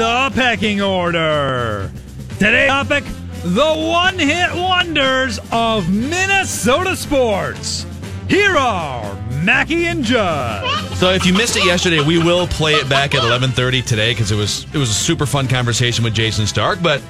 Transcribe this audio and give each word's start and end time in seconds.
The 0.00 0.32
pecking 0.34 0.80
order. 0.80 1.92
Today's 2.38 2.70
topic 2.70 3.04
the 3.44 3.74
one 3.92 4.18
hit 4.18 4.48
wonders 4.54 5.38
of 5.52 5.92
Minnesota 5.92 6.96
sports. 6.96 7.84
Here 8.26 8.56
are 8.56 9.14
Mackey 9.44 9.84
and 9.84 10.02
Judd. 10.02 10.96
So 10.96 11.10
if 11.10 11.26
you 11.26 11.34
missed 11.34 11.54
it 11.56 11.66
yesterday, 11.66 12.00
we 12.00 12.16
will 12.16 12.46
play 12.46 12.76
it 12.76 12.88
back 12.88 13.14
at 13.14 13.20
11:30 13.20 13.84
today 13.84 14.12
because 14.12 14.32
it 14.32 14.36
was 14.36 14.64
it 14.72 14.78
was 14.78 14.88
a 14.88 14.94
super 14.94 15.26
fun 15.26 15.48
conversation 15.48 16.02
with 16.02 16.14
Jayson 16.14 16.46
Stark. 16.46 16.80
But 16.82 17.02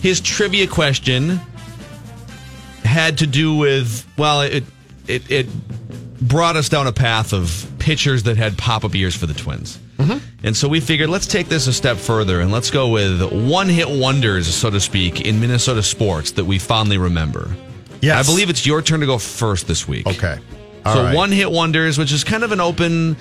his 0.00 0.20
trivia 0.20 0.68
question 0.68 1.40
had 2.84 3.18
to 3.18 3.26
do 3.26 3.52
with 3.56 4.06
well, 4.16 4.42
it 4.42 4.62
it, 5.08 5.28
it 5.28 5.48
brought 6.20 6.54
us 6.54 6.68
down 6.68 6.86
a 6.86 6.92
path 6.92 7.32
of 7.32 7.68
pitchers 7.80 8.22
that 8.22 8.36
had 8.36 8.56
pop 8.56 8.84
up 8.84 8.94
ears 8.94 9.16
for 9.16 9.26
the 9.26 9.34
Twins. 9.34 9.80
And 10.44 10.56
so 10.56 10.68
we 10.68 10.80
figured 10.80 11.10
let's 11.10 11.26
take 11.26 11.48
this 11.48 11.66
a 11.66 11.72
step 11.72 11.96
further 11.96 12.40
and 12.40 12.52
let's 12.52 12.70
go 12.70 12.88
with 12.88 13.32
one 13.32 13.68
hit 13.68 13.88
wonders, 13.88 14.46
so 14.46 14.70
to 14.70 14.80
speak, 14.80 15.22
in 15.22 15.40
Minnesota 15.40 15.82
sports 15.82 16.30
that 16.32 16.44
we 16.44 16.58
fondly 16.58 16.96
remember. 16.96 17.50
Yes. 18.00 18.24
I 18.24 18.30
believe 18.30 18.48
it's 18.48 18.64
your 18.64 18.80
turn 18.80 19.00
to 19.00 19.06
go 19.06 19.18
first 19.18 19.66
this 19.66 19.88
week. 19.88 20.06
Okay. 20.06 20.38
All 20.86 20.94
so 20.94 21.02
right. 21.02 21.16
one 21.16 21.32
hit 21.32 21.50
wonders, 21.50 21.98
which 21.98 22.12
is 22.12 22.22
kind 22.22 22.44
of 22.44 22.52
an 22.52 22.60
open. 22.60 23.16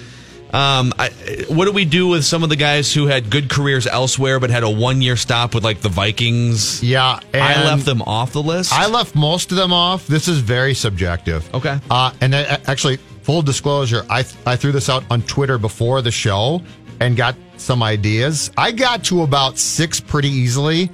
Um, 0.54 0.94
I, 0.98 1.10
what 1.50 1.66
do 1.66 1.74
we 1.74 1.84
do 1.84 2.08
with 2.08 2.24
some 2.24 2.44
of 2.44 2.50
the 2.50 2.56
guys 2.56 2.94
who 2.94 3.08
had 3.08 3.30
good 3.30 3.50
careers 3.50 3.86
elsewhere 3.86 4.40
but 4.40 4.50
had 4.50 4.64
a 4.64 4.70
one 4.70 5.02
year 5.02 5.18
stop 5.18 5.54
with 5.54 5.64
like 5.64 5.82
the 5.82 5.90
Vikings? 5.90 6.82
Yeah, 6.84 7.20
I 7.34 7.66
left 7.66 7.86
them 7.86 8.02
off 8.04 8.32
the 8.32 8.44
list. 8.44 8.72
I 8.72 8.88
left 8.88 9.16
most 9.16 9.52
of 9.52 9.58
them 9.58 9.74
off. 9.74 10.08
This 10.08 10.28
is 10.28 10.40
very 10.40 10.74
subjective. 10.74 11.54
Okay. 11.54 11.80
Uh, 11.90 12.14
and 12.22 12.32
then, 12.32 12.46
uh, 12.46 12.60
actually, 12.68 13.00
full 13.28 13.42
disclosure, 13.42 14.06
I 14.10 14.20
I 14.46 14.56
threw 14.56 14.72
this 14.72 14.88
out 14.90 15.04
on 15.12 15.22
Twitter 15.24 15.58
before 15.58 16.02
the 16.02 16.12
show 16.12 16.62
and 17.02 17.18
got 17.18 17.36
some 17.58 17.84
ideas. 17.84 18.50
I 18.58 18.72
got 18.72 19.04
to 19.06 19.22
about 19.24 19.58
six 19.58 20.00
pretty 20.00 20.30
easily. 20.30 20.90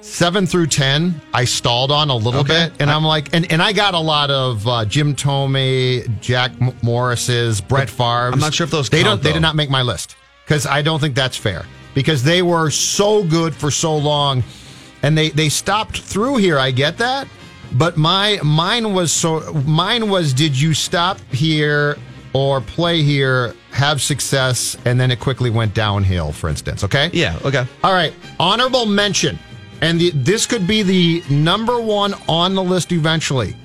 Seven 0.00 0.46
through 0.46 0.66
ten, 0.68 1.20
I 1.34 1.44
stalled 1.44 1.90
on 1.92 2.08
a 2.10 2.14
little 2.16 2.40
Okay. 2.40 2.68
bit, 2.68 2.80
and 2.80 2.90
I'm 2.90 3.04
like, 3.04 3.32
and, 3.34 3.50
and 3.52 3.60
I 3.62 3.72
got 3.72 3.94
a 3.94 3.98
lot 4.00 4.30
of 4.30 4.66
uh, 4.66 4.84
Jim 4.84 5.14
Thome, 5.14 6.20
Jack 6.20 6.50
M- 6.60 6.72
Morris's, 6.82 7.60
Brett 7.60 7.88
Favre's. 7.90 8.32
I'm 8.34 8.40
not 8.40 8.52
sure 8.54 8.64
if 8.64 8.70
those 8.70 8.88
they 8.88 9.02
count, 9.02 9.22
don't. 9.22 9.22
They 9.24 9.32
did 9.32 9.42
not 9.42 9.54
make 9.56 9.70
my 9.70 9.82
list 9.82 10.16
because 10.44 10.66
I 10.66 10.82
don't 10.82 11.00
think 11.00 11.14
that's 11.16 11.36
fair 11.36 11.66
because 11.94 12.22
they 12.24 12.42
were 12.42 12.70
so 12.70 13.22
good 13.24 13.54
for 13.54 13.70
so 13.70 13.96
long, 13.96 14.42
and 15.02 15.16
they 15.18 15.30
they 15.30 15.48
stopped 15.48 15.98
through 15.98 16.36
here. 16.38 16.58
I 16.58 16.70
get 16.72 16.98
that, 16.98 17.28
but 17.74 17.96
my 17.96 18.38
mine 18.42 18.92
was 18.92 19.12
so 19.12 19.52
mine 19.66 20.08
was 20.08 20.32
did 20.32 20.58
you 20.58 20.74
stop 20.74 21.18
here 21.32 21.96
or 22.34 22.60
play 22.60 23.02
here, 23.02 23.54
have 23.72 24.00
success, 24.00 24.76
and 24.86 24.98
then 24.98 25.10
it 25.10 25.20
quickly 25.20 25.50
went 25.50 25.74
downhill. 25.74 26.32
For 26.32 26.48
instance, 26.48 26.82
okay, 26.84 27.10
yeah. 27.12 27.38
Okay. 27.44 27.66
all 27.84 27.92
right, 27.92 28.14
honorable 28.40 28.86
mention, 28.86 29.38
and 29.80 30.00
the, 30.00 30.10
this 30.10 30.46
could 30.46 30.66
be 30.66 30.82
the 30.82 31.22
number 31.28 31.80
one 31.80 32.14
on 32.28 32.54
the 32.54 32.62
list 32.62 32.92
eventually. 32.92 33.56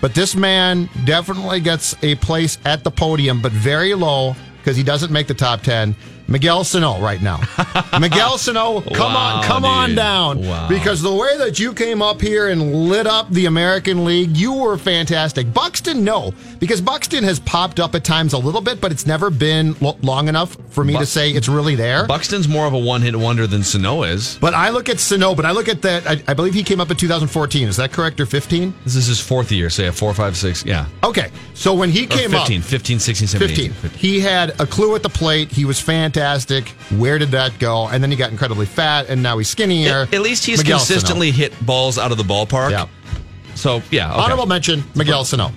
But 0.00 0.14
this 0.14 0.36
man 0.36 0.88
definitely 1.04 1.60
gets 1.60 1.96
a 2.02 2.14
place 2.16 2.58
at 2.64 2.84
the 2.84 2.90
podium, 2.90 3.42
but 3.42 3.50
very 3.50 3.94
low 3.94 4.36
because 4.58 4.76
he 4.76 4.82
doesn't 4.84 5.10
make 5.12 5.26
the 5.26 5.34
top 5.34 5.62
ten. 5.62 5.94
Miguel 6.28 6.62
Sano 6.62 7.00
right 7.00 7.22
now. 7.22 7.40
Miguel 8.00 8.36
Sano, 8.36 8.82
come 8.82 9.14
Wow, 9.14 9.36
on, 9.38 9.44
come 9.44 9.64
on 9.64 9.94
down. 9.94 10.46
Wow. 10.46 10.68
Because 10.68 11.00
the 11.00 11.14
way 11.14 11.38
that 11.38 11.58
you 11.58 11.72
came 11.72 12.02
up 12.02 12.20
here 12.20 12.48
and 12.48 12.74
lit 12.90 13.06
up 13.06 13.30
the 13.30 13.46
American 13.46 14.04
League, 14.04 14.36
you 14.36 14.52
were 14.52 14.76
fantastic. 14.76 15.52
Buxton, 15.54 16.04
no, 16.04 16.34
because 16.60 16.80
Buxton 16.82 17.24
has 17.24 17.40
popped 17.40 17.80
up 17.80 17.94
at 17.94 18.04
times 18.04 18.34
a 18.34 18.38
little 18.38 18.60
bit, 18.60 18.78
but 18.78 18.92
it's 18.92 19.06
never 19.06 19.30
been 19.30 19.74
lo- 19.80 19.96
long 20.02 20.28
enough 20.28 20.56
for 20.68 20.84
me 20.84 20.98
to 20.98 21.06
say 21.06 21.30
it's 21.30 21.48
really 21.48 21.74
there. 21.74 22.06
Buxton's 22.06 22.46
more 22.46 22.66
of 22.66 22.74
a 22.74 22.78
one 22.78 23.00
hit 23.00 23.16
wonder 23.16 23.46
than 23.46 23.62
Sano 23.62 24.02
is. 24.02 24.36
But 24.38 24.52
I 24.52 24.68
look 24.68 24.90
at 24.90 25.00
Sano, 25.00 25.34
but 25.34 25.46
I 25.46 25.52
look 25.52 25.68
at 25.68 25.80
that. 25.82 26.06
I, 26.06 26.22
I 26.28 26.34
believe 26.34 26.52
he 26.52 26.62
came 26.62 26.80
up 26.80 26.90
in 26.90 26.96
2014. 26.98 27.68
Is 27.68 27.76
that 27.78 27.90
correct 27.90 28.20
or 28.20 28.26
15? 28.26 28.74
This 28.84 28.96
is 28.96 29.06
his 29.06 29.18
fourth 29.20 29.50
year, 29.50 29.70
say 29.70 29.76
so 29.78 29.84
yeah, 29.84 29.90
four, 29.92 30.12
five, 30.12 30.36
six. 30.36 30.62
Yeah. 30.66 30.86
Okay, 31.02 31.30
so 31.54 31.72
when 31.74 31.88
he 31.88 32.04
Or 32.04 32.08
came 32.08 32.30
15, 32.30 32.60
up, 32.60 32.66
15, 32.66 32.98
16, 32.98 33.28
17, 33.28 33.48
15, 33.48 33.64
18, 33.70 33.72
15. 33.90 33.98
he 33.98 34.20
had 34.20 34.60
a 34.60 34.66
clue 34.66 34.94
at 34.94 35.02
the 35.02 35.08
plate. 35.08 35.50
He 35.50 35.64
was 35.64 35.80
fantastic. 35.80 36.17
Where 36.96 37.18
did 37.18 37.30
that 37.30 37.58
go? 37.58 37.88
And 37.88 38.02
then 38.02 38.10
he 38.10 38.16
got 38.16 38.30
incredibly 38.30 38.66
fat, 38.66 39.08
and 39.08 39.22
now 39.22 39.38
he's 39.38 39.48
skinnier. 39.48 40.02
At, 40.02 40.12
at 40.14 40.20
least 40.20 40.44
he's 40.44 40.58
Miguel 40.58 40.78
Sano. 40.78 40.96
consistently 40.96 41.30
hit 41.30 41.54
balls 41.64 41.96
out 41.98 42.12
of 42.12 42.18
the 42.18 42.24
ballpark. 42.24 42.70
Yeah. 42.70 42.86
So 43.54 43.82
yeah. 43.90 44.12
Okay. 44.12 44.20
Honorable 44.20 44.46
mention, 44.46 44.84
Miguel 44.94 45.24
Sano. 45.24 45.50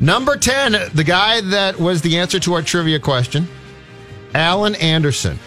Number 0.00 0.36
10, 0.36 0.90
the 0.94 1.04
guy 1.04 1.40
that 1.42 1.78
was 1.78 2.00
the 2.02 2.18
answer 2.18 2.40
to 2.40 2.54
our 2.54 2.62
trivia 2.62 2.98
question, 2.98 3.46
Allan 4.34 4.74
Anderson, 4.76 5.38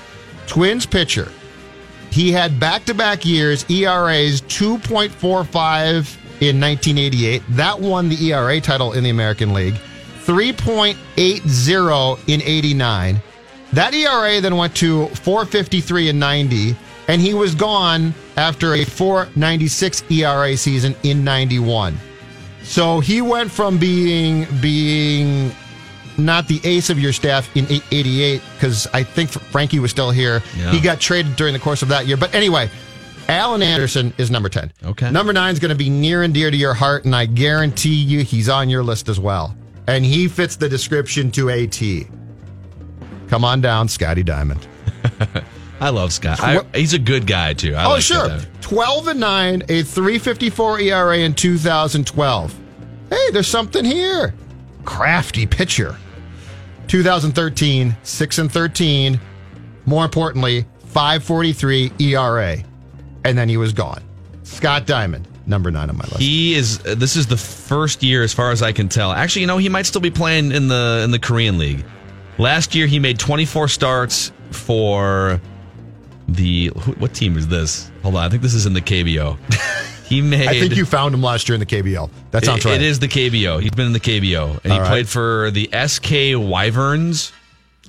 Twins 0.48 0.86
pitcher. 0.86 1.30
He 2.10 2.32
had 2.32 2.58
back 2.58 2.86
to 2.86 2.94
back 2.94 3.26
years, 3.26 3.70
ERAs 3.70 4.42
2.45 4.44 6.16
in 6.40 6.62
1988. 6.62 7.44
That 7.50 7.82
won 7.82 8.08
the 8.08 8.32
ERA 8.32 8.62
title 8.62 8.94
in 8.94 9.04
the 9.04 9.10
American 9.10 9.54
League. 9.54 9.76
3.80 10.24 12.30
in 12.30 12.42
89. 12.42 13.22
That 13.76 13.94
ERA 13.94 14.40
then 14.40 14.56
went 14.56 14.74
to 14.78 15.08
453 15.08 16.10
and 16.10 16.20
90, 16.20 16.78
and 17.10 17.22
he 17.22 17.34
was 17.34 17.54
gone 17.54 18.14
after 18.38 18.76
a 18.76 18.86
496 18.86 20.10
ERA 20.10 20.56
season 20.56 20.96
in 21.04 21.26
91. 21.26 21.98
So 22.64 23.02
he 23.02 23.22
went 23.22 23.52
from 23.52 23.78
being 23.78 24.48
being 24.62 25.52
not 26.18 26.48
the 26.48 26.62
ace 26.64 26.90
of 26.90 26.98
your 26.98 27.12
staff 27.12 27.54
in 27.58 27.66
88 27.92 28.42
because 28.56 28.88
I 28.94 29.04
think 29.04 29.30
Frankie 29.30 29.80
was 29.80 29.92
still 29.92 30.10
here. 30.10 30.42
Yeah. 30.58 30.72
He 30.72 30.80
got 30.80 31.02
traded 31.02 31.36
during 31.36 31.52
the 31.52 31.60
course 31.60 31.82
of 31.82 31.90
that 31.90 32.08
year. 32.08 32.16
But 32.16 32.34
anyway, 32.34 32.70
Allan 33.28 33.62
Anderson 33.62 34.14
is 34.18 34.32
number 34.32 34.48
10. 34.48 34.72
Okay. 34.86 35.12
Number 35.12 35.34
nine 35.34 35.52
is 35.52 35.60
going 35.60 35.70
to 35.70 35.76
be 35.76 35.90
near 35.90 36.24
and 36.24 36.34
dear 36.34 36.50
to 36.50 36.56
your 36.56 36.74
heart, 36.74 37.04
and 37.04 37.14
I 37.14 37.26
guarantee 37.26 37.96
you 37.96 38.24
he's 38.24 38.48
on 38.48 38.70
your 38.70 38.84
list 38.84 39.10
as 39.10 39.20
well. 39.20 39.54
And 39.88 40.06
he 40.06 40.30
fits 40.30 40.56
the 40.56 40.70
description 40.70 41.30
to 41.32 41.50
a 41.50 41.68
T. 41.68 42.08
Come 43.36 43.44
on 43.44 43.60
down, 43.60 43.90
Scotty 43.90 44.24
Diamond. 44.24 44.66
I 45.82 45.90
love 45.90 46.14
Scott. 46.14 46.40
I, 46.40 46.62
he's 46.74 46.94
a 46.94 46.98
good 46.98 47.28
guy 47.28 47.52
too. 47.54 47.76
I 47.76 47.84
oh, 47.84 47.90
like 47.90 48.02
sure. 48.02 48.40
12 48.62 49.08
and 49.10 49.20
9, 49.20 49.64
a 49.68 49.84
354 49.84 50.80
ERA 50.80 51.18
in 51.18 51.34
2012. 51.34 52.60
Hey, 53.10 53.32
there's 53.34 53.50
something 53.50 53.84
here. 53.84 54.34
Crafty 54.86 55.46
pitcher. 55.46 55.98
2013, 56.88 57.98
6 58.04 58.38
and 58.38 58.50
13. 58.50 59.20
More 59.86 60.06
importantly, 60.06 60.66
543 60.86 61.92
ERA. 62.00 62.56
And 63.26 63.38
then 63.38 63.50
he 63.50 63.58
was 63.58 63.74
gone. 63.74 64.02
Scott 64.44 64.86
Diamond, 64.86 65.28
number 65.46 65.72
9 65.72 65.90
on 65.90 65.98
my 65.98 66.06
list. 66.06 66.20
He 66.20 66.54
is. 66.54 66.80
uh, 66.86 66.96
This 66.96 67.18
is 67.18 67.28
the 67.28 67.36
first 67.36 68.02
year, 68.02 68.24
as 68.24 68.34
far 68.34 68.52
as 68.52 68.62
I 68.62 68.72
can 68.72 68.88
tell. 68.88 69.12
Actually, 69.12 69.42
you 69.42 69.48
know, 69.48 69.58
he 69.58 69.68
might 69.68 69.86
still 69.88 70.00
be 70.00 70.10
playing 70.10 70.54
in 70.54 70.70
the 70.70 71.02
in 71.04 71.12
the 71.12 71.20
Korean 71.20 71.58
League. 71.58 71.84
Last 72.38 72.76
year, 72.76 72.88
he 72.88 73.00
made 73.00 73.18
24 73.20 73.68
starts 73.68 74.32
for 74.52 75.40
the 76.28 76.68
what 76.98 77.14
team 77.14 77.38
is 77.38 77.48
this? 77.48 77.90
Hold 78.04 78.16
on, 78.16 78.24
I 78.24 78.30
think 78.30 78.42
this 78.42 78.54
is 78.54 78.66
in 78.66 78.74
the 78.74 78.82
KBO. 78.82 79.38
He 80.06 80.22
made. 80.22 80.48
I 80.48 80.60
think 80.60 80.76
you 80.76 80.86
found 80.86 81.16
him 81.16 81.24
last 81.24 81.50
year 81.50 81.56
in 81.56 81.60
the 81.60 81.66
KBO. 81.66 82.12
That 82.30 82.46
sounds 82.46 82.64
It- 82.64 82.70
right. 82.70 82.76
It 82.76 82.84
is 82.84 83.00
the 83.00 83.08
KBO. 83.08 83.60
He's 83.60 83.72
been 83.72 83.88
in 83.88 83.92
the 83.92 84.00
KBO, 84.00 84.60
and 84.64 84.72
he 84.72 84.78
right. 84.78 84.88
played 84.88 85.10
for 85.10 85.50
the 85.50 85.68
SK 85.74 86.38
Wyverns. 86.38 87.32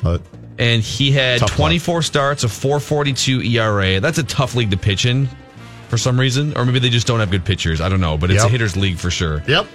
Uh, 0.03 0.17
and 0.59 0.83
he 0.83 1.13
had 1.13 1.41
Tough 1.41 1.51
luck. 1.51 1.57
24 1.59 2.01
starts, 2.01 2.43
a 2.43 2.49
442 2.49 3.43
ERA. 3.43 4.01
That's 4.01 4.17
a 4.17 4.23
tough 4.23 4.55
league 4.55 4.71
to 4.71 4.79
pitch 4.79 5.05
in 5.05 5.29
for 5.91 5.99
some 5.99 6.19
reason, 6.19 6.57
or 6.57 6.65
maybe 6.65 6.79
they 6.79 6.89
just 6.89 7.07
don't 7.07 7.21
have 7.21 7.31
good 7.31 7.45
pitchers. 7.45 7.83
I 7.83 7.91
don't 7.91 8.01
know, 8.01 8.17
but 8.17 8.31
it's 8.31 8.39
Yep. 8.43 8.49
a 8.49 8.51
hitter's 8.51 8.77
league 8.79 8.97
for 8.97 9.11
sure. 9.11 9.43
yep. 9.47 9.67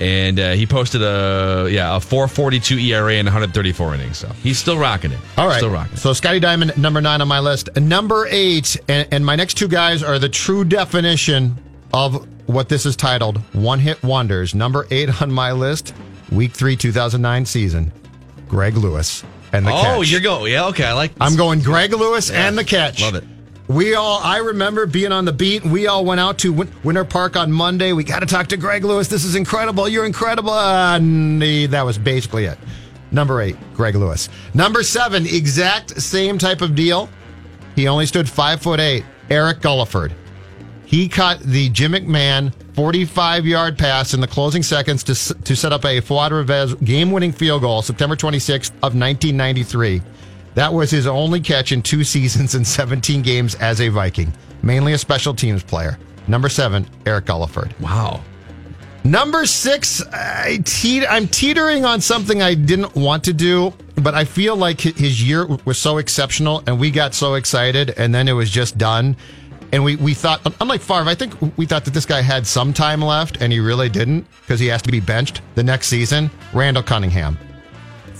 And 0.00 0.40
uh, 0.40 0.52
he 0.52 0.66
posted 0.66 1.02
a 1.02 1.68
yeah 1.70 1.94
a 1.96 2.00
442 2.00 2.78
ERA 2.78 3.14
in 3.14 3.26
134 3.26 3.94
innings, 3.94 4.16
so 4.16 4.28
he's 4.42 4.58
still 4.58 4.78
rocking 4.78 5.12
it. 5.12 5.18
All 5.36 5.46
right. 5.46 5.58
still 5.58 5.70
rocking. 5.70 5.92
it. 5.92 5.98
So 5.98 6.14
Scotty 6.14 6.40
Diamond, 6.40 6.76
number 6.78 7.00
nine 7.02 7.20
on 7.20 7.28
my 7.28 7.40
list. 7.40 7.68
Number 7.76 8.26
eight, 8.30 8.78
and, 8.88 9.06
and 9.12 9.26
my 9.26 9.36
next 9.36 9.54
two 9.58 9.68
guys 9.68 10.02
are 10.02 10.18
the 10.18 10.28
true 10.30 10.64
definition 10.64 11.56
of 11.92 12.26
what 12.48 12.68
this 12.70 12.86
is 12.86 12.96
titled 12.96 13.38
one 13.54 13.78
hit 13.78 14.02
wonders. 14.02 14.54
Number 14.54 14.86
eight 14.90 15.20
on 15.20 15.30
my 15.30 15.52
list, 15.52 15.94
week 16.32 16.52
three, 16.52 16.76
2009 16.76 17.44
season, 17.44 17.92
Greg 18.48 18.76
Lewis 18.78 19.22
and 19.52 19.66
the 19.66 19.70
Oh, 19.70 19.82
catch. 19.82 19.96
Oh, 19.98 20.00
you're 20.02 20.20
going. 20.20 20.50
Yeah, 20.52 20.66
okay. 20.68 20.84
I 20.84 20.92
like. 20.94 21.12
This. 21.14 21.20
I'm 21.20 21.36
going 21.36 21.60
Greg 21.60 21.92
Lewis 21.92 22.30
and 22.30 22.56
the 22.56 22.64
catch. 22.64 23.02
Love 23.02 23.16
it. 23.16 23.24
We 23.70 23.94
all, 23.94 24.18
I 24.20 24.38
remember 24.38 24.84
being 24.84 25.12
on 25.12 25.24
the 25.24 25.32
beat. 25.32 25.64
We 25.64 25.86
all 25.86 26.04
went 26.04 26.18
out 26.18 26.38
to 26.38 26.52
Win- 26.52 26.72
Winter 26.82 27.04
Park 27.04 27.36
on 27.36 27.52
Monday. 27.52 27.92
We 27.92 28.02
got 28.02 28.18
to 28.18 28.26
talk 28.26 28.48
to 28.48 28.56
Greg 28.56 28.84
Lewis. 28.84 29.06
This 29.06 29.24
is 29.24 29.36
incredible. 29.36 29.88
You're 29.88 30.06
incredible. 30.06 30.50
Uh, 30.50 30.96
and 30.96 31.40
that 31.40 31.84
was 31.86 31.96
basically 31.96 32.46
it. 32.46 32.58
Number 33.12 33.40
eight, 33.40 33.56
Greg 33.74 33.94
Lewis. 33.94 34.28
Number 34.54 34.82
seven, 34.82 35.24
exact 35.24 36.02
same 36.02 36.36
type 36.36 36.62
of 36.62 36.74
deal. 36.74 37.08
He 37.76 37.86
only 37.86 38.06
stood 38.06 38.28
five 38.28 38.60
foot 38.60 38.80
eight. 38.80 39.04
Eric 39.30 39.60
Guliford. 39.60 40.14
He 40.84 41.08
caught 41.08 41.38
the 41.38 41.68
Jim 41.68 41.92
McMahon 41.92 42.52
45 42.74 43.46
yard 43.46 43.78
pass 43.78 44.14
in 44.14 44.20
the 44.20 44.26
closing 44.26 44.64
seconds 44.64 45.04
to, 45.04 45.42
to 45.44 45.54
set 45.54 45.72
up 45.72 45.84
a 45.84 46.00
Fuad 46.00 46.32
Reveiz 46.32 46.84
game 46.84 47.12
winning 47.12 47.30
field 47.30 47.62
goal 47.62 47.82
September 47.82 48.16
26th 48.16 48.70
of 48.82 48.96
1993. 48.96 50.02
That 50.54 50.72
was 50.72 50.90
his 50.90 51.06
only 51.06 51.40
catch 51.40 51.72
in 51.72 51.82
two 51.82 52.04
seasons 52.14 52.54
and 52.54 52.66
17 52.66 53.22
games 53.22 53.54
as 53.56 53.80
a 53.80 53.88
Viking, 53.88 54.32
mainly 54.62 54.92
a 54.92 54.98
special 54.98 55.34
teams 55.34 55.62
player. 55.62 55.98
Number 56.28 56.48
seven, 56.48 56.86
Eric 57.06 57.26
Guliford. 57.26 57.78
Wow. 57.80 58.22
Number 59.02 59.46
six, 59.46 60.02
I 60.12 60.58
te- 60.64 61.06
I'm 61.06 61.26
teetering 61.26 61.86
on 61.86 62.02
something 62.02 62.42
I 62.42 62.54
didn't 62.54 62.94
want 62.94 63.24
to 63.24 63.32
do, 63.32 63.72
but 63.96 64.14
I 64.14 64.24
feel 64.24 64.56
like 64.56 64.80
his 64.80 65.26
year 65.26 65.46
was 65.64 65.78
so 65.78 65.98
exceptional 65.98 66.62
and 66.66 66.78
we 66.78 66.90
got 66.90 67.14
so 67.14 67.34
excited 67.34 67.94
and 67.96 68.14
then 68.14 68.28
it 68.28 68.32
was 68.32 68.50
just 68.50 68.76
done. 68.76 69.16
And 69.72 69.84
we, 69.84 69.96
we 69.96 70.14
thought, 70.14 70.40
unlike 70.60 70.82
Favre, 70.82 71.08
I 71.08 71.14
think 71.14 71.34
we 71.56 71.64
thought 71.64 71.84
that 71.86 71.94
this 71.94 72.04
guy 72.04 72.20
had 72.20 72.46
some 72.46 72.74
time 72.74 73.00
left 73.00 73.40
and 73.40 73.52
he 73.52 73.60
really 73.60 73.88
didn't 73.88 74.26
because 74.42 74.60
he 74.60 74.66
has 74.66 74.82
to 74.82 74.90
be 74.90 75.00
benched 75.00 75.40
the 75.54 75.62
next 75.62 75.86
season. 75.86 76.30
Randall 76.52 76.82
Cunningham. 76.82 77.38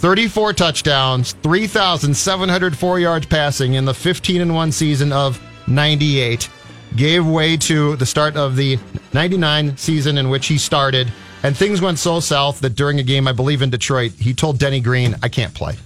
34 0.01 0.55
touchdowns, 0.55 1.33
3,704 1.43 3.01
yards 3.01 3.27
passing 3.27 3.75
in 3.75 3.85
the 3.85 3.93
15 3.95 4.41
and 4.41 4.55
1 4.55 4.73
season 4.73 5.13
of 5.13 5.41
98. 5.69 6.49
Gave 6.97 7.27
way 7.27 7.57
to 7.59 7.97
the 7.97 8.07
start 8.07 8.37
of 8.37 8.57
the 8.57 8.79
99 9.13 9.77
season 9.77 10.19
in 10.19 10.29
which 10.31 10.47
he 10.47 10.59
started. 10.59 11.13
And 11.43 11.57
things 11.57 11.81
went 11.81 11.99
so 11.99 12.19
south 12.19 12.61
that 12.61 12.71
during 12.71 12.99
a 12.99 13.03
game, 13.03 13.29
I 13.29 13.33
believe 13.33 13.63
in 13.63 13.71
Detroit, 13.71 14.13
he 14.13 14.35
told 14.35 14.59
Denny 14.59 14.81
Green, 14.81 15.15
I 15.23 15.29
can't 15.29 15.55
play. 15.55 15.77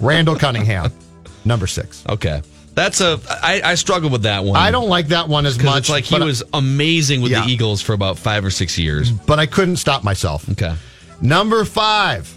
Randall 0.00 0.36
Cunningham, 0.36 0.90
number 1.44 1.66
six. 1.66 2.04
Okay. 2.08 2.42
That's 2.74 3.00
a. 3.00 3.18
I, 3.28 3.60
I 3.64 3.74
struggle 3.74 4.10
with 4.10 4.22
that 4.22 4.44
one. 4.44 4.56
I 4.56 4.70
don't 4.70 4.88
like 4.88 5.08
that 5.08 5.28
one 5.28 5.44
as 5.46 5.62
much. 5.62 5.78
it's 5.78 5.88
like 5.90 6.04
he 6.04 6.18
was 6.20 6.42
amazing 6.52 7.20
with 7.22 7.32
Yeah. 7.32 7.44
the 7.44 7.50
Eagles 7.50 7.80
for 7.82 7.94
about 7.94 8.18
five 8.18 8.44
or 8.44 8.50
six 8.50 8.78
years. 8.78 9.10
but 9.10 9.38
I 9.38 9.46
couldn't 9.46 9.76
stop 9.76 10.04
myself. 10.04 10.48
Okay. 10.50 10.74
Number 11.22 11.64
five, 11.64 12.35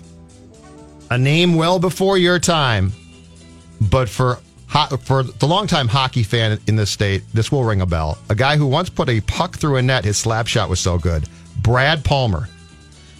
a 1.10 1.18
name 1.18 1.56
well 1.56 1.80
before 1.80 2.18
your 2.18 2.40
time, 2.40 2.92
but 3.82 4.10
for 4.10 4.40
ho- 4.68 4.98
for 4.98 5.24
the 5.24 5.48
longtime 5.48 5.88
hockey 5.88 6.24
fan 6.24 6.60
in 6.68 6.76
this 6.76 6.92
state, 6.92 7.24
this 7.34 7.52
will 7.52 7.64
ring 7.64 7.82
a 7.82 7.86
bell. 7.86 8.18
A 8.30 8.36
guy 8.36 8.58
who 8.58 8.68
once 8.68 8.90
put 8.90 9.10
a 9.10 9.22
puck 9.22 9.58
through 9.58 9.78
a 9.78 9.82
net, 9.82 10.06
his 10.06 10.18
slap 10.18 10.48
shot 10.48 10.70
was 10.70 10.80
so 10.80 10.98
good. 10.98 11.28
Brad 11.62 12.04
Palmer. 12.04 12.48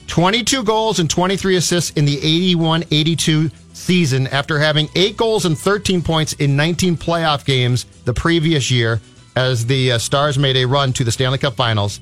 22 0.08 0.64
goals 0.64 1.00
and 1.00 1.10
23 1.10 1.56
assists 1.58 1.92
in 1.92 2.06
the 2.06 2.18
81 2.18 2.84
82 2.90 3.52
season 3.74 4.28
after 4.28 4.58
having 4.60 4.90
8 4.96 5.16
goals 5.16 5.46
and 5.46 5.58
13 5.58 6.02
points 6.02 6.34
in 6.34 6.56
19 6.56 6.98
playoff 6.98 7.46
games 7.46 7.86
the 8.06 8.14
previous 8.14 8.72
year 8.72 9.00
as 9.36 9.66
the 9.68 9.94
uh, 9.94 9.98
Stars 10.00 10.38
made 10.38 10.58
a 10.58 10.66
run 10.66 10.92
to 10.94 11.04
the 11.04 11.12
Stanley 11.12 11.38
Cup 11.38 11.56
Finals. 11.56 12.02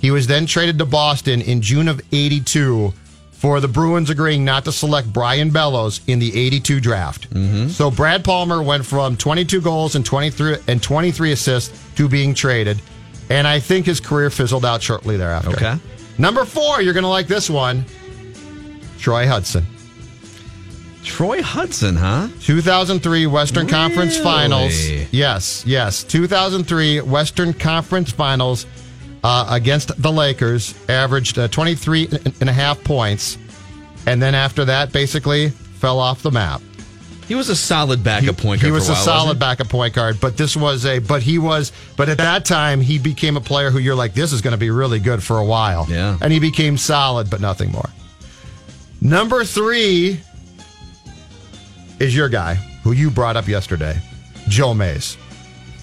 He 0.00 0.10
was 0.10 0.26
then 0.26 0.46
traded 0.46 0.78
to 0.78 0.84
Boston 0.84 1.40
in 1.40 1.60
June 1.62 1.88
of 1.88 2.00
82 2.12 2.92
for 3.38 3.60
the 3.60 3.68
Bruins 3.68 4.10
agreeing 4.10 4.44
not 4.44 4.64
to 4.64 4.72
select 4.72 5.12
Brian 5.12 5.50
Bellows 5.50 6.00
in 6.08 6.18
the 6.18 6.36
82 6.36 6.80
draft. 6.80 7.30
Mm-hmm. 7.30 7.68
So 7.68 7.88
Brad 7.88 8.24
Palmer 8.24 8.60
went 8.60 8.84
from 8.84 9.16
22 9.16 9.60
goals 9.60 9.94
and 9.94 10.04
23 10.04 10.56
and 10.66 10.82
23 10.82 11.30
assists 11.30 11.94
to 11.94 12.08
being 12.08 12.34
traded. 12.34 12.82
And 13.30 13.46
I 13.46 13.60
think 13.60 13.86
his 13.86 14.00
career 14.00 14.30
fizzled 14.30 14.64
out 14.64 14.82
shortly 14.82 15.16
thereafter. 15.16 15.50
Okay. 15.50 15.76
Number 16.18 16.44
4, 16.44 16.82
you're 16.82 16.94
going 16.94 17.04
to 17.04 17.08
like 17.08 17.28
this 17.28 17.48
one. 17.48 17.84
Troy 18.98 19.28
Hudson. 19.28 19.64
Troy 21.04 21.40
Hudson, 21.40 21.94
huh? 21.94 22.26
2003 22.40 23.26
Western 23.26 23.68
Conference 23.68 24.18
Finals. 24.18 24.74
Yes, 25.12 25.64
yes. 25.64 26.02
2003 26.02 27.02
Western 27.02 27.52
Conference 27.52 28.10
Finals 28.10 28.66
uh, 29.28 29.44
against 29.50 30.00
the 30.00 30.10
Lakers 30.10 30.74
averaged 30.88 31.38
uh, 31.38 31.48
23 31.48 32.08
and 32.40 32.48
a 32.48 32.52
half 32.52 32.82
points. 32.82 33.36
And 34.06 34.22
then 34.22 34.34
after 34.34 34.64
that, 34.64 34.90
basically 34.90 35.50
fell 35.50 35.98
off 35.98 36.22
the 36.22 36.30
map. 36.30 36.62
He 37.26 37.34
was 37.34 37.50
a 37.50 37.56
solid 37.56 38.02
backup 38.02 38.38
point 38.38 38.62
guard. 38.62 38.68
He 38.68 38.70
was 38.70 38.88
a 38.88 38.92
while, 38.92 39.02
solid 39.02 39.24
wasn't 39.24 39.40
backup 39.40 39.68
point 39.68 39.92
guard, 39.92 40.18
but 40.18 40.38
this 40.38 40.56
was 40.56 40.86
a, 40.86 41.00
but 41.00 41.20
he 41.20 41.38
was, 41.38 41.72
but 41.94 42.08
at 42.08 42.16
that 42.16 42.46
time, 42.46 42.80
he 42.80 42.98
became 42.98 43.36
a 43.36 43.40
player 43.40 43.70
who 43.70 43.78
you're 43.78 43.94
like, 43.94 44.14
this 44.14 44.32
is 44.32 44.40
going 44.40 44.52
to 44.52 44.58
be 44.58 44.70
really 44.70 44.98
good 44.98 45.22
for 45.22 45.36
a 45.36 45.44
while. 45.44 45.86
Yeah. 45.90 46.16
And 46.22 46.32
he 46.32 46.40
became 46.40 46.78
solid, 46.78 47.28
but 47.28 47.42
nothing 47.42 47.70
more. 47.70 47.90
Number 49.02 49.44
three 49.44 50.22
is 52.00 52.16
your 52.16 52.30
guy 52.30 52.54
who 52.82 52.92
you 52.92 53.10
brought 53.10 53.36
up 53.36 53.46
yesterday, 53.46 54.00
Joe 54.48 54.72
Mays. 54.72 55.18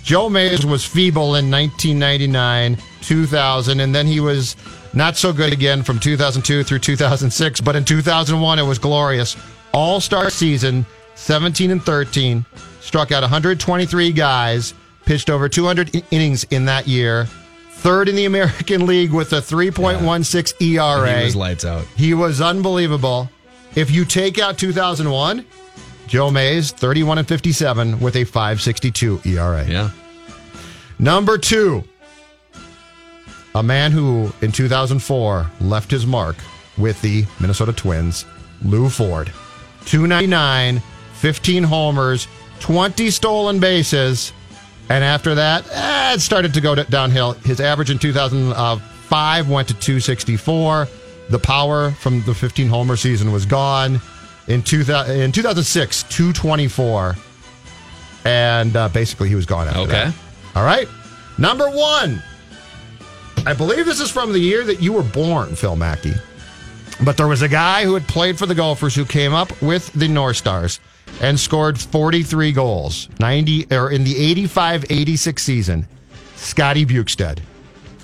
Joe 0.05 0.29
Mays 0.29 0.63
was 0.63 0.85
feeble 0.85 1.33
in 1.33 1.49
1999, 1.49 2.77
2000, 3.01 3.79
and 3.79 3.93
then 3.93 4.05
he 4.05 4.19
was 4.19 4.55
not 4.93 5.17
so 5.17 5.33
good 5.33 5.51
again 5.51 5.81
from 5.81 5.97
2002 5.97 6.63
through 6.63 6.77
2006. 6.77 7.61
But 7.61 7.75
in 7.75 7.83
2001, 7.83 8.59
it 8.59 8.61
was 8.61 8.77
glorious. 8.77 9.35
All 9.73 9.99
star 9.99 10.29
season, 10.29 10.85
17 11.15 11.71
and 11.71 11.81
13, 11.81 12.45
struck 12.81 13.11
out 13.11 13.23
123 13.23 14.11
guys, 14.11 14.75
pitched 15.05 15.31
over 15.31 15.49
200 15.49 16.03
innings 16.11 16.43
in 16.51 16.65
that 16.65 16.87
year. 16.87 17.25
Third 17.71 18.07
in 18.07 18.15
the 18.15 18.25
American 18.25 18.85
League 18.87 19.11
with 19.11 19.33
a 19.33 19.37
3.16 19.41 20.61
ERA. 20.61 21.13
he? 21.13 21.17
He 21.17 21.23
was 21.25 21.35
lights 21.35 21.65
out. 21.65 21.83
He 21.97 22.13
was 22.13 22.41
unbelievable. 22.41 23.27
If 23.73 23.89
you 23.89 24.05
take 24.05 24.37
out 24.37 24.59
2001, 24.59 25.43
Joe 26.07 26.29
Mays, 26.31 26.71
31 26.71 27.19
and 27.19 27.27
57 27.27 27.99
with 27.99 28.15
a 28.15 28.23
562 28.23 29.21
ERA. 29.25 29.65
Yeah. 29.67 29.89
Number 30.99 31.37
two, 31.37 31.83
a 33.53 33.63
man 33.63 33.91
who 33.91 34.31
in 34.41 34.51
2004 34.51 35.49
left 35.61 35.91
his 35.91 36.05
mark 36.05 36.35
with 36.77 37.01
the 37.01 37.25
Minnesota 37.39 37.73
Twins, 37.73 38.25
Lew 38.63 38.89
Ford. 38.89 39.31
299, 39.85 40.81
15 41.13 41.63
homers, 41.63 42.27
20 42.59 43.09
stolen 43.09 43.59
bases. 43.59 44.33
And 44.89 45.03
after 45.03 45.35
that, 45.35 45.65
eh, 45.71 46.13
it 46.13 46.21
started 46.21 46.53
to 46.53 46.61
go 46.61 46.75
downhill. 46.75 47.33
His 47.33 47.59
average 47.59 47.89
in 47.89 47.97
2005 47.99 49.49
went 49.49 49.67
to 49.69 49.73
264. 49.73 50.87
The 51.29 51.39
power 51.39 51.91
from 51.91 52.21
the 52.23 52.33
15 52.33 52.67
homer 52.67 52.95
season 52.95 53.31
was 53.31 53.45
gone. 53.45 53.99
In, 54.47 54.61
2000, 54.61 55.19
in 55.19 55.31
2006, 55.31 56.03
224. 56.03 57.15
And 58.25 58.75
uh, 58.75 58.89
basically, 58.89 59.29
he 59.29 59.35
was 59.35 59.45
gone 59.45 59.67
after 59.67 59.79
Okay. 59.81 59.91
that. 59.91 60.13
All 60.55 60.63
right. 60.63 60.87
Number 61.37 61.69
one. 61.69 62.21
I 63.45 63.53
believe 63.53 63.85
this 63.85 63.99
is 63.99 64.09
from 64.09 64.33
the 64.33 64.39
year 64.39 64.63
that 64.63 64.81
you 64.81 64.93
were 64.93 65.03
born, 65.03 65.55
Phil 65.55 65.75
Mackey. 65.75 66.13
But 67.03 67.17
there 67.17 67.27
was 67.27 67.41
a 67.41 67.47
guy 67.49 67.83
who 67.83 67.93
had 67.93 68.07
played 68.07 68.37
for 68.39 68.45
the 68.45 68.55
Golfers 68.55 68.95
who 68.95 69.05
came 69.05 69.33
up 69.33 69.61
with 69.61 69.91
the 69.93 70.07
North 70.07 70.37
Stars 70.37 70.79
and 71.21 71.39
scored 71.39 71.79
43 71.79 72.51
goals 72.53 73.09
90 73.19 73.67
or 73.71 73.91
in 73.91 74.03
the 74.03 74.33
85-86 74.47 75.39
season. 75.39 75.87
Scotty 76.37 76.85
Bjugstad, 76.85 77.39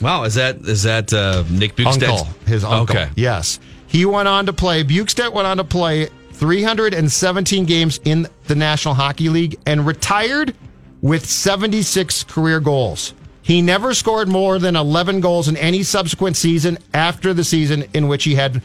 Wow. 0.02 0.24
Is 0.24 0.36
that 0.36 0.58
is 0.58 0.84
that 0.84 1.12
uh, 1.14 1.44
Nick 1.50 1.76
Bjugstad's 1.76 2.04
uncle, 2.04 2.28
his 2.46 2.64
uncle. 2.64 2.96
Okay. 2.98 3.10
Yes. 3.16 3.60
He 3.88 4.06
went 4.06 4.28
on 4.28 4.46
to 4.48 4.54
play 4.54 4.84
Bjugstad 4.84 5.34
went 5.34 5.48
on 5.48 5.58
to 5.58 5.64
play 5.64 6.10
317 6.42 7.66
games 7.66 8.00
in 8.04 8.28
the 8.48 8.56
National 8.56 8.96
Hockey 8.96 9.30
League 9.30 9.60
and 9.68 9.86
retired 9.86 10.56
with 11.00 11.24
76 11.24 12.24
career 12.24 12.60
goals. 12.60 13.14
He 13.44 13.62
never 13.62 13.94
scored 13.94 14.28
more 14.28 14.58
than 14.58 14.76
11 14.76 15.22
goals 15.22 15.48
in 15.48 15.56
any 15.56 15.84
subsequent 15.84 16.36
season 16.36 16.80
after 16.96 17.36
the 17.36 17.44
season 17.44 17.84
in 17.94 18.08
which 18.08 18.24
he 18.24 18.34
had 18.34 18.64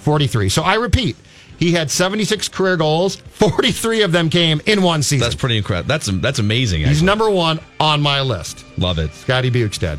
43. 0.00 0.48
So 0.48 0.62
I 0.62 0.76
repeat, 0.76 1.16
He 1.58 1.72
had 1.72 1.90
76 1.90 2.48
career 2.48 2.78
goals. 2.78 3.16
43 3.16 4.02
of 4.02 4.12
them 4.12 4.30
came 4.30 4.62
in 4.64 4.80
one 4.80 5.02
season. 5.02 5.26
That's 5.26 5.34
pretty 5.34 5.58
incredible. 5.58 5.88
That's 5.88 6.06
that's 6.06 6.38
amazing. 6.38 6.82
He's 6.84 7.02
number 7.02 7.28
one 7.28 7.60
on 7.78 8.00
my 8.00 8.22
list. 8.22 8.64
Love 8.78 8.98
it. 8.98 9.12
Scotty 9.12 9.50
Bjugstad. 9.50 9.98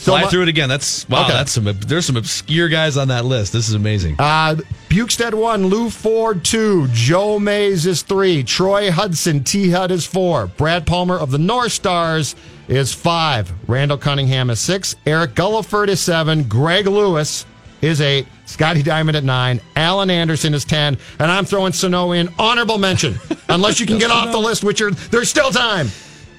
So 0.00 0.12
Fly 0.12 0.22
my- 0.22 0.28
through 0.30 0.42
it 0.44 0.48
again. 0.48 0.70
That's 0.70 1.06
wow. 1.10 1.24
Okay. 1.24 1.32
That's 1.34 1.52
some. 1.52 1.64
There's 1.64 2.06
some 2.06 2.16
obscure 2.16 2.70
guys 2.70 2.96
on 2.96 3.08
that 3.08 3.26
list. 3.26 3.52
This 3.52 3.68
is 3.68 3.74
amazing. 3.74 4.16
Uh, 4.18 4.56
Bjugstad 4.88 5.34
one, 5.34 5.66
Lew 5.66 5.90
Ford 5.90 6.42
two, 6.42 6.88
Joe 6.88 7.38
Mays 7.38 7.84
is 7.84 8.00
three, 8.00 8.42
Troy 8.42 8.90
Hudson 8.90 9.44
T 9.44 9.68
Hud 9.68 9.90
is 9.90 10.06
four, 10.06 10.46
Brad 10.46 10.86
Palmer 10.86 11.18
of 11.18 11.30
the 11.30 11.38
North 11.38 11.72
Stars 11.72 12.34
is 12.66 12.94
five, 12.94 13.52
Randall 13.68 13.98
Cunningham 13.98 14.48
is 14.48 14.58
six, 14.58 14.96
Eric 15.04 15.34
Guliford 15.34 15.88
is 15.88 16.00
seven, 16.00 16.44
Greg 16.44 16.86
Lewis 16.86 17.44
is 17.82 18.00
eight, 18.00 18.26
Scotty 18.46 18.82
Diamond 18.82 19.16
at 19.18 19.22
nine, 19.22 19.60
Allan 19.76 20.10
Anderson 20.10 20.54
is 20.54 20.64
ten, 20.64 20.96
and 21.18 21.30
I'm 21.30 21.44
throwing 21.44 21.74
Sano 21.74 22.12
in 22.12 22.32
honorable 22.38 22.78
mention 22.78 23.16
unless 23.50 23.78
you 23.80 23.86
can 23.86 23.98
get 23.98 24.10
off 24.10 24.32
the 24.32 24.38
list, 24.40 24.64
which 24.64 24.80
are 24.80 24.90
there's 24.92 25.28
still 25.28 25.50
time. 25.50 25.88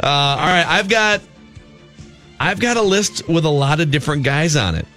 Uh, 0.01 0.07
all 0.07 0.47
right, 0.47 0.65
I've 0.67 0.89
got. 0.89 1.21
I've 2.41 2.60
got 2.60 2.75
a 2.75 2.81
list 2.81 3.27
with 3.29 3.45
a 3.45 3.50
lot 3.50 3.79
of 3.79 3.91
different 3.91 4.24
guys 4.24 4.55
on 4.55 4.74
it. 4.74 4.88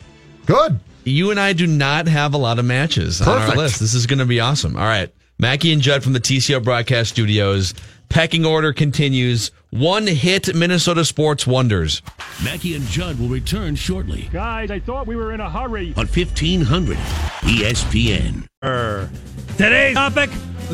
Good. 0.47 0.81
You 1.05 1.31
and 1.31 1.39
I 1.39 1.53
do 1.53 1.67
not 1.67 2.09
have 2.09 2.33
a 2.33 2.39
lot 2.39 2.59
of 2.59 2.65
matches 2.65 3.21
on 3.21 3.29
our 3.29 3.55
list. 3.55 3.81
This 3.81 3.93
is 3.93 4.07
going 4.07 4.21
to 4.21 4.25
be 4.25 4.41
awesome. 4.41 4.77
All 4.77 4.83
right. 4.83 5.13
Mackey 5.39 5.71
and 5.71 5.83
Judd 5.83 6.03
from 6.03 6.15
the 6.15 6.21
TCO 6.21 6.65
Broadcast 6.65 7.11
Studios. 7.11 7.75
Pecking 8.09 8.47
order 8.47 8.73
continues. 8.73 9.51
One 9.69 10.07
hit 10.07 10.55
Minnesota 10.55 11.05
sports 11.05 11.47
wonders. 11.47 12.01
Mackey 12.43 12.77
and 12.77 12.87
Judd 12.87 13.19
will 13.19 13.29
return 13.29 13.75
shortly 13.75 14.31
Guys, 14.33 14.71
I 14.71 14.79
thought 14.79 15.07
we 15.07 15.17
were 15.17 15.33
in 15.35 15.41
a 15.41 15.51
hurry. 15.51 15.93
on 15.99 16.07
E 16.07 16.25
1500 16.25 16.97
ESPN. 17.43 18.47
Today's 19.59 19.95
topic: 19.97 20.31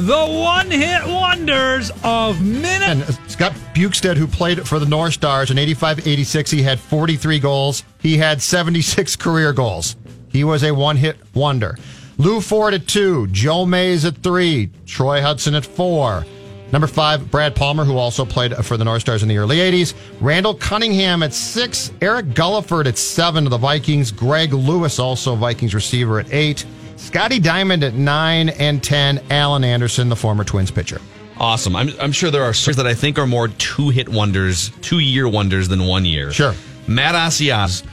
the 0.06 0.26
one-hit 0.26 1.06
wonders 1.06 1.90
of 2.02 2.40
Minnesota. 2.40 3.18
Uh, 3.22 3.28
Scott 3.28 3.52
Bjugstad, 3.74 4.16
who 4.16 4.26
played 4.26 4.66
for 4.66 4.78
the 4.78 4.86
North 4.86 5.14
Stars 5.14 5.50
in 5.50 5.58
85 5.58 6.06
86, 6.06 6.50
he 6.50 6.62
had 6.62 6.80
43 6.80 7.38
goals. 7.38 7.84
He 8.00 8.16
had 8.16 8.40
76 8.40 9.16
career 9.16 9.52
goals. 9.52 9.96
He 10.28 10.44
was 10.44 10.62
a 10.64 10.72
one 10.72 10.96
hit 10.96 11.18
wonder. 11.34 11.76
Lew 12.18 12.40
Ford 12.40 12.74
at 12.74 12.86
two, 12.86 13.26
Joe 13.28 13.64
Mays 13.64 14.04
at 14.04 14.16
three, 14.16 14.70
Troy 14.86 15.20
Hudson 15.20 15.54
at 15.54 15.64
four. 15.64 16.24
Number 16.72 16.86
five, 16.86 17.30
Brad 17.30 17.56
Palmer, 17.56 17.84
who 17.84 17.96
also 17.96 18.24
played 18.24 18.54
for 18.56 18.76
the 18.76 18.84
North 18.84 19.00
Stars 19.00 19.22
in 19.22 19.28
the 19.28 19.38
early 19.38 19.56
80s. 19.56 19.94
Randall 20.20 20.54
Cunningham 20.54 21.22
at 21.22 21.34
six, 21.34 21.90
Eric 22.00 22.26
Guliford 22.26 22.86
at 22.86 22.96
seven 22.96 23.44
of 23.44 23.50
the 23.50 23.58
Vikings, 23.58 24.12
Greg 24.12 24.52
Lewis, 24.52 24.98
also 24.98 25.34
Vikings 25.34 25.74
receiver, 25.74 26.20
at 26.20 26.32
eight. 26.32 26.64
Scotty 27.00 27.38
Diamond 27.40 27.82
at 27.82 27.94
nine 27.94 28.50
and 28.50 28.82
10, 28.82 29.20
Allan 29.30 29.64
Anderson, 29.64 30.08
the 30.08 30.16
former 30.16 30.44
Twins 30.44 30.70
pitcher. 30.70 31.00
Awesome. 31.38 31.74
I'm, 31.74 31.88
I'm 32.00 32.12
sure 32.12 32.30
there 32.30 32.44
are 32.44 32.52
stories 32.52 32.76
that 32.76 32.86
I 32.86 32.94
think 32.94 33.18
are 33.18 33.26
more 33.26 33.48
two 33.48 33.88
hit 33.88 34.08
wonders, 34.08 34.70
two 34.82 34.98
year 34.98 35.26
wonders 35.28 35.68
than 35.68 35.86
one 35.86 36.04
year. 36.04 36.32
Sure. 36.32 36.54
Matt 36.86 37.14
Asiata 37.14 37.86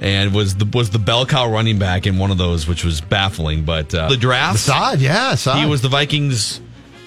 and 0.00 0.34
was 0.34 0.54
the 0.56 0.66
was 0.72 0.90
the 0.90 0.98
bell 0.98 1.24
cow 1.26 1.50
running 1.50 1.78
back 1.78 2.06
in 2.06 2.18
one 2.18 2.30
of 2.30 2.38
those, 2.38 2.68
which 2.68 2.84
was 2.84 3.00
baffling. 3.00 3.64
But 3.64 3.94
uh, 3.94 4.08
the 4.08 4.16
draft, 4.16 4.58
Saad, 4.60 5.00
yeah, 5.00 5.34
Saad. 5.34 5.58
he 5.58 5.66
was 5.66 5.82
the 5.82 5.88
Vikings 5.88 6.60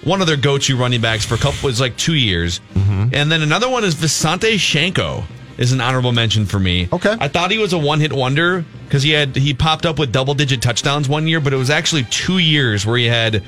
one 0.04 0.22
of 0.22 0.28
their 0.28 0.38
go 0.38 0.58
to 0.58 0.78
running 0.78 1.00
backs 1.02 1.26
for 1.26 1.36
a 1.36 1.38
couple 1.38 1.68
was 1.68 1.80
like 1.80 1.96
two 1.98 2.16
years, 2.16 2.60
Mm-hmm. 2.74 3.10
and 3.14 3.32
then 3.32 3.42
another 3.42 3.70
one 3.70 3.84
is 3.84 3.96
Visanthe 3.96 4.54
Shiancoe 4.56 5.24
is 5.60 5.74
an 5.74 5.82
honorable 5.82 6.14
mention 6.14 6.46
for 6.46 6.58
me. 6.58 6.88
Okay. 6.92 7.16
I 7.20 7.28
thought 7.28 7.52
he 7.52 7.58
was 7.58 7.74
a 7.74 7.78
one 7.78 8.00
hit 8.00 8.14
wonder 8.14 8.64
because 8.86 9.04
he 9.04 9.12
had 9.12 9.36
he 9.36 9.54
popped 9.54 9.86
up 9.86 10.00
with 10.00 10.12
double 10.12 10.34
digit 10.34 10.62
touchdowns 10.62 11.10
one 11.10 11.28
year, 11.28 11.42
but 11.42 11.54
it 11.54 11.58
was 11.58 11.70
actually 11.70 12.06
two 12.06 12.40
years 12.40 12.86
where 12.86 12.98
he 12.98 13.06
had. 13.06 13.44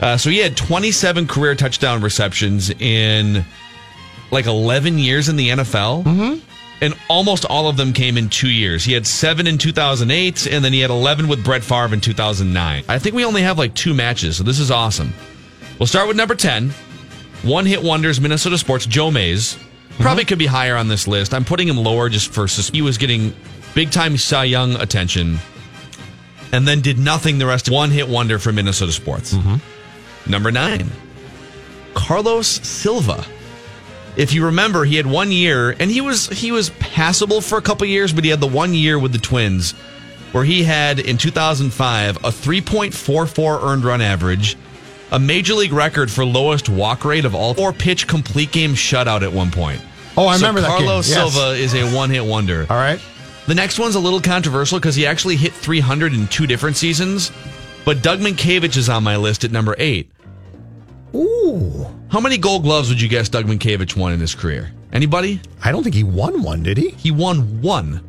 Uh, 0.00 0.18
so 0.18 0.28
he 0.28 0.36
had 0.36 0.54
27 0.54 1.26
career 1.26 1.54
touchdown 1.54 2.02
receptions 2.02 2.68
in 2.68 3.42
like 4.30 4.44
11 4.44 4.98
years 4.98 5.30
in 5.30 5.36
the 5.36 5.48
NFL. 5.48 6.04
Mm-hmm. 6.04 6.38
And 6.82 6.94
almost 7.08 7.46
all 7.46 7.70
of 7.70 7.78
them 7.78 7.94
came 7.94 8.18
in 8.18 8.28
two 8.28 8.50
years. 8.50 8.84
He 8.84 8.92
had 8.92 9.06
seven 9.06 9.46
in 9.46 9.56
2008, 9.56 10.46
and 10.46 10.62
then 10.62 10.74
he 10.74 10.80
had 10.80 10.90
11 10.90 11.26
with 11.26 11.42
Brett 11.42 11.64
Favre 11.64 11.94
in 11.94 12.02
2009. 12.02 12.84
I 12.86 12.98
think 12.98 13.14
we 13.14 13.24
only 13.24 13.40
have 13.40 13.56
like 13.56 13.72
two 13.74 13.94
matches, 13.94 14.36
so 14.36 14.44
this 14.44 14.58
is 14.58 14.70
awesome. 14.70 15.14
We'll 15.78 15.86
start 15.86 16.06
with 16.06 16.18
number 16.18 16.34
10. 16.34 16.68
One 17.44 17.64
hit 17.64 17.82
wonders, 17.82 18.20
Minnesota 18.20 18.58
Sports, 18.58 18.84
Joe 18.84 19.10
Mays. 19.10 19.56
Probably 19.98 20.24
could 20.24 20.38
be 20.38 20.46
higher 20.46 20.76
on 20.76 20.88
this 20.88 21.08
list. 21.08 21.32
I'm 21.32 21.44
putting 21.44 21.68
him 21.68 21.76
lower 21.78 22.08
just 22.08 22.32
for 22.32 22.46
sus- 22.48 22.70
he 22.70 22.82
was 22.82 22.98
getting 22.98 23.34
big 23.74 23.90
time 23.90 24.16
Cy 24.16 24.44
Young 24.44 24.76
attention 24.76 25.38
and 26.52 26.66
then 26.66 26.80
did 26.80 26.98
nothing 26.98 27.38
the 27.38 27.46
rest 27.46 27.68
of 27.68 27.74
one 27.74 27.90
hit 27.90 28.08
wonder 28.08 28.38
for 28.38 28.52
Minnesota 28.52 28.92
Sports. 28.92 29.34
Mm-hmm. 29.34 30.30
Number 30.30 30.50
nine, 30.52 30.90
Carlos 31.94 32.46
Silva. 32.46 33.24
If 34.16 34.32
you 34.32 34.46
remember, 34.46 34.84
he 34.84 34.96
had 34.96 35.06
one 35.06 35.30
year, 35.30 35.76
and 35.78 35.90
he 35.90 36.00
was 36.00 36.28
he 36.28 36.50
was 36.52 36.70
passable 36.70 37.40
for 37.40 37.58
a 37.58 37.62
couple 37.62 37.86
years, 37.86 38.12
but 38.12 38.24
he 38.24 38.30
had 38.30 38.40
the 38.40 38.46
one 38.46 38.72
year 38.74 38.98
with 38.98 39.12
the 39.12 39.18
Twins, 39.18 39.72
where 40.32 40.44
he 40.44 40.62
had 40.64 40.98
in 40.98 41.18
2005 41.18 42.16
a 42.16 42.20
3.44 42.20 43.62
earned 43.62 43.84
run 43.84 44.00
average, 44.00 44.56
a 45.12 45.18
major 45.18 45.54
league 45.54 45.72
record 45.72 46.10
for 46.10 46.24
lowest 46.24 46.68
walk 46.68 47.04
rate 47.04 47.24
of 47.24 47.34
all, 47.34 47.54
four 47.54 47.72
pitch 47.72 48.06
complete 48.06 48.52
game 48.52 48.72
shutout 48.74 49.22
at 49.22 49.32
one 49.32 49.50
point. 49.50 49.80
Oh, 50.16 50.26
I 50.26 50.36
So 50.36 50.46
remember 50.46 50.60
that 50.62 50.78
game. 50.78 50.86
Carlos 50.86 51.08
Yes. 51.08 51.32
Silva 51.32 51.50
is 51.52 51.74
a 51.74 51.94
one 51.94 52.10
hit 52.10 52.24
wonder. 52.24 52.66
All 52.70 52.76
right. 52.76 53.00
The 53.46 53.54
next 53.54 53.78
one's 53.78 53.94
a 53.94 54.00
little 54.00 54.20
controversial 54.20 54.78
because 54.78 54.94
he 54.96 55.06
actually 55.06 55.36
hit 55.36 55.52
300 55.52 56.12
in 56.14 56.26
two 56.28 56.46
different 56.46 56.76
seasons, 56.76 57.30
but 57.84 58.02
Doug 58.02 58.18
Mientkiewicz 58.20 58.76
is 58.76 58.88
on 58.88 59.04
my 59.04 59.16
list 59.16 59.44
at 59.44 59.52
number 59.52 59.76
eight. 59.78 60.10
Ooh. 61.14 61.86
How 62.10 62.20
many 62.20 62.38
gold 62.38 62.62
gloves 62.62 62.88
would 62.88 63.00
you 63.00 63.08
guess 63.08 63.28
Doug 63.28 63.46
Mientkiewicz 63.46 63.96
won 63.96 64.12
in 64.12 64.20
his 64.20 64.34
career? 64.34 64.72
Anybody? 64.92 65.40
I 65.62 65.72
don't 65.72 65.82
think 65.82 65.94
he 65.94 66.04
won 66.04 66.42
one, 66.42 66.62
did 66.62 66.76
he? 66.78 66.90
He 66.90 67.10
won 67.10 67.60
one. 67.62 68.02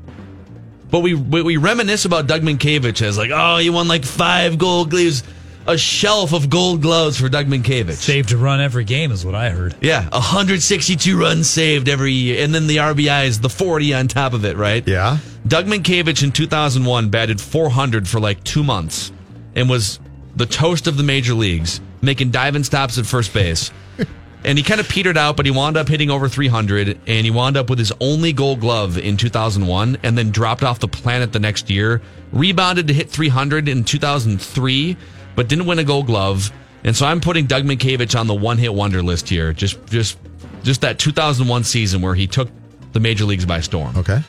But 0.89 0.99
we 1.01 1.13
we, 1.15 1.41
we 1.41 1.57
reminisce 1.57 2.05
about 2.05 2.27
Doug 2.27 2.41
Mientkiewicz 2.43 3.01
as 3.01 3.17
like, 3.17 3.31
oh, 3.33 3.57
he 3.57 3.69
won 3.69 3.87
like 3.87 4.05
five 4.05 4.57
gold 4.57 4.89
gloves, 4.89 5.23
a 5.67 5.77
shelf 5.77 6.33
of 6.33 6.49
gold 6.49 6.81
gloves 6.81 7.19
for 7.19 7.29
Doug 7.29 7.47
Mientkiewicz. 7.47 7.95
Saved 7.95 8.29
to 8.29 8.37
run 8.37 8.61
every 8.61 8.85
game 8.85 9.11
is 9.11 9.25
what 9.25 9.35
I 9.35 9.49
heard. 9.49 9.75
Yeah, 9.81 10.03
162 10.09 11.19
runs 11.19 11.49
saved 11.49 11.89
every 11.89 12.13
year, 12.13 12.43
and 12.43 12.55
then 12.55 12.67
the 12.67 12.77
RBI 12.77 13.25
is 13.25 13.39
the 13.41 13.49
40 13.49 13.93
on 13.93 14.07
top 14.07 14.33
of 14.33 14.45
it, 14.45 14.55
right? 14.55 14.87
Yeah. 14.87 15.17
Doug 15.47 15.65
Mientkiewicz 15.65 16.23
in 16.23 16.31
2001 16.31 17.09
batted 17.09 17.39
400 17.41 18.07
for 18.07 18.19
like 18.19 18.43
two 18.43 18.63
months 18.63 19.11
and 19.55 19.69
was 19.69 19.99
the 20.35 20.45
toast 20.45 20.87
of 20.87 20.97
the 20.97 21.03
major 21.03 21.33
leagues, 21.33 21.81
making 22.01 22.31
diving 22.31 22.63
stops 22.63 22.97
at 22.97 23.05
first 23.05 23.33
base. 23.33 23.71
and 24.43 24.57
he 24.57 24.63
kind 24.63 24.79
of 24.79 24.87
petered 24.87 25.17
out, 25.17 25.35
but 25.35 25.45
he 25.45 25.51
wound 25.51 25.75
up 25.77 25.87
hitting 25.87 26.09
over 26.09 26.29
300, 26.29 26.99
and 27.07 27.25
he 27.25 27.31
wound 27.31 27.57
up 27.57 27.69
with 27.69 27.79
his 27.79 27.91
only 27.99 28.31
gold 28.33 28.59
glove 28.59 28.97
in 28.97 29.17
2001, 29.17 29.97
and 30.03 30.17
then 30.17 30.31
dropped 30.31 30.63
off 30.63 30.79
the 30.79 30.87
planet 30.87 31.33
the 31.33 31.39
next 31.39 31.69
year. 31.69 32.01
Rebounded 32.31 32.87
to 32.87 32.93
hit 32.93 33.09
300 33.09 33.67
in 33.67 33.83
2003, 33.83 34.97
but 35.37 35.47
didn't 35.47 35.67
win 35.67 35.77
a 35.79 35.83
gold 35.83 36.07
glove. 36.07 36.51
And 36.83 36.95
so 36.95 37.05
I'm 37.05 37.21
putting 37.21 37.45
Doug 37.45 37.63
Mientkiewicz 37.63 38.19
on 38.19 38.25
the 38.25 38.33
one 38.33 38.57
hit 38.57 38.73
wonder 38.73 39.03
list 39.03 39.29
here. 39.29 39.53
Just, 39.53 39.85
just, 39.85 40.17
just 40.63 40.81
that 40.81 40.97
2001 40.97 41.63
season 41.63 42.01
where 42.01 42.15
he 42.15 42.25
took 42.25 42.49
the 42.91 42.99
major 42.99 43.23
leagues 43.23 43.45
by 43.45 43.61
storm. 43.61 43.95
Okay. 43.97 44.21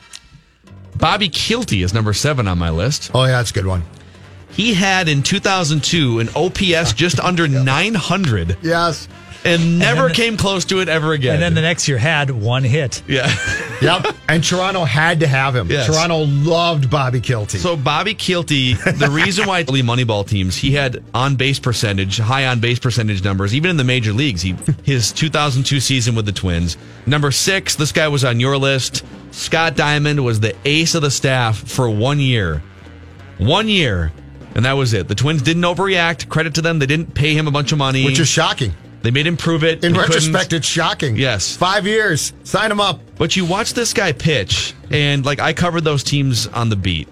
Bobby 0.95 1.29
Kielty 1.29 1.83
is 1.83 1.93
number 1.95 2.13
seven 2.13 2.47
on 2.47 2.59
my 2.59 2.69
list. 2.69 3.09
Oh, 3.13 3.23
yeah, 3.23 3.31
that's 3.31 3.49
a 3.49 3.53
good 3.53 3.65
one. 3.65 3.83
He 4.51 4.75
had 4.75 5.09
in 5.09 5.23
2002 5.23 6.19
an 6.19 6.29
OPS 6.35 6.93
just 6.95 7.19
under 7.19 7.47
900 7.47 8.57
Yes. 8.61 9.07
And 9.45 9.79
never 9.79 10.07
then- 10.07 10.15
came 10.15 10.37
close 10.37 10.65
to 10.65 10.81
it 10.81 10.89
ever 10.89 11.13
again. 11.13 11.35
And 11.35 11.41
then 11.41 11.53
the 11.53 11.61
next 11.61 11.87
year 11.87 11.97
had 11.97 12.29
one 12.29 12.63
hit. 12.63 13.01
yeah. 13.07 13.33
Yep. 13.81 14.07
and 14.27 14.43
Toronto 14.43 14.83
had 14.83 15.21
to 15.21 15.27
have 15.27 15.55
him. 15.55 15.69
Yes. 15.71 15.87
Toronto 15.87 16.25
loved 16.25 16.89
Bobby 16.89 17.21
Kielty. 17.21 17.59
So 17.59 17.77
Bobby 17.77 18.13
Kielty, 18.13 18.73
the 18.99 19.09
reason 19.09 19.47
why 19.47 19.61
early 19.61 19.81
Moneyball 19.83 20.27
teams, 20.27 20.57
he 20.57 20.71
had 20.73 21.01
on 21.13 21.37
base 21.37 21.59
percentage, 21.59 22.17
high 22.17 22.47
on 22.47 22.59
base 22.59 22.77
percentage 22.77 23.23
numbers, 23.23 23.55
even 23.55 23.71
in 23.71 23.77
the 23.77 23.85
major 23.85 24.11
leagues. 24.11 24.41
He 24.41 24.53
his 24.83 25.13
2002 25.13 25.79
season 25.79 26.13
with 26.13 26.25
the 26.25 26.33
Twins, 26.33 26.75
number 27.05 27.31
six. 27.31 27.77
This 27.77 27.93
guy 27.93 28.09
was 28.09 28.25
on 28.25 28.41
your 28.41 28.57
list. 28.57 29.05
Scott 29.31 29.77
Diamond 29.77 30.25
was 30.25 30.41
the 30.41 30.53
ace 30.65 30.93
of 30.93 31.01
the 31.01 31.11
staff 31.11 31.57
for 31.65 31.89
one 31.89 32.19
year, 32.19 32.61
one 33.37 33.69
year, 33.69 34.11
and 34.55 34.65
that 34.65 34.73
was 34.73 34.91
it. 34.93 35.07
The 35.07 35.15
Twins 35.15 35.41
didn't 35.41 35.63
overreact. 35.63 36.27
Credit 36.27 36.53
to 36.55 36.61
them. 36.61 36.79
They 36.79 36.85
didn't 36.85 37.13
pay 37.13 37.33
him 37.33 37.47
a 37.47 37.51
bunch 37.51 37.71
of 37.71 37.77
money, 37.77 38.03
which 38.03 38.19
is 38.19 38.27
shocking. 38.27 38.73
They 39.01 39.11
made 39.11 39.25
him 39.27 39.37
prove 39.37 39.63
it. 39.63 39.83
In 39.83 39.93
He 39.93 39.99
couldn't. 39.99 40.15
retrospect, 40.15 40.53
it's 40.53 40.67
shocking. 40.67 41.15
Yes. 41.15 41.55
Five 41.55 41.85
years. 41.87 42.33
Sign 42.43 42.71
him 42.71 42.79
up. 42.79 42.99
But 43.17 43.35
you 43.35 43.45
watch 43.45 43.73
this 43.73 43.93
guy 43.93 44.11
pitch, 44.11 44.73
and 44.91 45.25
like 45.25 45.39
I 45.39 45.53
covered 45.53 45.83
those 45.83 46.03
teams 46.03 46.47
on 46.47 46.69
the 46.69 46.75
beat, 46.75 47.07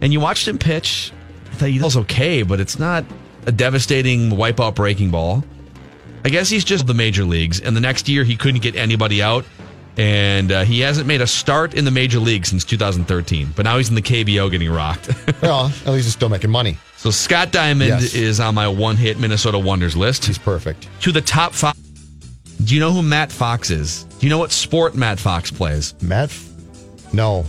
and 0.00 0.12
you 0.12 0.20
watched 0.20 0.46
him 0.48 0.58
pitch. 0.58 1.12
I 1.50 1.54
thought 1.54 1.68
he 1.68 1.80
was 1.80 1.96
okay, 1.98 2.42
but 2.42 2.60
it's 2.60 2.78
not 2.78 3.04
a 3.46 3.52
devastating 3.52 4.30
wipeout 4.30 4.74
breaking 4.74 5.10
ball. 5.10 5.44
I 6.24 6.28
guess 6.28 6.48
he's 6.48 6.64
just 6.64 6.86
the 6.86 6.94
major 6.94 7.24
leagues, 7.24 7.60
and 7.60 7.76
the 7.76 7.80
next 7.80 8.08
year 8.08 8.24
he 8.24 8.36
couldn't 8.36 8.62
get 8.62 8.76
anybody 8.76 9.22
out. 9.22 9.44
and 9.98 10.50
uh, 10.50 10.64
he 10.64 10.80
hasn't 10.80 11.06
made 11.06 11.20
a 11.20 11.26
start 11.26 11.74
in 11.74 11.84
the 11.84 11.90
major 11.90 12.18
league 12.18 12.46
since 12.46 12.64
2013. 12.64 13.52
But 13.54 13.64
now 13.64 13.76
he's 13.76 13.90
in 13.90 13.94
the 13.94 14.00
KBO 14.02 14.50
getting 14.50 14.70
rocked. 14.70 15.10
Well, 15.42 15.66
at 15.84 15.92
least 15.92 16.04
he's 16.06 16.12
still 16.14 16.28
making 16.30 16.50
money. 16.50 16.78
So 17.02 17.10
Scott 17.10 17.50
Diamond 17.52 17.88
Yes. 18.02 18.14
is 18.14 18.40
on 18.40 18.54
my 18.54 18.68
one-hit 18.68 19.18
Minnesota 19.18 19.58
Wonders 19.58 19.96
list. 19.96 20.24
He's 20.24 20.38
perfect. 20.38 20.86
To 21.02 21.12
the 21.12 21.20
top 21.20 21.52
five. 21.52 21.74
Do 22.64 22.74
you 22.74 22.80
know 22.80 22.92
who 22.92 23.02
Matt 23.02 23.32
Fox 23.32 23.70
is? 23.70 24.04
Do 24.04 24.26
you 24.26 24.30
know 24.30 24.38
what 24.38 24.52
sport 24.52 24.94
Matt 24.94 25.18
Fox 25.18 25.50
plays? 25.50 25.94
Matt? 26.00 26.30
F- 26.30 26.48
No, 27.12 27.44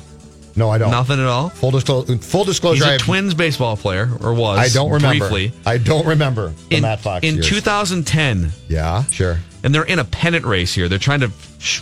no, 0.55 0.69
I 0.71 0.77
don't. 0.79 0.89
Nothing 0.91 1.19
at 1.19 1.27
all. 1.27 1.49
Full 1.49 1.69
disclosure. 1.71 2.17
Full 2.17 2.43
disclosure. 2.45 2.83
He's 2.83 2.93
a 2.95 2.97
Twins 2.97 3.33
baseball 3.35 3.77
player, 3.77 4.09
or 4.21 4.33
was. 4.33 4.57
I 4.59 4.69
don't 4.69 4.89
remember. 4.91 5.29
briefly. 5.29 5.51
I 5.67 5.77
don't 5.77 6.05
remember 6.07 6.51
the 6.69 6.77
In, 6.77 6.81
Matt 6.81 7.01
Fox 7.01 7.23
in 7.25 7.35
years. 7.35 7.47
2010, 7.47 8.51
Yeah, 8.67 9.03
sure. 9.05 9.39
and 9.63 9.73
they're 9.73 9.83
in 9.83 9.99
a 9.99 10.03
pennant 10.05 10.45
race 10.45 10.73
here. 10.73 10.89
They're 10.89 10.97
trying 10.99 11.19
to 11.21 11.31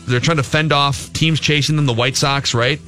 they're 0.07 0.19
trying 0.19 0.37
to 0.37 0.43
fend 0.43 0.71
off 0.73 1.11
teams 1.13 1.39
chasing 1.39 1.75
them, 1.77 1.85
the 1.85 1.93
White 1.93 2.15
Sox, 2.17 2.53
right? 2.53 2.79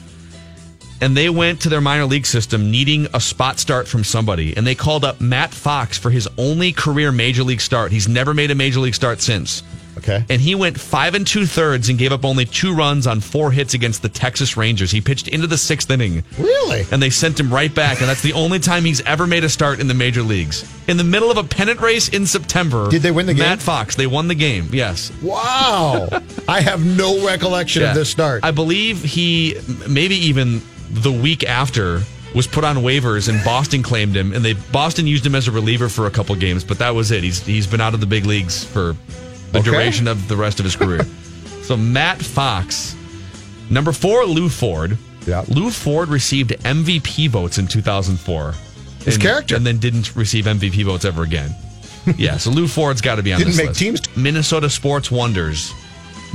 And 1.03 1.17
they 1.17 1.29
went 1.29 1.60
to 1.63 1.69
their 1.69 1.81
minor 1.81 2.05
league 2.05 2.25
system 2.25 2.72
needing 2.72 3.07
a 3.13 3.19
spot 3.19 3.60
start 3.60 3.89
from 3.89 4.05
somebody, 4.05 4.55
and 4.55 4.65
they 4.65 4.74
called 4.74 5.03
up 5.03 5.19
Matt 5.19 5.53
Fox 5.53 5.98
for 5.98 6.10
his 6.10 6.29
only 6.38 6.72
career 6.72 7.12
major 7.12 7.43
league 7.43 7.60
start. 7.60 7.91
He's 7.91 8.07
never 8.07 8.33
made 8.33 8.51
a 8.51 8.55
major 8.55 8.79
league 8.79 8.95
start 8.95 9.19
since. 9.19 9.63
Okay. 9.98 10.24
And 10.29 10.39
he 10.41 10.55
went 10.55 10.79
five 10.79 11.13
and 11.13 11.27
two 11.27 11.45
thirds 11.45 11.89
and 11.89 12.00
gave 12.00 12.13
up 12.13 12.24
only 12.24 12.45
two 12.45 12.74
runs 12.74 13.05
on 13.05 13.19
four 13.19 13.51
hits 13.51 13.74
against 13.74 14.01
the 14.01 14.07
Texas 14.07 14.55
Rangers. 14.55 14.91
He 14.91 15.01
pitched 15.01 15.27
into 15.27 15.45
the 15.45 15.57
sixth 15.57 15.91
inning. 15.91 16.24
Really? 16.39 16.86
And 16.89 17.01
they 17.03 17.10
sent 17.10 17.38
him 17.38 17.53
right 17.53 17.74
back, 17.74 18.00
and 18.00 18.10
that's 18.10 18.22
the 18.22 18.31
only 18.33 18.60
time 18.60 18.86
he's 18.86 19.01
ever 19.01 19.27
made 19.27 19.43
a 19.43 19.50
start 19.50 19.81
in 19.81 19.88
the 19.89 19.93
major 19.93 20.22
leagues. 20.22 20.63
In 20.88 20.95
the 20.95 21.03
middle 21.03 21.29
of 21.29 21.38
a 21.38 21.43
pennant 21.43 21.81
race 21.81 22.07
in 22.07 22.25
September. 22.25 22.89
Did 22.89 23.01
they 23.01 23.12
win 23.12 23.25
the 23.25 23.33
game? 23.33 23.43
Matt 23.43 23.62
Fox, 23.62 23.95
they 23.95 24.07
won 24.07 24.29
the 24.29 24.36
game, 24.36 24.69
yes. 24.72 25.12
Wow. 25.22 26.07
I 26.48 26.62
have 26.62 26.83
no 26.86 27.25
recollection 27.27 27.81
Yeah. 27.81 27.89
of 27.89 27.95
this 27.95 28.10
start. 28.10 28.43
I 28.45 28.51
believe 28.51 29.03
he, 29.03 29.57
maybe 29.88 30.15
even 30.15 30.62
the 30.94 31.12
week 31.12 31.44
after, 31.44 32.02
was 32.36 32.48
put 32.48 32.64
on 32.64 32.78
waivers, 32.78 33.30
and 33.30 33.44
Boston 33.44 33.84
claimed 33.84 34.16
him, 34.16 34.34
and 34.34 34.44
they 34.44 34.54
Boston 34.54 35.06
used 35.08 35.26
him 35.26 35.36
as 35.36 35.48
a 35.48 35.52
reliever 35.52 35.90
for 35.90 36.08
a 36.08 36.12
couple 36.12 36.36
games, 36.36 36.64
but 36.64 36.80
that 36.80 36.96
was 36.96 37.12
it. 37.12 37.24
He's 37.24 37.46
he's 37.46 37.68
been 37.68 37.82
out 37.82 37.94
of 37.94 38.00
the 38.00 38.06
big 38.08 38.26
leagues 38.26 38.64
for 38.64 38.96
the 39.52 39.60
Okay. 39.60 39.70
duration 39.70 40.08
of 40.08 40.28
the 40.28 40.36
rest 40.36 40.60
of 40.60 40.64
his 40.66 40.76
career. 40.76 41.06
so 41.64 41.78
Matt 41.78 42.22
Fox, 42.22 42.96
number 43.70 43.92
four, 43.92 44.26
Lew 44.26 44.50
Ford. 44.50 44.98
Yeah. 45.28 45.46
Lew 45.48 45.70
Ford 45.72 46.10
received 46.10 46.52
MVP 46.64 47.30
votes 47.30 47.58
in 47.58 47.68
2004. 47.68 48.54
His 49.06 49.16
and, 49.16 49.24
character. 49.24 49.56
and 49.56 49.66
then 49.66 49.78
didn't 49.78 50.16
receive 50.16 50.46
MVP 50.46 50.84
votes 50.86 51.06
ever 51.06 51.24
again. 51.24 51.56
yeah, 52.18 52.38
so 52.38 52.50
Lew 52.52 52.68
Ford's 52.68 53.00
got 53.02 53.16
to 53.16 53.24
be 53.24 53.32
on 53.32 53.38
Didn't 53.40 53.52
this 53.52 53.58
make 53.58 53.68
list. 53.70 53.80
teams. 53.80 54.18
Minnesota 54.18 54.70
sports 54.70 55.10
wonders. 55.12 55.74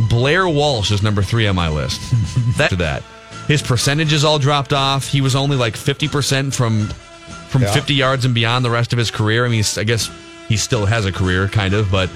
Blair 0.08 0.48
Walsh 0.48 0.90
is 0.92 1.02
number 1.02 1.22
three 1.22 1.46
on 1.48 1.56
my 1.56 1.68
list. 1.68 2.00
After 2.60 2.76
that, 2.76 3.02
his 3.48 3.62
percentages 3.62 4.24
all 4.24 4.38
dropped 4.38 4.72
off. 4.72 5.08
He 5.08 5.20
was 5.20 5.34
only 5.34 5.56
like 5.56 5.76
fifty 5.76 6.06
percent 6.06 6.54
from 6.54 6.86
from 7.48 7.62
Yeah. 7.62 7.72
fifty 7.72 7.94
yards 7.94 8.24
and 8.24 8.34
beyond 8.34 8.64
the 8.64 8.70
rest 8.70 8.92
of 8.92 8.98
his 8.98 9.10
career. 9.10 9.44
I 9.44 9.48
mean, 9.48 9.64
I 9.76 9.84
guess 9.84 10.08
he 10.48 10.56
still 10.56 10.86
has 10.86 11.04
a 11.06 11.12
career, 11.12 11.48
kind 11.48 11.74
of, 11.74 11.90
but. 11.90 12.08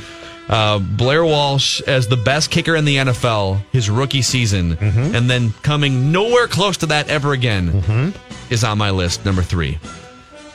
Uh, 0.48 0.80
Blair 0.80 1.24
Walsh 1.24 1.80
as 1.82 2.08
the 2.08 2.16
best 2.16 2.50
kicker 2.50 2.74
in 2.74 2.84
the 2.84 2.96
NFL 2.96 3.62
his 3.70 3.88
rookie 3.88 4.22
season, 4.22 4.76
Mm-hmm. 4.76 5.14
and 5.14 5.30
then 5.30 5.52
coming 5.62 6.10
nowhere 6.10 6.48
close 6.48 6.76
to 6.78 6.86
that 6.86 7.08
ever 7.08 7.32
again 7.32 8.12
is 8.50 8.64
on 8.64 8.76
my 8.76 8.90
list. 8.90 9.24
Number 9.24 9.40
three. 9.42 9.78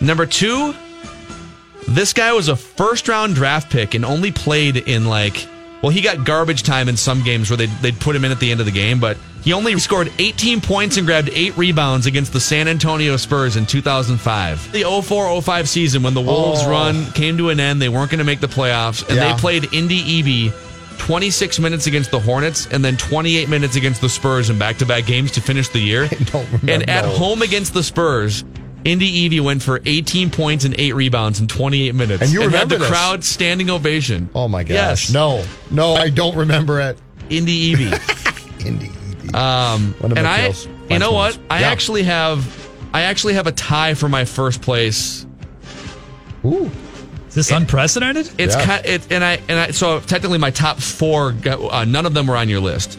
Number 0.01 0.25
two, 0.25 0.75
this 1.87 2.11
guy 2.11 2.33
was 2.33 2.49
a 2.49 2.55
first 2.55 3.07
round 3.07 3.35
draft 3.35 3.71
pick 3.71 3.95
and 3.95 4.03
only 4.03 4.31
played 4.31 4.75
in 4.75 5.05
like, 5.05 5.47
well, 5.81 5.91
he 5.91 6.01
got 6.01 6.25
garbage 6.25 6.63
time 6.63 6.89
in 6.89 6.97
some 6.97 7.23
games 7.23 7.49
where 7.49 7.57
they'd, 7.57 7.69
they'd 7.81 7.99
put 7.99 8.15
him 8.15 8.25
in 8.25 8.31
at 8.31 8.39
the 8.39 8.49
end 8.51 8.59
of 8.59 8.65
the 8.65 8.71
game, 8.71 8.99
but 8.99 9.17
he 9.43 9.53
only 9.53 9.77
scored 9.79 10.11
18 10.19 10.59
points 10.61 10.97
and 10.97 11.05
grabbed 11.05 11.29
eight 11.31 11.55
rebounds 11.55 12.05
against 12.05 12.33
the 12.33 12.39
San 12.39 12.67
Antonio 12.67 13.15
Spurs 13.17 13.55
in 13.55 13.65
2005. 13.65 14.71
The 14.71 14.83
04 14.83 15.41
05 15.41 15.69
season 15.69 16.03
when 16.03 16.13
the 16.13 16.21
Wolves 16.21 16.61
Oh. 16.63 16.69
run 16.69 17.05
came 17.13 17.37
to 17.37 17.49
an 17.49 17.59
end, 17.59 17.81
they 17.81 17.89
weren't 17.89 18.11
going 18.11 18.19
to 18.19 18.25
make 18.25 18.39
the 18.39 18.47
playoffs, 18.47 19.07
and 19.07 19.15
Yeah. 19.17 19.33
they 19.33 19.39
played 19.39 19.63
Ndudi 19.63 20.21
Ebi 20.23 20.53
26 20.97 21.59
minutes 21.59 21.85
against 21.87 22.09
the 22.11 22.19
Hornets 22.19 22.67
and 22.71 22.83
then 22.83 22.97
28 22.97 23.47
minutes 23.49 23.75
against 23.75 24.01
the 24.01 24.09
Spurs 24.09 24.49
in 24.49 24.57
back 24.57 24.77
to 24.79 24.85
back 24.85 25.05
games 25.05 25.31
to 25.33 25.41
finish 25.41 25.69
the 25.69 25.79
year. 25.79 26.09
And 26.67 26.89
at 26.89 27.05
home 27.05 27.41
against 27.43 27.73
the 27.75 27.83
Spurs, 27.83 28.43
Ndudi 28.83 29.27
Ebi 29.29 29.41
went 29.41 29.61
for 29.61 29.81
18 29.85 30.29
points 30.29 30.63
and 30.63 30.73
eight 30.79 30.93
rebounds 30.95 31.39
in 31.39 31.47
28 31.47 31.93
minutes. 31.95 32.21
And 32.23 32.31
you 32.31 32.39
had 32.41 32.47
remember 32.47 32.75
the 32.75 32.79
this. 32.79 32.89
crowd 32.89 33.23
standing 33.23 33.69
ovation. 33.69 34.29
Oh 34.33 34.47
my 34.47 34.63
gosh. 34.63 34.73
Yes. 34.73 35.11
No, 35.13 35.43
no, 35.71 35.93
I 35.95 36.09
don't 36.09 36.35
remember 36.37 36.79
it. 36.79 36.97
Ndudi 37.29 37.73
Ebi. 37.75 38.65
Indy. 38.65 38.89
Um, 39.33 39.93
and 40.01 40.19
I, 40.27 40.53
you 40.89 40.99
know 40.99 41.11
what? 41.11 41.37
I 41.49 41.59
Yeah. 41.61 41.69
actually 41.69 42.03
have, 42.03 42.45
I 42.93 43.01
actually 43.01 43.33
have 43.33 43.47
a 43.47 43.51
tie 43.51 43.93
for 43.93 44.07
my 44.07 44.23
first 44.25 44.61
place. 44.61 45.25
Ooh. 46.45 46.71
Is 47.27 47.35
this 47.35 47.51
unprecedented? 47.51 48.29
It's 48.37 48.55
Yeah. 48.55 48.65
kind, 48.65 48.85
it, 48.85 49.11
and 49.11 49.23
I 49.23 49.39
and 49.49 49.59
I 49.59 49.71
so 49.71 49.99
technically 49.99 50.37
my 50.37 50.49
top 50.51 50.79
four, 50.79 51.33
got, 51.33 51.59
uh, 51.59 51.83
none 51.85 52.05
of 52.05 52.13
them 52.13 52.25
were 52.27 52.37
on 52.37 52.47
your 52.47 52.61
list, 52.61 52.97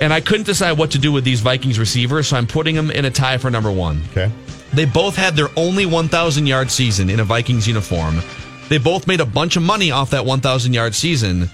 and 0.00 0.12
I 0.14 0.20
couldn't 0.22 0.46
decide 0.46 0.72
what 0.78 0.92
to 0.92 0.98
do 0.98 1.12
with 1.12 1.24
these 1.24 1.40
Vikings 1.40 1.78
receivers, 1.78 2.26
so 2.28 2.36
I'm 2.38 2.46
putting 2.46 2.74
them 2.74 2.90
in 2.90 3.04
a 3.04 3.10
tie 3.10 3.36
for 3.36 3.50
number 3.50 3.70
one. 3.70 4.02
Okay. 4.12 4.32
They 4.72 4.84
both 4.84 5.16
had 5.16 5.34
their 5.34 5.48
only 5.56 5.86
1,000 5.86 6.46
yard 6.46 6.70
season 6.70 7.08
in 7.10 7.20
a 7.20 7.24
Vikings 7.24 7.66
uniform. 7.66 8.20
They 8.68 8.78
both 8.78 9.06
made 9.06 9.20
a 9.20 9.26
bunch 9.26 9.56
of 9.56 9.62
money 9.62 9.90
off 9.90 10.10
that 10.10 10.24
1,000 10.26 10.72
yard 10.74 10.94
season. 10.94 11.50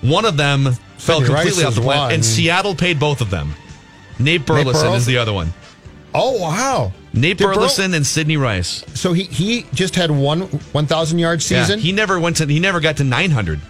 One 0.00 0.24
of 0.24 0.36
them 0.36 0.72
fell 0.98 1.22
completely 1.22 1.64
off 1.64 1.74
the 1.74 1.82
planet, 1.82 2.02
one. 2.04 2.12
and 2.14 2.24
Seattle 2.24 2.74
paid 2.74 2.98
both 2.98 3.20
of 3.20 3.30
them. 3.30 3.54
Nate 4.18 4.46
Burleson 4.46 4.92
is 4.94 5.06
the 5.06 5.18
other 5.18 5.32
one. 5.32 5.52
Oh 6.14 6.38
wow. 6.40 6.92
Nate 7.12 7.36
Did 7.38 7.44
Burl- 7.44 7.54
Burleson 7.56 7.92
and 7.94 8.06
Sidney 8.06 8.36
Rice. 8.36 8.84
So 8.94 9.12
he 9.12 9.24
he 9.24 9.66
just 9.74 9.96
had 9.96 10.10
one 10.10 10.42
one 10.72 10.86
thousand 10.86 11.18
yard 11.18 11.42
season. 11.42 11.78
Yeah, 11.80 11.84
he 11.84 11.92
never 11.92 12.20
went 12.20 12.36
to. 12.36 12.46
He 12.46 12.60
never 12.60 12.80
got 12.80 12.98
to 12.98 13.04
900. 13.04 13.60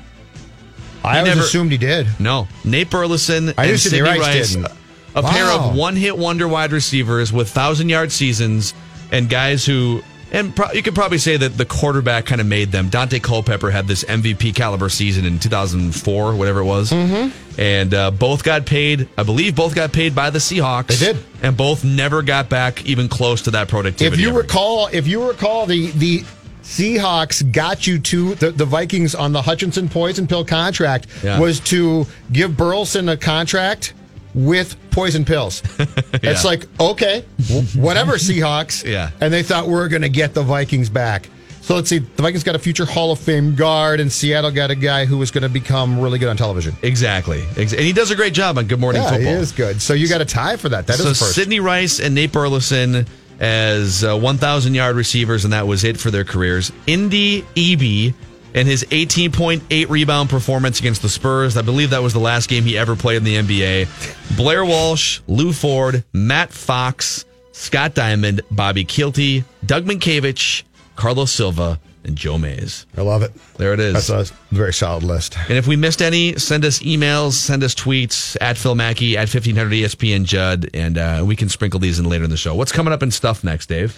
I 1.03 1.23
never- 1.23 1.41
assumed 1.41 1.73
he 1.73 1.79
did. 1.79 2.07
No, 2.19 2.49
Nate 2.65 2.91
Burleson 2.91 3.55
I 3.57 3.67
and 3.67 3.81
Sidney 3.81 4.01
Rice 4.03 4.21
Rice, 4.21 4.55
didn't. 4.55 4.73
a 5.15 5.23
pair 5.23 5.47
of 5.47 5.75
one-hit 5.75 6.17
wonder 6.17 6.47
wide 6.49 6.73
receivers 6.73 7.33
with 7.33 7.49
thousand-yard 7.51 8.11
seasons, 8.13 8.73
and 9.13 9.29
guys 9.29 9.65
who, 9.65 10.03
and 10.33 10.55
pro- 10.55 10.73
you 10.73 10.83
could 10.83 10.95
probably 10.95 11.19
say 11.19 11.37
that 11.37 11.57
the 11.57 11.65
quarterback 11.65 12.27
kind 12.27 12.41
of 12.41 12.47
made 12.47 12.73
them. 12.73 12.91
Daunte 12.91 13.23
Culpepper 13.23 13.71
had 13.71 13.87
this 13.87 14.05
MVP 14.05 14.55
caliber 14.55 14.89
season 14.89 15.25
in 15.25 15.39
2004, 15.39 16.35
whatever 16.35 16.61
it 16.61 16.65
was, 16.65 16.91
mm-hmm. 16.91 17.61
and 17.61 17.95
uh, 17.95 18.11
both 18.11 18.43
got 18.43 18.67
paid. 18.67 19.09
I 19.17 19.23
believe 19.23 19.55
both 19.55 19.75
got 19.75 19.93
paid 19.93 20.15
by 20.15 20.31
the 20.31 20.39
Seahawks. 20.41 20.99
They 20.99 21.13
did. 21.13 21.25
and 21.43 21.57
both 21.57 21.85
never 21.85 22.23
got 22.23 22.49
back 22.49 22.85
even 22.87 23.09
close 23.09 23.43
to 23.43 23.53
that 23.53 23.69
productivity. 23.69 24.15
If 24.15 24.21
you 24.21 24.31
ever. 24.31 24.41
recall, 24.41 24.89
if 24.93 25.07
you 25.07 25.29
recall, 25.29 25.67
the 25.67 25.91
the 25.93 26.25
Seahawks 26.65 27.53
got 27.53 27.87
you 27.87 27.99
to 27.99 28.35
the, 28.37 28.51
the 28.51 28.65
Vikings 28.65 29.15
on 29.15 29.33
the 29.33 29.43
Hutchinson 29.43 29.89
poison 29.89 30.27
pill 30.27 30.45
contract 30.47 31.07
Yeah. 31.23 31.39
was 31.39 31.61
to 31.61 32.07
give 32.33 32.57
Burleson 32.57 33.09
a 33.11 33.17
contract 33.19 33.93
with 34.35 34.77
poison 34.91 35.25
pills. 35.25 35.63
It's 36.23 36.45
like 36.45 36.67
okay, 36.81 37.21
whatever 37.75 38.13
Seahawks. 38.15 38.85
Yeah. 38.85 39.11
and 39.21 39.33
they 39.33 39.43
thought 39.43 39.67
we 39.67 39.75
are 39.75 39.89
going 39.89 40.03
to 40.03 40.09
get 40.09 40.33
the 40.35 40.43
Vikings 40.43 40.89
back. 40.89 41.29
So 41.61 41.75
let's 41.75 41.89
see. 41.89 41.99
The 41.99 42.23
Vikings 42.23 42.45
got 42.45 42.55
a 42.55 42.59
future 42.59 42.85
Hall 42.85 43.13
of 43.13 43.19
Fame 43.19 43.55
guard, 43.55 43.99
and 44.01 44.11
Seattle 44.13 44.51
got 44.51 44.71
a 44.71 44.75
guy 44.75 45.05
who 45.07 45.17
was 45.19 45.31
going 45.31 45.43
to 45.43 45.49
become 45.49 45.99
really 46.01 46.19
good 46.19 46.29
on 46.29 46.37
television. 46.37 46.75
exactly, 46.83 47.43
and 47.57 47.71
he 47.71 47.93
does 47.93 48.11
a 48.11 48.17
great 48.17 48.33
job 48.35 48.59
on 48.59 48.67
Good 48.67 48.81
Morning 48.81 49.03
Yeah, 49.03 49.11
Football. 49.11 49.35
he 49.35 49.41
is 49.41 49.53
good. 49.53 49.83
So 49.83 49.93
you 49.95 50.09
got 50.09 50.21
a 50.21 50.25
tie 50.27 50.57
for 50.57 50.69
that. 50.71 50.87
That 50.87 50.95
is 50.95 51.03
so 51.03 51.09
the 51.09 51.15
first. 51.15 51.35
Sidney 51.35 51.61
Rice 51.61 52.01
and 52.01 52.15
Nate 52.15 52.33
Burleson 52.33 53.07
as 53.41 54.05
uh, 54.05 54.17
1,000 54.17 54.75
yard 54.75 54.95
receivers, 54.97 55.45
and 55.45 55.53
that 55.53 55.67
was 55.67 55.85
it 55.85 55.99
for 55.99 56.11
their 56.11 56.25
careers. 56.25 56.71
Ndudi 56.87 57.45
Ebi 57.55 58.15
and 58.55 58.69
his 58.69 58.85
18.8 58.85 59.89
rebound 59.89 60.31
performance 60.31 60.79
against 60.81 61.03
the 61.03 61.09
Spurs. 61.09 61.57
I 61.57 61.63
believe 61.63 61.91
that 61.91 62.03
was 62.03 62.13
the 62.13 62.21
last 62.21 62.49
game 62.49 62.65
he 62.65 62.79
ever 62.79 62.97
played 62.97 63.17
in 63.17 63.25
the 63.25 63.37
NBA. 63.37 64.37
Blair 64.37 64.65
Walsh, 64.65 65.21
Lew 65.27 65.53
Ford, 65.53 66.05
Matt 66.13 66.53
Fox, 66.53 67.25
Scott 67.53 67.95
Diamond, 67.95 68.43
Bobby 68.51 68.85
Kielty, 68.85 69.45
Doug 69.67 69.85
Mientkiewicz, 69.85 70.63
Carlos 70.97 71.31
Silva, 71.31 71.81
and 72.05 72.17
Joe 72.17 72.37
Mays. 72.39 72.87
I 72.97 73.01
love 73.01 73.23
it. 73.23 73.33
There 73.57 73.73
it 73.73 73.81
is. 73.81 74.07
That's 74.09 74.31
a 74.31 74.35
very 74.51 74.73
solid 74.73 75.03
list. 75.03 75.37
And 75.49 75.57
if 75.57 75.67
we 75.67 75.75
missed 75.75 76.03
any, 76.03 76.37
send 76.37 76.65
us 76.65 76.81
emails, 76.81 77.33
send 77.33 77.65
us 77.65 77.75
tweets 77.75 78.37
at 78.41 78.59
Phil 78.59 78.75
Mackey, 78.75 79.17
at 79.17 79.23
1500 79.23 79.73
ESPN 79.73 80.25
Judd, 80.25 80.69
and 80.75 80.99
uh, 80.99 81.25
we 81.27 81.35
can 81.35 81.49
sprinkle 81.49 81.81
these 81.81 81.99
in 81.99 82.05
later 82.05 82.25
in 82.25 82.31
the 82.31 82.37
show. 82.37 82.55
What's 82.55 82.73
coming 82.73 82.93
up 82.93 83.03
in 83.03 83.11
stuff 83.11 83.43
next, 83.43 83.67
Dave? 83.69 83.97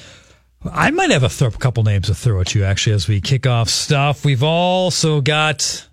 I 0.72 0.90
might 0.90 1.10
have 1.10 1.22
a 1.22 1.28
th- 1.28 1.58
couple 1.58 1.82
names 1.82 2.06
to 2.06 2.14
throw 2.14 2.40
at 2.40 2.54
you 2.54 2.64
actually 2.64 2.94
as 2.94 3.08
we 3.08 3.20
kick 3.20 3.46
off 3.46 3.68
stuff. 3.68 4.24
We've 4.24 4.42
also 4.42 5.20
got 5.20 5.86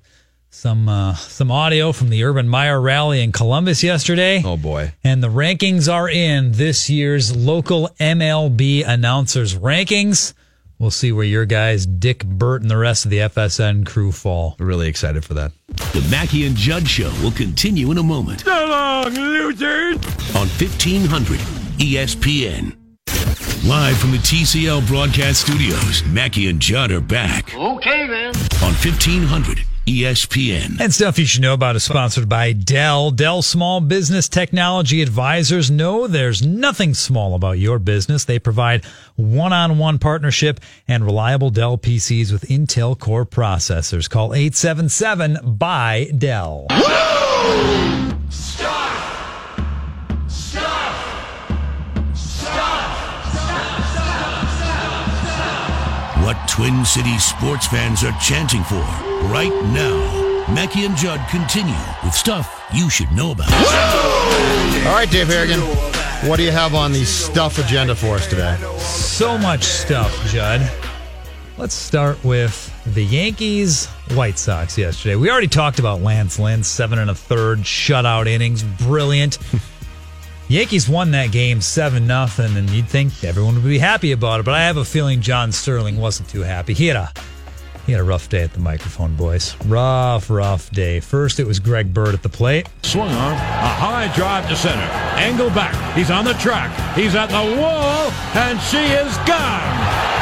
some 0.50 0.88
uh, 0.88 1.16
some 1.16 1.52
audio 1.52 1.92
from 1.92 2.10
the 2.10 2.24
Urban 2.24 2.48
Meyer 2.48 2.80
rally 2.80 3.22
in 3.22 3.32
Columbus 3.32 3.84
yesterday. 3.84 4.42
Oh, 4.46 4.58
boy. 4.58 4.94
And 5.04 5.24
the 5.24 5.28
rankings 5.30 5.92
are 5.92 6.10
in 6.10 6.54
this 6.54 6.90
year's 6.90 7.36
local 7.36 7.90
MLB 8.00 8.88
announcers 8.88 9.56
rankings. 9.56 10.34
We'll 10.80 10.92
see 10.92 11.12
where 11.12 11.26
your 11.26 11.46
guys, 11.46 11.86
Dick 11.86 12.26
Bert 12.26 12.62
and 12.62 12.70
the 12.70 12.78
rest 12.78 13.06
of 13.06 13.12
the 13.12 13.20
FSN 13.20 13.86
crew 13.86 14.12
fall. 14.12 14.56
Really 14.60 14.88
excited 14.90 15.24
for 15.24 15.34
that. 15.36 15.52
The 15.68 16.06
Mackey 16.12 16.46
and 16.46 16.56
Judd 16.56 16.88
Show 16.88 17.12
will 17.22 17.32
continue 17.32 17.90
in 17.92 17.98
a 17.98 18.04
moment. 18.04 18.46
along, 18.46 19.14
losers! 19.14 19.98
on 20.36 20.48
E 20.48 20.68
1500 20.68 21.40
ESPN. 21.80 22.83
Live 23.66 23.98
from 23.98 24.12
the 24.12 24.18
TCL 24.18 24.86
broadcast 24.88 25.48
studios, 25.48 26.04
Mackey 26.08 26.50
and 26.50 26.60
Judd 26.60 26.92
are 26.92 27.00
back. 27.00 27.56
Okay, 27.56 28.08
then. 28.08 28.36
On 28.62 28.74
E 28.74 28.84
1500 28.84 29.60
ESPN. 29.88 30.82
And 30.82 30.94
stuff 30.94 31.18
you 31.18 31.24
should 31.24 31.44
know 31.44 31.54
about 31.54 31.78
is 31.78 31.86
sponsored 31.86 32.28
by 32.28 32.52
Dell. 32.52 33.10
Dell 33.12 33.42
Small 33.42 33.80
Business 33.80 34.28
Technology 34.28 35.02
Advisors 35.02 35.72
know 35.72 36.08
there's 36.08 36.46
nothing 36.46 36.94
small 36.94 37.36
about 37.36 37.58
your 37.58 37.80
business. 37.80 38.26
They 38.26 38.38
provide 38.38 38.84
one-on-one 39.16 39.98
partnership 40.00 40.60
and 40.86 41.06
reliable 41.06 41.50
Dell 41.50 41.78
PCs 41.78 42.34
with 42.34 42.42
Intel 42.50 43.00
Core 43.00 43.26
processors. 43.26 44.10
Call 44.10 44.34
877 44.34 45.38
by 45.56 46.12
Dell. 46.18 46.66
What 46.70 48.14
Twin 56.54 56.86
Cities 56.86 57.26
sports 57.26 57.66
fans 57.66 58.04
are 58.04 58.16
chanting 58.22 58.62
for 58.66 58.76
right 59.34 59.50
now. 59.74 60.46
Mackey 60.54 60.86
and 60.86 60.96
Judd 60.96 61.20
continue 61.28 61.74
with 62.04 62.14
stuff 62.14 62.70
you 62.72 62.92
should 62.92 63.12
know 63.12 63.32
about. 63.32 63.52
All 64.86 64.94
right, 64.94 65.10
Dave 65.10 65.30
Harrigan, 65.30 65.60
what 66.30 66.38
do 66.38 66.44
you 66.44 66.52
have 66.52 66.76
on 66.76 66.92
the 66.92 67.06
stuff 67.06 67.58
agenda 67.58 67.96
for 67.96 68.18
us 68.18 68.28
today? 68.28 68.56
So 68.78 69.36
much 69.36 69.64
stuff, 69.64 70.16
Judd. 70.28 70.62
Let's 71.58 71.74
start 71.74 72.24
with 72.24 72.72
the 72.94 73.04
Yankees 73.04 73.88
White 74.14 74.38
Sox 74.38 74.78
yesterday. 74.78 75.16
We 75.16 75.32
already 75.32 75.48
talked 75.48 75.80
about 75.80 76.02
Lance 76.04 76.38
Lynn, 76.38 76.64
seven 76.64 77.00
and 77.00 77.10
a 77.10 77.16
third 77.16 77.62
shutout 77.62 78.28
innings, 78.28 78.62
brilliant. 78.62 79.40
Yankees 80.54 80.88
won 80.88 81.10
that 81.10 81.32
game 81.32 81.62
seven 81.62 82.06
nothing, 82.06 82.58
and 82.58 82.70
you'd 82.70 82.88
think 82.88 83.24
everyone 83.24 83.56
would 83.56 83.64
be 83.64 83.80
happy 83.80 84.12
about 84.12 84.40
it. 84.40 84.44
But 84.44 84.54
I 84.54 84.66
have 84.66 84.78
a 84.78 84.86
feeling 84.86 85.20
John 85.20 85.52
Sterling 85.52 85.98
wasn't 85.98 86.30
too 86.30 86.42
happy. 86.42 86.76
He 86.76 86.86
had 86.86 86.96
a 86.96 87.12
he 87.88 87.92
had 87.92 88.00
a 88.00 88.04
rough 88.04 88.30
day 88.30 88.44
at 88.44 88.54
the 88.54 88.60
microphone, 88.60 89.16
boys. 89.16 89.56
Rough, 89.66 90.30
rough 90.30 90.70
day. 90.70 91.00
First, 91.00 91.40
it 91.40 91.48
was 91.48 91.60
Greg 91.60 91.92
Bird 91.92 92.14
at 92.14 92.22
the 92.22 92.30
plate. 92.30 92.70
Swung 92.84 93.10
on. 93.10 93.34
A 93.34 93.36
high 93.36 94.14
drive 94.14 94.48
to 94.48 94.56
center. 94.56 94.88
Angle 95.18 95.50
back. 95.50 95.74
He's 95.96 96.12
on 96.12 96.24
the 96.24 96.34
track. 96.34 96.70
He's 96.96 97.16
at 97.16 97.30
the 97.32 97.60
wall, 97.60 98.12
and 98.38 98.62
she 98.62 98.78
is 98.78 99.18
gone. 99.26 99.74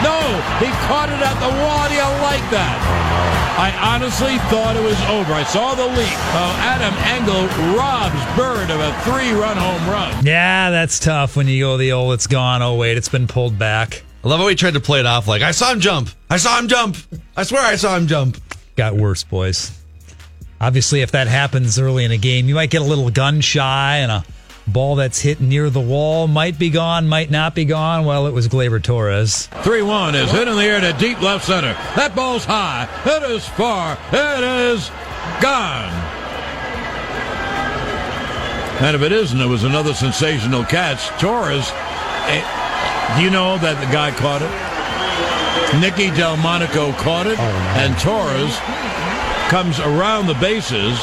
No, 0.01 0.15
he 0.63 0.71
caught 0.87 1.09
it 1.11 1.19
at 1.19 1.35
the 1.43 1.51
wall. 1.59 1.89
Do 1.89 1.95
you 1.95 2.07
like 2.23 2.49
that? 2.51 3.40
I 3.57 3.95
honestly 3.95 4.37
thought 4.49 4.75
it 4.75 4.83
was 4.83 4.99
over. 5.09 5.33
I 5.33 5.43
saw 5.43 5.75
the 5.75 5.85
leap. 5.85 6.17
Uh, 6.33 6.55
Adam 6.61 6.93
Engel 7.05 7.47
robs 7.77 8.37
Bird 8.37 8.69
of 8.71 8.79
a 8.79 8.93
three-run 9.01 9.57
home 9.57 9.89
run. 9.89 10.25
Yeah, 10.25 10.69
that's 10.71 10.99
tough 10.99 11.35
when 11.35 11.47
you 11.47 11.65
go 11.65 11.77
the 11.77 11.91
old. 11.91 12.13
It's 12.13 12.27
gone. 12.27 12.61
Oh 12.61 12.75
wait, 12.75 12.97
it's 12.97 13.09
been 13.09 13.27
pulled 13.27 13.59
back. 13.59 14.03
I 14.23 14.27
love 14.27 14.39
how 14.39 14.47
he 14.47 14.55
tried 14.55 14.75
to 14.75 14.79
play 14.79 14.99
it 14.99 15.05
off 15.05 15.27
like 15.27 15.41
I 15.41 15.51
saw 15.51 15.71
him 15.73 15.79
jump. 15.79 16.09
I 16.29 16.37
saw 16.37 16.57
him 16.59 16.67
jump. 16.67 16.95
I 17.35 17.43
swear 17.43 17.61
I 17.63 17.75
saw 17.75 17.97
him 17.97 18.07
jump. 18.07 18.37
got 18.75 18.95
worse, 18.95 19.23
boys. 19.23 19.77
Obviously, 20.59 21.01
if 21.01 21.11
that 21.11 21.27
happens 21.27 21.79
early 21.79 22.05
in 22.05 22.11
a 22.11 22.17
game, 22.17 22.47
you 22.47 22.53
might 22.55 22.69
get 22.69 22.81
a 22.81 22.85
little 22.85 23.09
gun 23.09 23.41
shy 23.41 23.97
and 23.97 24.11
a 24.11 24.23
ball 24.67 24.95
that's 24.95 25.21
hit 25.21 25.39
near 25.41 25.69
the 25.69 25.81
wall 25.81 26.27
might 26.27 26.57
be 26.57 26.69
gone, 26.69 27.07
might 27.07 27.29
not 27.31 27.55
be 27.55 27.65
gone. 27.65 28.05
Well, 28.05 28.27
it 28.27 28.33
was 28.33 28.47
Gleyber 28.47 28.81
Torres. 28.81 29.47
3-1 29.51 30.15
is 30.15 30.31
hit 30.31 30.47
in 30.47 30.55
the 30.55 30.63
air 30.63 30.81
to 30.81 30.93
deep 30.93 31.21
left 31.21 31.45
center. 31.45 31.73
That 31.95 32.15
ball's 32.15 32.45
high. 32.45 32.87
It 33.05 33.23
is 33.31 33.47
far. 33.47 33.97
It 34.11 34.43
is 34.43 34.89
gone. 35.41 35.91
And 38.81 38.95
if 38.95 39.01
it 39.03 39.11
isn't, 39.11 39.39
it 39.39 39.45
was 39.47 39.63
another 39.63 39.93
sensational 39.93 40.63
catch. 40.63 41.07
Torres, 41.19 41.69
eh, 42.25 43.15
do 43.15 43.23
you 43.23 43.29
know 43.29 43.57
that 43.59 43.79
the 43.79 43.91
guy 43.91 44.09
caught 44.11 44.41
it? 44.41 44.49
Nicky 45.79 46.09
Delmonico 46.09 46.91
caught 46.93 47.27
it, 47.27 47.39
and 47.39 47.97
Torres 47.99 48.57
comes 49.49 49.79
around 49.79 50.27
the 50.27 50.33
bases. 50.35 50.97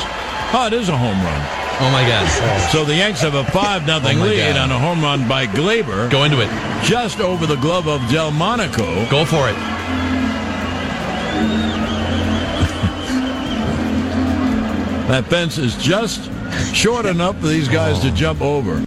Oh, 0.53 0.67
it 0.67 0.73
is 0.73 0.89
a 0.89 0.97
home 0.97 1.23
run. 1.23 1.58
Oh 1.81 1.91
my 1.93 2.03
God. 2.07 2.27
So 2.73 2.85
the 2.85 2.95
Yanks 2.95 3.21
have 3.23 3.35
a 3.35 3.45
5 3.45 3.87
nothing 3.87 4.21
Oh 4.21 4.25
lead 4.25 4.39
God. 4.55 4.57
on 4.59 4.71
a 4.71 4.79
home 4.79 5.01
run 5.01 5.27
by 5.29 5.47
Gleyber. 5.47 6.11
Go 6.11 6.25
into 6.25 6.41
it. 6.41 6.51
Just 6.85 7.21
over 7.21 7.47
the 7.47 7.57
glove 7.57 7.87
of 7.89 8.01
Delmonico. 8.11 9.09
Go 9.11 9.25
for 9.25 9.49
it. 9.49 9.57
That 15.09 15.25
fence 15.27 15.57
is 15.57 15.75
just 15.77 16.31
short 16.75 17.07
enough 17.07 17.41
for 17.41 17.47
these 17.47 17.67
guys 17.69 17.99
to 18.01 18.11
jump 18.11 18.43
over. 18.43 18.85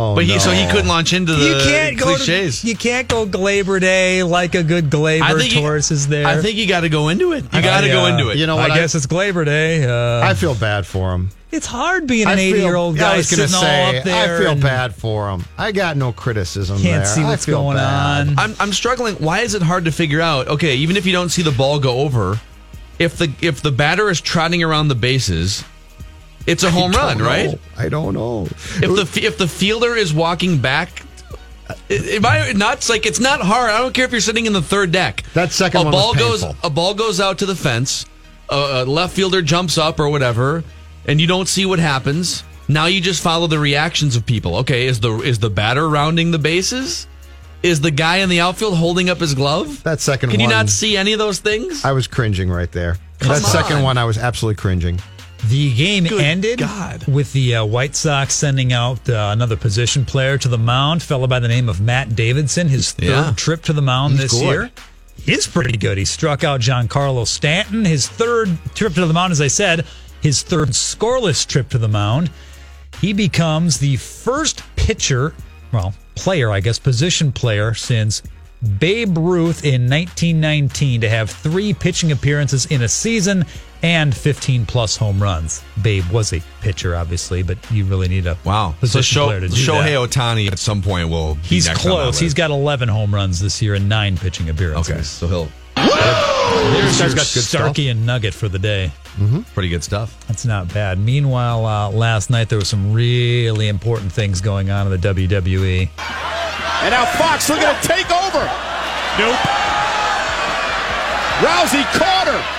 Oh, 0.00 0.14
But 0.14 0.24
he 0.24 0.32
no. 0.34 0.38
so 0.38 0.50
he 0.52 0.64
couldn't 0.70 0.86
launch 0.86 1.12
into 1.12 1.34
the 1.34 1.44
you 1.44 1.54
can't 1.64 1.98
go 1.98 2.04
cliches. 2.14 2.60
To, 2.60 2.68
you 2.68 2.76
can't 2.76 3.08
go 3.08 3.26
Gleyber 3.26 3.80
Day 3.80 4.22
like 4.22 4.54
a 4.54 4.62
good 4.62 4.90
Gleyber. 4.90 5.22
I 5.22 5.34
think 5.36 5.54
you- 5.54 5.60
Torres 5.60 5.90
is 5.90 6.06
there. 6.06 6.26
I 6.26 6.40
think 6.40 6.56
you 6.56 6.66
got 6.68 6.80
to 6.80 6.88
go 6.88 7.08
into 7.08 7.32
it. 7.32 7.44
You 7.52 7.62
got 7.62 7.80
to 7.80 7.86
I, 7.86 7.92
go 7.92 8.04
uh, 8.04 8.08
into 8.08 8.28
it. 8.30 8.36
You 8.38 8.46
know 8.46 8.56
what? 8.56 8.70
I 8.70 8.76
guess 8.76 8.94
it's 8.94 9.06
Gleyber 9.06 9.44
Day. 9.44 9.84
Uh, 9.84 10.24
I 10.24 10.34
feel 10.34 10.54
bad 10.54 10.86
for 10.86 11.12
him. 11.14 11.30
it's 11.50 11.66
hard 11.66 12.06
being 12.06 12.28
an 12.28 12.36
feel- 12.36 12.54
eighty-year-old 12.54 12.96
yeah, 12.96 13.06
I 13.06 13.10
guy 13.12 13.16
was 13.16 13.28
sitting 13.28 13.48
say, 13.48 13.56
all 13.90 13.96
up 13.96 14.04
there. 14.04 14.36
I 14.36 14.40
feel 14.40 14.52
and 14.52 14.62
bad 14.62 14.94
for 14.94 15.30
him. 15.30 15.44
I 15.56 15.72
got 15.72 15.96
no 15.96 16.12
criticism 16.12 16.78
Can't 16.78 17.04
there. 17.04 17.06
see 17.06 17.24
what's 17.24 17.46
going 17.46 17.76
bad. 17.76 18.28
on. 18.28 18.38
I'm 18.38 18.54
I'm 18.60 18.72
struggling. 18.72 19.14
Why 19.16 19.40
is 19.40 19.54
it 19.54 19.62
hard 19.62 19.84
to 19.86 19.92
figure 19.92 20.20
out? 20.20 20.46
Okay, 20.48 20.76
even 20.76 20.96
if 20.96 21.06
you 21.06 21.12
don't 21.12 21.30
see 21.30 21.42
the 21.42 21.50
ball 21.52 21.80
go 21.80 21.98
over, 22.00 22.38
if 22.98 23.16
the 23.16 23.32
if 23.40 23.62
the 23.62 23.72
batter 23.72 24.08
is 24.10 24.20
trotting 24.20 24.62
around 24.62 24.88
the 24.88 24.94
bases, 24.94 25.64
it's 26.46 26.62
a 26.62 26.70
home 26.70 26.92
run, 26.92 27.18
don't 27.18 27.26
right? 27.26 27.58
I 27.76 27.88
don't 27.88 28.14
know. 28.14 28.44
If 28.82 29.14
the 29.14 29.24
if 29.24 29.38
the 29.38 29.48
fielder 29.48 29.94
is 29.94 30.12
walking 30.14 30.58
back, 30.58 31.02
uh, 31.68 31.74
am 31.90 32.24
I 32.26 32.52
nuts? 32.52 32.88
Like 32.88 33.06
it's 33.06 33.20
not 33.20 33.40
hard. 33.40 33.70
I 33.70 33.78
don't 33.78 33.92
care 33.94 34.04
if 34.04 34.12
you're 34.12 34.20
sitting 34.20 34.46
in 34.46 34.52
the 34.52 34.62
third 34.62 34.92
deck. 34.92 35.24
That 35.34 35.52
second 35.52 35.82
a 35.82 35.84
one 35.84 35.92
was 35.92 36.02
ball 36.02 36.14
goes 36.14 36.44
a 36.62 36.70
ball 36.70 36.94
goes 36.94 37.20
out 37.20 37.38
to 37.38 37.46
the 37.46 37.56
fence. 37.56 38.06
A, 38.50 38.54
a 38.54 38.84
left 38.84 39.14
fielder 39.14 39.42
jumps 39.42 39.76
up 39.76 40.00
or 40.00 40.08
whatever, 40.08 40.64
and 41.06 41.20
you 41.20 41.26
don't 41.26 41.48
see 41.48 41.66
what 41.66 41.78
happens. 41.78 42.44
Now 42.66 42.86
you 42.86 43.00
just 43.00 43.22
follow 43.22 43.46
the 43.46 43.58
reactions 43.58 44.16
of 44.16 44.26
people. 44.26 44.56
Okay, 44.56 44.86
is 44.86 45.00
the 45.00 45.20
is 45.20 45.38
the 45.38 45.50
batter 45.50 45.88
rounding 45.88 46.30
the 46.30 46.38
bases? 46.38 47.06
Is 47.62 47.80
the 47.80 47.90
guy 47.90 48.18
in 48.18 48.28
the 48.28 48.40
outfield 48.40 48.76
holding 48.76 49.10
up 49.10 49.18
his 49.18 49.34
glove? 49.34 49.82
That 49.82 50.00
second 50.00 50.30
Can 50.30 50.38
you 50.38 50.46
not 50.46 50.68
see 50.68 50.96
any 50.96 51.12
of 51.12 51.18
those 51.18 51.40
things? 51.40 51.84
I 51.84 51.90
was 51.90 52.06
cringing 52.06 52.48
right 52.50 52.70
there. 52.70 52.96
Come 53.18 53.30
that 53.30 53.42
second 53.42 53.82
one, 53.82 53.98
I 53.98 54.04
was 54.04 54.16
absolutely 54.16 54.60
cringing. 54.60 55.00
The 55.46 55.72
game 55.74 56.04
Good 56.04 56.20
ended 56.20 56.58
God. 56.58 57.06
with 57.06 57.32
the 57.32 57.56
uh, 57.56 57.64
White 57.64 57.94
Sox 57.94 58.34
sending 58.34 58.72
out 58.72 59.08
uh, 59.08 59.30
another 59.32 59.56
position 59.56 60.04
player 60.04 60.36
to 60.38 60.48
the 60.48 60.58
mound, 60.58 61.02
fellow 61.02 61.26
by 61.28 61.38
the 61.38 61.48
name 61.48 61.68
of 61.68 61.80
Matt 61.80 62.16
Davidson, 62.16 62.68
his 62.68 62.90
third 62.92 63.06
Yeah. 63.08 63.32
trip 63.36 63.62
to 63.62 63.72
the 63.72 63.80
mound 63.82 64.14
He's 64.14 64.22
this 64.22 64.32
good. 64.32 64.42
year. 64.42 64.70
He's 65.24 65.46
pretty 65.46 65.76
good. 65.78 65.96
He 65.98 66.04
struck 66.04 66.42
out 66.44 66.60
Giancarlo 66.60 67.26
Stanton, 67.26 67.84
his 67.84 68.08
third 68.08 68.50
trip 68.74 68.94
to 68.94 69.06
the 69.06 69.12
mound, 69.14 69.30
as 69.32 69.40
I 69.40 69.46
said, 69.48 69.84
his 70.20 70.42
third 70.42 70.70
scoreless 70.70 71.46
trip 71.46 71.68
to 71.70 71.78
the 71.78 71.88
mound. 71.88 72.30
He 73.00 73.12
becomes 73.12 73.78
the 73.78 73.96
first 73.96 74.62
pitcher, 74.76 75.34
well, 75.72 75.94
player, 76.16 76.50
I 76.50 76.60
guess, 76.60 76.78
position 76.80 77.30
player 77.30 77.74
since 77.74 78.22
Babe 78.80 79.16
Ruth 79.16 79.64
in 79.64 79.82
1919 79.88 81.00
to 81.02 81.08
have 81.08 81.30
three 81.30 81.72
pitching 81.72 82.10
appearances 82.10 82.66
in 82.66 82.82
a 82.82 82.88
season 82.88 83.44
and 83.82 84.14
15 84.16 84.66
plus 84.66 84.96
home 84.96 85.22
runs. 85.22 85.62
Babe 85.82 86.04
was 86.10 86.32
a 86.32 86.40
pitcher, 86.60 86.96
obviously, 86.96 87.42
but 87.42 87.58
you 87.70 87.84
really 87.84 88.08
need 88.08 88.26
a 88.26 88.36
Wow. 88.44 88.72
So 88.74 88.80
position 88.80 89.14
Sho- 89.14 89.26
player 89.26 89.40
to 89.40 89.48
do 89.48 89.54
Shohei 89.54 90.10
that. 90.10 90.10
Ohtani 90.10 90.50
at 90.50 90.58
some 90.58 90.82
point 90.82 91.08
will. 91.10 91.34
be 91.36 91.40
He's 91.42 91.66
next 91.66 91.84
on 91.86 91.90
that 91.90 91.96
close. 91.96 92.18
He's 92.18 92.30
list. 92.30 92.36
got 92.36 92.50
11 92.50 92.88
home 92.88 93.14
runs 93.14 93.40
this 93.40 93.62
year 93.62 93.74
and 93.74 93.88
nine 93.88 94.16
pitching 94.18 94.48
appearances. 94.50 94.90
okay. 94.92 95.02
So 95.02 95.28
he'll 95.28 95.48
There's 95.76 96.98
guy's 96.98 97.00
your 97.00 97.08
got 97.10 97.14
good 97.16 97.24
stuff. 97.26 97.60
Starkey 97.60 97.88
and 97.88 98.04
Nugget 98.04 98.34
for 98.34 98.48
the 98.48 98.58
day. 98.58 98.90
pretty 99.54 99.68
good 99.68 99.82
stuff. 99.84 100.16
That's 100.28 100.44
not 100.44 100.72
bad. 100.74 100.98
Meanwhile, 100.98 101.64
uh, 101.66 101.90
last 101.90 102.30
night 102.30 102.48
there 102.48 102.58
was 102.58 102.68
some 102.68 102.92
really 102.92 103.68
important 103.68 104.12
things 104.12 104.40
going 104.40 104.70
on 104.70 104.86
in 104.92 105.00
the. 105.00 105.08
WWE. 105.08 105.88
And 106.82 106.90
now 106.92 107.04
Fox 107.18 107.48
looking 107.48 107.64
to 107.64 107.78
take 107.82 108.10
over. 108.10 108.38
Nope. 109.18 109.38
Rousey 111.42 111.84
caught 111.98 112.26
her. 112.26 112.57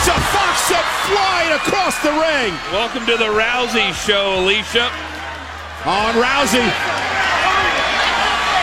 Alicia 0.00 0.20
Fox 0.32 0.60
sent 0.64 0.86
flying 1.12 1.52
across 1.52 1.92
the 2.00 2.08
ring. 2.08 2.56
Welcome 2.72 3.04
to 3.04 3.18
the 3.18 3.28
Rousey 3.36 3.92
Show, 3.92 4.40
Alicia. 4.40 4.88
On 5.84 6.14
Rousey. 6.16 6.64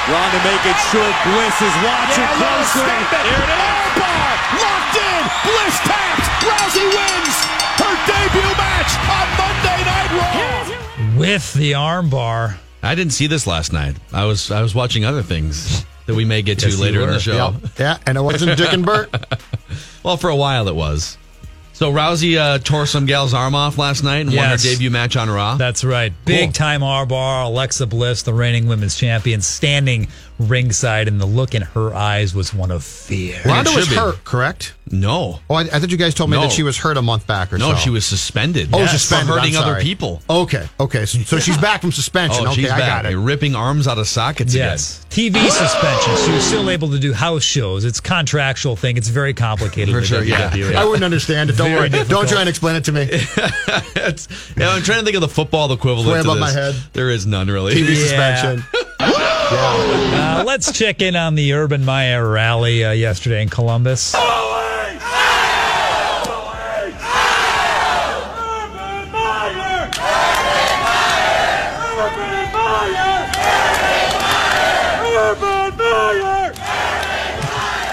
Ronda 0.10 0.40
making 0.42 0.78
sure 0.90 1.06
Bliss 1.30 1.58
is 1.62 1.76
watching 1.86 2.26
closely. 2.42 2.90
There 3.14 3.38
it 3.38 3.54
is. 3.54 3.78
Armbar 4.02 4.34
locked 4.58 4.98
in. 4.98 5.22
Bliss 5.46 5.78
taps. 5.86 6.26
Rousey 6.42 6.86
wins 6.90 7.36
her 7.86 7.94
debut 8.10 8.54
match 8.58 8.98
on 9.06 9.28
Monday 9.38 9.80
Night 9.86 10.10
Raw. 10.18 11.20
With 11.20 11.54
the 11.54 11.74
armbar. 11.74 12.58
I 12.82 12.96
didn't 12.96 13.14
see 13.14 13.28
this 13.28 13.46
last 13.46 13.72
night. 13.72 13.96
I 14.12 14.26
was 14.26 14.50
I 14.50 14.64
was 14.64 14.74
watching 14.74 15.06
other 15.06 15.22
things 15.22 15.86
that 16.08 16.16
we 16.16 16.26
may 16.26 16.42
get 16.42 16.58
to 16.60 16.70
Yes, 16.70 16.80
later 16.80 17.02
in 17.02 17.10
the 17.12 17.20
show. 17.20 17.36
Yeah, 17.36 17.54
yeah, 17.78 17.98
and 18.08 18.18
it 18.18 18.22
wasn't 18.22 18.58
Dick 18.58 18.74
and 18.74 18.84
Bert. 18.84 19.14
Well, 20.04 20.16
for 20.16 20.30
a 20.30 20.36
while 20.38 20.70
it 20.70 20.76
was. 20.76 21.18
So 21.78 21.92
Rousey 21.94 22.40
uh, 22.40 22.58
tore 22.58 22.88
some 22.88 23.06
gal's 23.06 23.36
arm 23.36 23.54
off 23.54 23.78
last 23.78 24.04
night 24.04 24.22
and 24.26 24.36
won 24.36 24.50
her 24.50 24.58
debut 24.58 24.90
match 24.90 25.16
on 25.16 25.30
Raw. 25.30 25.58
That's 25.58 25.84
right. 25.84 26.12
Big 26.26 26.52
time 26.54 26.82
R 26.82 27.06
bar. 27.06 27.44
Alexa 27.44 27.86
Bliss, 27.86 28.24
the 28.24 28.34
reigning 28.34 28.68
women's 28.68 28.96
champion, 28.96 29.42
standing 29.42 30.08
ringside, 30.40 31.08
and 31.08 31.22
the 31.22 31.26
look 31.28 31.54
in 31.54 31.62
her 31.62 31.94
eyes 31.94 32.34
was 32.34 32.52
one 32.52 32.72
of 32.72 32.84
fear. 32.84 33.40
Ronda 33.46 33.72
was 33.76 33.90
be. 33.90 33.96
hurt, 33.96 34.24
correct? 34.24 34.74
no, 34.90 35.40
Oh, 35.50 35.56
I, 35.56 35.62
I 35.64 35.66
thought 35.80 35.90
you 35.92 35.98
guys 35.98 36.14
told 36.14 36.30
me 36.30 36.38
No. 36.38 36.44
that 36.44 36.52
she 36.52 36.64
was 36.64 36.78
hurt 36.78 36.96
a 36.96 37.02
month 37.02 37.28
back 37.28 37.52
or 37.52 37.58
something. 37.60 37.70
no, 37.74 37.76
so. 37.76 37.82
she 37.84 37.90
was 37.90 38.06
suspended. 38.06 38.70
Oh, 38.72 38.78
Yes, 38.80 38.92
suspended. 38.94 39.28
for 39.28 39.34
I'm 39.34 39.40
hurting 39.40 39.58
other 39.58 39.82
people. 39.82 40.22
Okay, 40.30 40.66
okay. 40.80 41.06
So, 41.06 41.20
so 41.20 41.40
she's 41.40 41.58
back 41.58 41.82
from 41.82 41.92
suspension. 41.92 42.46
Oh, 42.48 42.52
okay, 42.52 42.62
she's 42.62 42.72
I 42.72 42.78
back. 42.80 42.88
got 42.88 43.06
it. 43.06 43.10
They're 43.10 43.20
ripping 43.20 43.54
arms 43.56 43.88
out 43.88 43.98
of 43.98 44.08
sockets 44.08 44.54
Yes. 44.56 45.06
TV 45.10 45.36
suspension. 45.50 46.16
She 46.26 46.32
was 46.32 46.44
still 46.46 46.70
able 46.70 46.90
to 46.92 47.00
do 47.00 47.12
house 47.14 47.44
shows. 47.44 47.84
It's 47.84 48.00
a 48.00 48.02
contractual 48.02 48.76
thing. 48.78 48.96
It's 48.98 49.10
very 49.10 49.34
complicated. 49.34 49.94
For 49.94 50.04
sure, 50.04 50.24
yeah. 50.24 50.50
WWE. 50.52 50.76
I 50.76 50.86
wouldn't 50.86 51.04
understand 51.04 51.50
it. 51.50 51.58
Don't 51.70 51.80
worry. 51.80 51.90
difficult. 51.90 52.10
Don't 52.10 52.30
try 52.30 52.40
and 52.42 52.50
explain 52.50 52.76
it 52.76 52.84
to 52.86 52.92
me. 52.92 53.02
again. 53.04 53.20
It's- 54.08 54.28
yeah, 54.58 54.70
I'm 54.70 54.82
trying 54.84 55.00
to 55.00 55.06
think 55.06 55.16
of 55.16 55.22
the 55.22 55.28
football 55.28 55.72
equivalent 55.74 56.10
way 56.10 56.20
above 56.22 56.40
my 56.40 56.52
head. 56.52 56.76
There 56.94 57.10
is 57.10 57.26
none 57.26 57.48
really. 57.48 57.74
TV 57.74 57.90
Yeah. 57.90 58.02
suspension. 58.04 58.64
yeah. 58.74 58.84
Uh, 59.50 60.44
let's 60.46 60.74
check 60.78 61.02
in 61.02 61.16
on 61.16 61.36
the 61.36 61.54
Urban 61.54 61.86
Meyer 61.86 62.30
rally 62.30 62.84
uh, 62.84 62.92
yesterday 62.92 63.42
in 63.42 63.48
Columbus. 63.48 64.14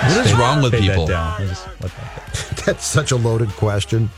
What 0.07 0.27
is 0.27 0.35
wrong 0.35 0.63
with 0.63 0.73
Fade 0.73 0.91
that 0.91 0.93
people? 0.93 1.07
Down. 2.67 2.75
We'll 2.75 2.81
just 2.81 2.97
let 2.97 3.07
that 3.07 3.13
go. 3.13 3.13
That's 3.13 3.13
such 3.13 3.13
a 3.13 3.17
loaded 3.17 3.51
question. 3.51 4.09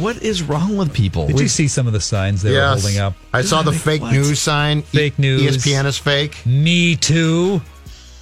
What 0.00 0.22
is 0.22 0.42
wrong 0.42 0.76
with 0.76 0.92
people? 0.92 1.26
Did 1.26 1.40
you 1.40 1.48
see 1.48 1.68
some 1.68 1.86
of 1.86 1.92
the 1.92 2.00
signs 2.00 2.42
they 2.42 2.52
were 2.52 2.66
holding 2.66 2.98
up? 2.98 3.14
I 3.32 3.42
saw 3.42 3.62
the 3.62 3.72
fake 3.72 4.02
What? 4.02 4.12
news 4.12 4.40
sign. 4.40 4.78
E- 4.78 4.82
Fake 4.82 5.18
news. 5.18 5.56
ESPN 5.58 5.86
is 5.86 5.98
fake. 5.98 6.44
Me 6.46 6.96
Too. 6.96 7.60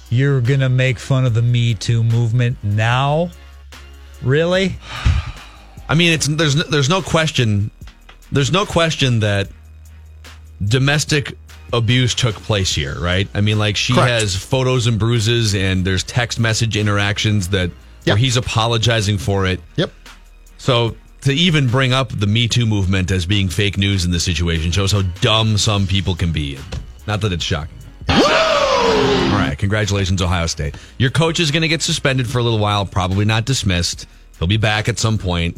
You're 0.09 0.41
going 0.41 0.59
to 0.59 0.67
make 0.69 0.99
fun 0.99 1.25
of 1.25 1.33
the 1.33 1.41
Me 1.41 1.73
Too 1.73 2.03
movement 2.03 2.57
now? 2.63 3.29
Really? 4.21 4.75
I 5.87 5.95
mean, 5.95 6.11
it's 6.13 6.27
there's 6.27 6.55
no- 6.55 6.63
there's 6.63 6.89
no 6.89 7.01
question, 7.01 7.71
there's 8.31 8.51
no 8.51 8.65
question 8.65 9.19
that 9.21 9.47
domestic 10.63 11.37
abuse 11.73 12.13
took 12.13 12.35
place 12.35 12.73
here, 12.75 12.97
right? 12.99 13.27
I 13.33 13.41
mean, 13.41 13.57
like 13.57 13.75
she 13.77 13.93
Correct. 13.93 14.09
has 14.09 14.35
photos 14.35 14.87
and 14.87 14.99
bruises, 14.99 15.55
and 15.55 15.85
there's 15.85 16.03
text 16.03 16.39
message 16.39 16.75
interactions 16.77 17.47
that 17.49 17.71
Yep. 18.05 18.13
where 18.15 18.17
he's 18.17 18.37
apologizing 18.37 19.17
for 19.17 19.45
it. 19.45 19.59
Yep. 19.75 19.91
So 20.57 20.95
to 21.21 21.33
even 21.33 21.67
bring 21.67 21.93
up 21.93 22.09
the 22.09 22.27
Me 22.27 22.47
Too 22.47 22.65
movement 22.65 23.11
as 23.11 23.25
being 23.25 23.47
fake 23.47 23.77
news 23.77 24.05
in 24.05 24.11
this 24.11 24.23
situation 24.23 24.71
shows 24.71 24.91
how 24.91 25.03
dumb 25.21 25.57
some 25.57 25.85
people 25.87 26.15
can 26.15 26.31
be. 26.31 26.57
Not 27.07 27.21
that 27.21 27.31
it's 27.31 27.43
shocking. 27.43 27.75
All 28.09 28.17
right, 29.37 29.55
congratulations, 29.57 30.21
Ohio 30.21 30.47
State. 30.47 30.75
Your 30.97 31.11
coach 31.11 31.39
is 31.39 31.51
going 31.51 31.61
to 31.61 31.67
get 31.67 31.81
suspended 31.81 32.27
for 32.27 32.39
a 32.39 32.43
little 32.43 32.59
while, 32.59 32.85
probably 32.85 33.25
not 33.25 33.45
dismissed. 33.45 34.07
He'll 34.39 34.47
be 34.47 34.57
back 34.57 34.89
at 34.89 34.97
some 34.97 35.17
point 35.17 35.57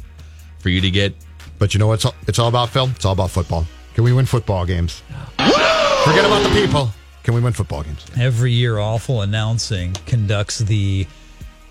for 0.60 0.69
you 0.69 0.82
to 0.82 0.91
get. 0.91 1.15
But 1.60 1.73
you 1.73 1.79
know 1.79 1.88
what 1.88 1.93
it's 1.95 2.06
all, 2.06 2.15
it's 2.27 2.39
all 2.39 2.49
about, 2.49 2.69
Phil? 2.69 2.89
It's 2.89 3.06
all 3.06 3.13
about 3.13 3.32
football. 3.32 3.65
Can 3.95 4.03
we 4.03 4.12
win 4.12 4.25
football 4.25 4.65
games? 4.65 5.01
Forget 5.38 6.25
about 6.25 6.43
the 6.43 6.49
people. 6.53 6.89
Can 7.23 7.34
we 7.34 7.39
win 7.39 7.53
football 7.53 7.84
games? 7.84 8.06
Every 8.19 8.51
year, 8.51 8.79
Awful 8.79 9.21
Announcing 9.21 9.93
conducts 10.06 10.60
the 10.60 11.08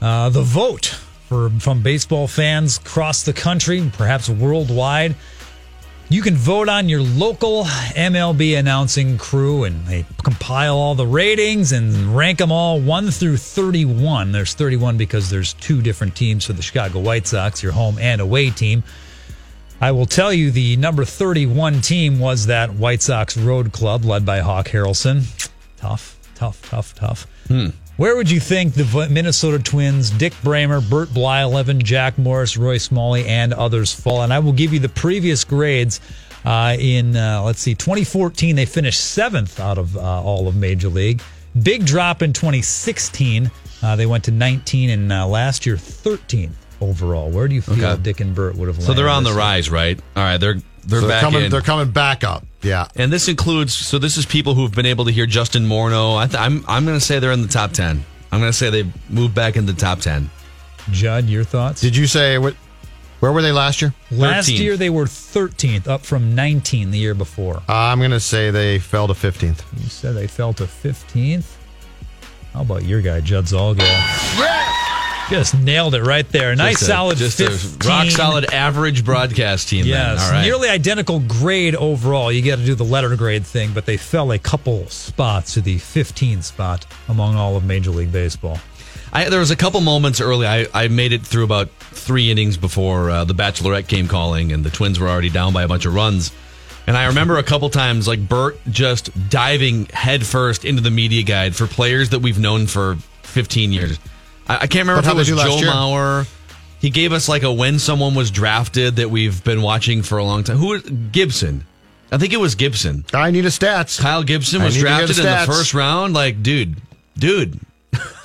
uh, 0.02 0.28
the 0.28 0.42
vote 0.42 0.98
for 1.28 1.48
from 1.60 1.82
baseball 1.82 2.26
fans 2.26 2.76
across 2.76 3.22
the 3.22 3.32
country, 3.32 3.90
perhaps 3.96 4.28
worldwide. 4.28 5.14
You 6.08 6.20
can 6.20 6.34
vote 6.34 6.68
on 6.68 6.90
your 6.90 7.00
local 7.00 7.64
MLB 7.64 8.58
announcing 8.58 9.16
crew, 9.16 9.64
and 9.64 9.86
they 9.86 10.04
compile 10.22 10.76
all 10.76 10.94
the 10.94 11.06
ratings 11.06 11.72
and 11.72 12.14
rank 12.14 12.38
them 12.38 12.52
all 12.52 12.78
one 12.80 13.10
through 13.10 13.38
31. 13.38 14.32
There's 14.32 14.52
31 14.52 14.98
because 14.98 15.30
there's 15.30 15.54
two 15.54 15.80
different 15.80 16.14
teams 16.14 16.44
for 16.44 16.52
the 16.52 16.60
Chicago 16.60 16.98
White 16.98 17.26
Sox, 17.26 17.62
your 17.62 17.72
home 17.72 17.96
and 17.98 18.20
away 18.20 18.50
team. 18.50 18.82
I 19.80 19.92
will 19.92 20.04
tell 20.06 20.32
you 20.32 20.50
the 20.50 20.76
number 20.76 21.04
31 21.04 21.80
team 21.80 22.18
was 22.18 22.46
that 22.46 22.74
White 22.74 23.00
Sox 23.00 23.36
Road 23.38 23.72
Club 23.72 24.04
led 24.04 24.26
by 24.26 24.40
Hawk 24.40 24.66
Harrelson. 24.66 25.22
Tough, 25.78 26.18
tough, 26.34 26.60
tough, 26.68 26.94
tough. 26.94 27.26
Where 27.98 28.16
would 28.16 28.30
you 28.30 28.40
think 28.40 28.74
the 28.74 29.08
Minnesota 29.10 29.58
Twins, 29.62 30.10
Dick 30.10 30.32
Bremer, 30.42 30.80
Bert 30.80 31.10
Blyleven, 31.10 31.82
Jack 31.82 32.16
Morris, 32.18 32.56
Roy 32.56 32.78
Smalley, 32.78 33.26
and 33.26 33.52
others 33.52 33.92
fall? 33.94 34.22
And 34.22 34.32
I 34.32 34.38
will 34.38 34.52
give 34.54 34.72
you 34.72 34.78
the 34.78 34.88
previous 34.88 35.44
grades. 35.44 36.00
Uh, 36.44 36.74
in 36.80 37.14
uh, 37.16 37.40
let's 37.44 37.60
see, 37.60 37.74
2014 37.74 38.56
they 38.56 38.64
finished 38.66 39.00
seventh 39.00 39.60
out 39.60 39.78
of 39.78 39.96
uh, 39.96 40.00
all 40.00 40.48
of 40.48 40.56
Major 40.56 40.88
League. 40.88 41.22
Big 41.62 41.84
drop 41.84 42.22
in 42.22 42.32
2016. 42.32 43.50
Uh, 43.82 43.96
they 43.96 44.06
went 44.06 44.24
to 44.24 44.30
19, 44.30 44.90
and 44.90 45.12
uh, 45.12 45.26
last 45.26 45.66
year 45.66 45.76
13th 45.76 46.52
overall. 46.80 47.30
Where 47.30 47.46
do 47.46 47.54
you 47.54 47.62
feel 47.62 47.74
Okay. 47.84 48.02
Dick 48.02 48.20
and 48.20 48.34
Bert 48.34 48.56
would 48.56 48.66
have? 48.68 48.76
Landed? 48.78 48.86
So 48.86 48.94
they're 48.94 49.08
on 49.08 49.22
the 49.22 49.32
rise, 49.32 49.70
right? 49.70 50.00
All 50.16 50.22
right, 50.22 50.38
they're 50.38 50.56
they're 50.84 51.00
So 51.00 51.06
they're 51.06 51.16
back 51.16 51.22
coming. 51.22 51.44
in. 51.44 51.50
They're 51.50 51.60
coming 51.60 51.90
back 51.90 52.24
up. 52.24 52.44
Yeah. 52.62 52.86
and 52.96 53.12
this 53.12 53.26
includes 53.28 53.72
so 53.74 53.98
this 53.98 54.16
is 54.16 54.24
people 54.26 54.54
who've 54.54 54.72
been 54.72 54.86
able 54.86 55.04
to 55.06 55.10
hear 55.10 55.26
Justin 55.26 55.64
Morneau. 55.66 56.16
I 56.16 56.26
th- 56.26 56.38
I'm 56.40 56.64
I'm 56.68 56.84
going 56.86 56.98
to 56.98 57.04
say 57.04 57.18
they're 57.18 57.32
in 57.32 57.42
the 57.42 57.48
top 57.48 57.72
ten. 57.72 58.04
I'm 58.30 58.40
going 58.40 58.52
to 58.52 58.56
say 58.56 58.70
they've 58.70 59.10
moved 59.10 59.34
back 59.34 59.56
into 59.56 59.72
the 59.72 59.80
top 59.80 59.98
ten. 60.00 60.30
Judd, 60.90 61.24
your 61.26 61.44
thoughts? 61.44 61.80
Did 61.80 61.96
you 61.96 62.06
say 62.06 62.38
what? 62.38 62.54
Where 63.20 63.30
were 63.32 63.42
they 63.42 63.52
last 63.52 63.80
year? 63.82 63.94
Last 64.10 64.48
13th. 64.48 64.58
year 64.58 64.76
they 64.76 64.90
were 64.90 65.04
13th, 65.04 65.86
up 65.86 66.04
from 66.04 66.34
19 66.34 66.90
the 66.90 66.98
year 66.98 67.14
before. 67.14 67.58
Uh, 67.68 67.72
I'm 67.72 67.98
going 68.00 68.10
to 68.10 68.18
say 68.18 68.50
they 68.50 68.80
fell 68.80 69.06
to 69.06 69.12
15th. 69.12 69.62
You 69.80 69.88
said 69.88 70.16
they 70.16 70.26
fell 70.26 70.52
to 70.54 70.64
15th. 70.64 71.44
How 72.52 72.62
about 72.62 72.82
your 72.84 73.00
guy, 73.00 73.20
Judd 73.20 73.44
Zulgad? 73.44 73.78
Yeah! 73.78 74.88
Just 75.30 75.54
nailed 75.56 75.94
it 75.94 76.02
right 76.02 76.28
there. 76.28 76.54
Nice 76.54 76.72
Just 76.80 76.82
a- 76.82 76.86
solid 76.86 77.18
just 77.18 77.38
15. 77.38 77.80
a 77.80 77.88
rock 77.88 78.10
solid 78.10 78.52
average 78.52 79.04
broadcast 79.04 79.68
team. 79.68 79.82
then. 79.84 79.88
Yes, 79.94 80.24
All 80.26 80.32
right. 80.32 80.42
nearly 80.42 80.68
identical 80.68 81.20
grade 81.20 81.74
overall. 81.74 82.30
You 82.30 82.42
got 82.42 82.58
to 82.58 82.64
do 82.66 82.74
the 82.74 82.84
letter 82.84 83.14
grade 83.16 83.46
thing, 83.46 83.72
but 83.72 83.86
they 83.86 83.96
fell 83.96 84.30
a 84.32 84.38
couple 84.38 84.86
spots 84.88 85.54
to 85.54 85.60
the 85.60 85.78
15 85.78 86.42
spot 86.42 86.84
among 87.08 87.36
all 87.36 87.56
of 87.56 87.64
Major 87.64 87.90
League 87.90 88.12
Baseball. 88.12 88.58
I, 89.14 89.28
there 89.28 89.40
was 89.40 89.50
a 89.50 89.56
couple 89.56 89.80
moments 89.80 90.20
early. 90.20 90.46
I, 90.46 90.66
I 90.74 90.88
made 90.88 91.12
it 91.12 91.22
through 91.22 91.44
about 91.44 91.70
three 91.70 92.30
innings 92.30 92.56
before 92.56 93.10
uh, 93.10 93.24
the 93.24 93.34
Bachelorette 93.34 93.86
came 93.88 94.08
calling, 94.08 94.52
and 94.52 94.64
the 94.64 94.70
Twins 94.70 94.98
were 94.98 95.08
already 95.08 95.30
down 95.30 95.52
by 95.52 95.62
a 95.62 95.68
bunch 95.68 95.84
of 95.86 95.94
runs. 95.94 96.32
And 96.86 96.96
I 96.96 97.06
remember 97.06 97.38
a 97.38 97.42
couple 97.42 97.70
times, 97.70 98.08
like 98.08 98.26
Bert 98.28 98.58
just 98.70 99.10
diving 99.30 99.86
headfirst 99.92 100.64
into 100.64 100.82
the 100.82 100.90
media 100.90 101.22
guide 101.22 101.54
for 101.54 101.66
players 101.66 102.10
that 102.10 102.18
we've 102.20 102.38
known 102.38 102.66
for 102.66 102.96
15 103.22 103.70
years. 103.72 103.98
I, 104.52 104.62
I 104.62 104.66
can't 104.66 104.86
remember 104.86 105.00
if 105.08 105.14
it 105.14 105.16
was 105.16 105.28
Joe 105.28 105.56
year? 105.58 105.70
Mauer. 105.70 106.28
He 106.80 106.90
gave 106.90 107.12
us 107.12 107.28
like 107.28 107.42
a 107.44 107.52
when 107.52 107.78
someone 107.78 108.14
was 108.14 108.30
drafted 108.30 108.96
that 108.96 109.10
we've 109.10 109.42
been 109.44 109.62
watching 109.62 110.02
for 110.02 110.18
a 110.18 110.24
long 110.24 110.42
time. 110.42 110.56
Who 110.56 110.68
was 110.68 110.82
Gibson? 110.82 111.64
I 112.10 112.18
think 112.18 112.32
it 112.32 112.38
was 112.38 112.56
Gibson. 112.56 113.04
I 113.14 113.30
need 113.30 113.44
a 113.46 113.48
stats. 113.48 114.00
Kyle 114.00 114.22
Gibson 114.22 114.62
was 114.62 114.74
the 114.74 114.80
drafted 114.80 115.18
in 115.18 115.24
the 115.24 115.44
first 115.46 115.74
round. 115.74 116.12
Like, 116.12 116.42
dude, 116.42 116.76
dude, 117.16 117.58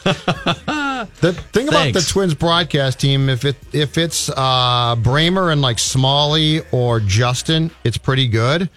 The 0.07 1.33
thing 1.51 1.67
about 1.67 1.93
the 1.93 2.01
Twins 2.01 2.33
broadcast 2.33 2.99
team, 2.99 3.29
if 3.29 3.45
it 3.45 3.55
if 3.73 3.97
it's 3.97 4.29
uh, 4.29 4.95
Bremer 4.97 5.51
and 5.51 5.61
like 5.61 5.79
Smalley 5.79 6.61
or 6.71 6.99
Justin, 6.99 7.71
it's 7.83 7.97
pretty 7.97 8.27
good. 8.27 8.69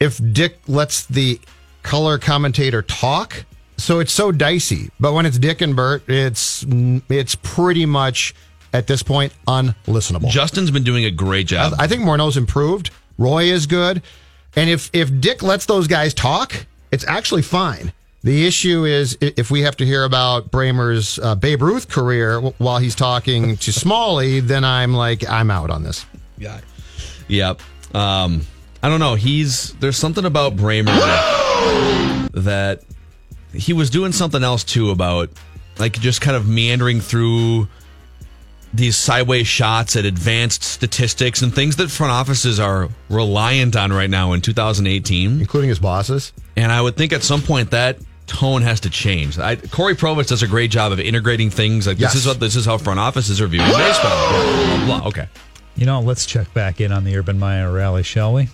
If 0.00 0.20
Dick 0.32 0.58
lets 0.66 1.06
the 1.06 1.40
color 1.82 2.18
commentator 2.18 2.82
talk, 2.82 3.44
so 3.78 4.00
it's 4.00 4.12
so 4.12 4.30
dicey. 4.32 4.90
But 5.00 5.14
when 5.14 5.24
it's 5.24 5.38
Dick 5.38 5.60
and 5.60 5.74
Bert, 5.74 6.02
it's 6.08 6.66
it's 7.08 7.34
pretty 7.36 7.86
much 7.86 8.34
at 8.72 8.86
this 8.86 9.02
point 9.02 9.32
unlistenable. 9.46 10.28
Justin's 10.28 10.70
been 10.70 10.84
doing 10.84 11.04
a 11.04 11.10
great 11.10 11.46
job. 11.46 11.72
I 11.78 11.86
think 11.86 12.02
Morneau's 12.02 12.36
improved. 12.36 12.90
Roy 13.16 13.44
is 13.44 13.66
good. 13.66 14.02
And 14.56 14.68
if 14.68 14.90
if 14.92 15.20
Dick 15.20 15.42
lets 15.42 15.66
those 15.66 15.86
guys 15.86 16.12
talk, 16.12 16.66
it's 16.90 17.06
actually 17.06 17.42
fine. 17.42 17.92
The 18.22 18.46
issue 18.46 18.84
is 18.84 19.16
if 19.20 19.50
we 19.50 19.62
have 19.62 19.76
to 19.76 19.86
hear 19.86 20.02
about 20.02 20.50
Bremer's 20.50 21.20
uh, 21.20 21.36
Babe 21.36 21.62
Ruth 21.62 21.88
career 21.88 22.40
while 22.40 22.78
he's 22.78 22.96
talking 22.96 23.56
to 23.58 23.72
Smalley, 23.72 24.40
then 24.40 24.64
I'm 24.64 24.92
like, 24.92 25.28
I'm 25.28 25.52
out 25.52 25.70
on 25.70 25.84
this. 25.84 26.04
Yeah. 26.36 26.60
Yep. 27.28 27.60
Um, 27.94 28.42
I 28.82 28.88
don't 28.88 29.00
know. 29.00 29.14
He's 29.14 29.72
there's 29.74 29.96
something 29.96 30.24
about 30.24 30.56
Bremer 30.56 30.90
that, 30.90 32.30
that 32.34 32.82
he 33.52 33.72
was 33.72 33.90
doing 33.90 34.12
something 34.12 34.42
else 34.42 34.64
too 34.64 34.90
about 34.90 35.30
like 35.78 35.98
just 36.00 36.20
kind 36.20 36.36
of 36.36 36.48
meandering 36.48 37.00
through 37.00 37.68
these 38.74 38.96
sideways 38.96 39.46
shots 39.46 39.96
at 39.96 40.04
advanced 40.04 40.62
statistics 40.62 41.40
and 41.40 41.54
things 41.54 41.76
that 41.76 41.90
front 41.90 42.12
offices 42.12 42.60
are 42.60 42.88
reliant 43.08 43.76
on 43.76 43.92
right 43.92 44.10
now 44.10 44.32
in 44.32 44.40
2018. 44.42 45.40
Including 45.40 45.68
his 45.70 45.78
bosses. 45.78 46.32
And 46.56 46.70
I 46.70 46.82
would 46.82 46.96
think 46.96 47.12
at 47.12 47.22
some 47.22 47.40
point 47.40 47.70
that 47.70 47.98
tone 48.26 48.60
has 48.60 48.80
to 48.80 48.90
change. 48.90 49.38
I, 49.38 49.56
Cory 49.56 49.94
Provus 49.94 50.26
does 50.26 50.42
a 50.42 50.46
great 50.46 50.70
job 50.70 50.92
of 50.92 51.00
integrating 51.00 51.48
things 51.48 51.86
like 51.86 51.98
Yes. 51.98 52.12
this 52.12 52.22
is 52.22 52.26
what 52.28 52.40
this 52.40 52.56
is 52.56 52.66
how 52.66 52.76
front 52.76 53.00
offices 53.00 53.40
are 53.40 53.46
viewing 53.46 53.66
baseball. 53.68 54.10
Blah, 54.30 54.76
blah, 54.86 54.98
blah. 54.98 55.08
Okay. 55.08 55.28
You 55.76 55.86
know, 55.86 56.00
let's 56.00 56.26
check 56.26 56.52
back 56.52 56.80
in 56.80 56.92
on 56.92 57.04
the 57.04 57.16
Urban 57.16 57.38
Meyer 57.38 57.72
rally, 57.72 58.02
shall 58.02 58.34
we? 58.34 58.48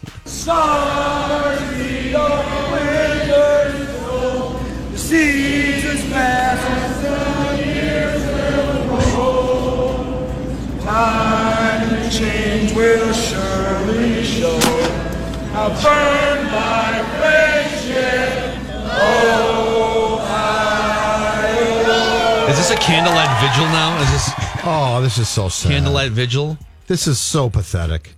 Is 22.50 22.56
this 22.56 22.70
a 22.70 22.76
candlelight 22.76 23.28
vigil 23.42 23.66
now? 23.66 24.00
Is 24.00 24.10
this 24.10 24.30
Oh, 24.64 25.00
this 25.02 25.18
is 25.18 25.28
so 25.28 25.50
sad. 25.50 25.70
candlelight 25.70 26.12
vigil? 26.12 26.56
This 26.86 27.06
is 27.06 27.20
so 27.20 27.50
pathetic. 27.50 28.14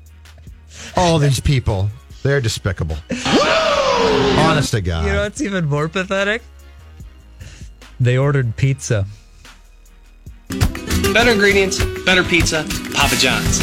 All 0.97 1.19
these 1.19 1.41
people, 1.41 1.91
they're 2.23 2.41
despicable. 2.41 2.97
Honest 4.39 4.71
to 4.71 4.81
God. 4.81 5.05
You 5.07 5.13
know 5.15 5.23
what's 5.23 5.41
even 5.41 5.65
more 5.65 5.89
pathetic? 5.89 6.43
They 8.01 8.19
ordered 8.19 8.57
pizza. 8.57 9.07
Better 11.13 11.33
ingredients, 11.33 11.83
better 12.05 12.23
pizza, 12.23 12.67
Papa 12.95 13.17
John's. 13.17 13.61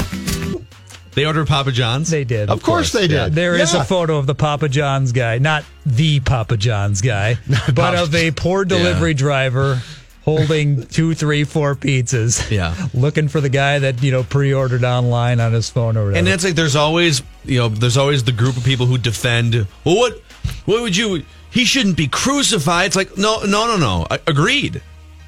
They 1.11 1.25
ordered 1.25 1.47
Papa 1.47 1.71
John's. 1.71 2.09
They 2.09 2.23
did. 2.23 2.49
of 2.49 2.63
course 2.63 2.91
they 2.91 3.07
did. 3.07 3.33
There 3.33 3.55
is 3.55 3.73
Yeah. 3.73 3.81
a 3.81 3.85
photo 3.85 4.17
of 4.17 4.25
the 4.25 4.33
Papa 4.33 4.67
John's 4.69 5.11
guy, 5.11 5.37
not 5.37 5.63
the 5.85 6.19
Papa 6.21 6.57
John's 6.57 7.01
guy, 7.01 7.37
but 7.67 7.75
Papa 7.75 8.01
of 8.03 8.15
a 8.15 8.31
poor 8.31 8.65
delivery 8.65 9.13
driver 9.13 9.79
holding 10.25 10.83
two, 10.87 11.13
three, 11.13 11.43
four 11.43 11.75
pizzas. 11.75 12.49
Yeah. 12.49 12.73
Looking 12.95 13.27
for 13.27 13.39
the 13.41 13.49
guy 13.49 13.77
that, 13.79 14.01
you 14.01 14.11
know, 14.11 14.23
pre 14.23 14.51
ordered 14.53 14.83
online 14.83 15.39
on 15.39 15.53
his 15.53 15.69
phone 15.69 15.95
or 15.97 16.05
whatever. 16.05 16.17
And 16.17 16.27
it's 16.27 16.43
like 16.43 16.55
there's 16.55 16.75
always 16.75 17.21
you 17.45 17.59
know 17.59 17.69
there's 17.69 17.97
always 17.97 18.23
the 18.23 18.31
group 18.31 18.57
of 18.57 18.63
people 18.63 18.87
who 18.87 18.97
defend. 18.97 19.53
Well, 19.85 19.95
what 19.97 20.19
what 20.65 20.81
would 20.81 20.97
you? 20.97 21.23
He 21.53 21.65
shouldn't 21.65 21.95
be 21.97 22.07
crucified. 22.07 22.87
It's 22.87 22.95
like 22.95 23.17
no 23.17 23.43
no 23.43 23.67
no 23.67 23.77
no. 23.77 24.07
I, 24.09 24.19
agreed. 24.27 24.81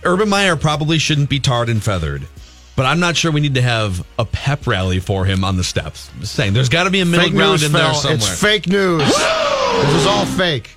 Urban 0.04 0.28
Meyer 0.30 0.56
probably 0.56 0.98
shouldn't 0.98 1.30
be 1.30 1.40
tarred 1.40 1.70
and 1.70 1.82
feathered. 1.84 2.28
But 2.76 2.86
I'm 2.88 3.00
not 3.00 3.16
sure 3.16 3.32
we 3.32 3.40
need 3.42 3.56
to 3.56 3.62
have 3.62 4.06
a 4.20 4.26
pep 4.26 4.68
rally 4.68 5.00
for 5.00 5.24
him 5.24 5.44
on 5.46 5.56
the 5.56 5.64
steps. 5.64 6.10
Just 6.20 6.36
saying, 6.36 6.54
there's 6.54 6.68
got 6.68 6.84
to 6.84 6.90
be 6.90 7.00
a 7.00 7.06
middle 7.06 7.26
fake 7.28 7.34
ground 7.36 7.52
news, 7.54 7.64
in 7.64 7.72
there 7.72 7.86
Phil. 7.86 7.94
somewhere. 7.96 8.18
It's 8.18 8.42
fake 8.42 8.68
news. 8.68 9.00
this 9.08 9.96
is 9.96 10.06
all 10.06 10.26
fake. 10.26 10.76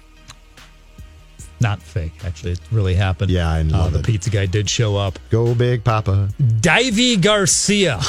not 1.60 1.82
fake, 1.82 2.12
actually. 2.24 2.52
It 2.52 2.60
really 2.70 2.94
happened. 2.94 3.30
Yeah, 3.32 3.50
I 3.50 3.60
Uh, 3.60 3.64
love 3.64 3.92
the 3.92 3.98
it. 3.98 4.06
pizza 4.06 4.30
guy 4.30 4.46
did 4.46 4.70
show 4.70 4.96
up. 4.96 5.18
Go 5.30 5.54
big, 5.56 5.82
Papa. 5.82 6.28
Deivi 6.40 7.20
Garcia. 7.20 8.00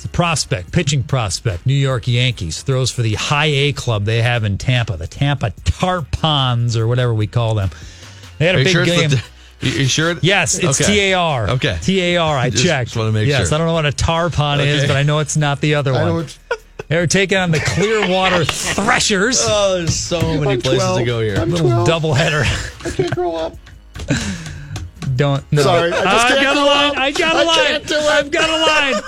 It's 0.00 0.06
a 0.06 0.08
prospect, 0.08 0.72
pitching 0.72 1.02
prospect, 1.02 1.66
New 1.66 1.74
York 1.74 2.08
Yankees. 2.08 2.62
Throws 2.62 2.90
for 2.90 3.02
the 3.02 3.16
high 3.16 3.44
A 3.50 3.72
club 3.74 4.06
they 4.06 4.22
have 4.22 4.44
in 4.44 4.56
Tampa, 4.56 4.96
the 4.96 5.06
Tampa 5.06 5.50
Tarpons 5.64 6.74
or 6.74 6.88
whatever 6.88 7.12
we 7.12 7.26
call 7.26 7.54
them. 7.54 7.68
They 8.38 8.46
had 8.46 8.54
a 8.54 8.60
Are 8.60 8.64
big 8.64 8.72
sure 8.72 8.84
game. 8.86 9.10
the- 9.10 9.22
you 9.60 9.72
you 9.72 9.86
sure? 9.86 10.14
Yes, 10.22 10.58
it's 10.58 10.80
Okay. 10.80 11.12
TAR. 11.12 11.50
Okay. 11.50 11.76
TAR. 12.16 12.38
I 12.38 12.48
Just- 12.48 12.64
checked. 12.64 12.86
just 12.92 12.96
wanna 12.96 13.12
make 13.12 13.28
yes, 13.28 13.48
sure. 13.48 13.54
I 13.54 13.58
don't 13.58 13.66
know 13.66 13.74
what 13.74 13.84
a 13.84 13.92
tarpon 13.92 14.60
is, 14.60 14.86
but 14.86 14.96
I 14.96 15.02
know 15.02 15.18
it's 15.18 15.36
not 15.36 15.60
the 15.60 15.74
other 15.74 15.92
I 15.92 16.04
know 16.06 16.14
one. 16.14 16.24
it's- 16.24 16.38
They 16.88 16.96
were 16.96 17.06
taking 17.06 17.36
on 17.36 17.50
the 17.50 17.60
Clearwater 17.60 18.44
Threshers. 18.46 19.44
Oh, 19.46 19.76
there's 19.76 19.94
so 19.94 20.18
many 20.40 20.52
I'm 20.52 20.60
places 20.62 20.82
12. 20.82 20.98
to 21.00 21.04
go 21.04 21.20
here. 21.20 21.36
I'm 21.36 21.50
Little 21.50 21.84
12. 21.84 21.88
doubleheader. 21.88 22.86
I 22.86 22.90
can't 22.90 23.14
grow 23.14 23.36
up. 23.36 23.54
Don't. 25.16 25.44
No. 25.52 25.60
Sorry, 25.62 25.92
I 25.92 26.02
just 26.04 26.06
I've 26.06 26.28
can't 26.38 26.42
got 26.42 26.56
a 26.56 26.64
line. 26.64 26.90
up. 26.92 26.96
I 26.96 27.10
got 27.10 27.34
a 27.36 27.38
I 27.40 27.42
line. 27.44 27.56
can't 27.66 27.86
do 27.86 27.94
it. 27.96 28.00
I've 28.06 28.30
got 28.30 28.48
a 28.48 28.92
line. 28.94 29.02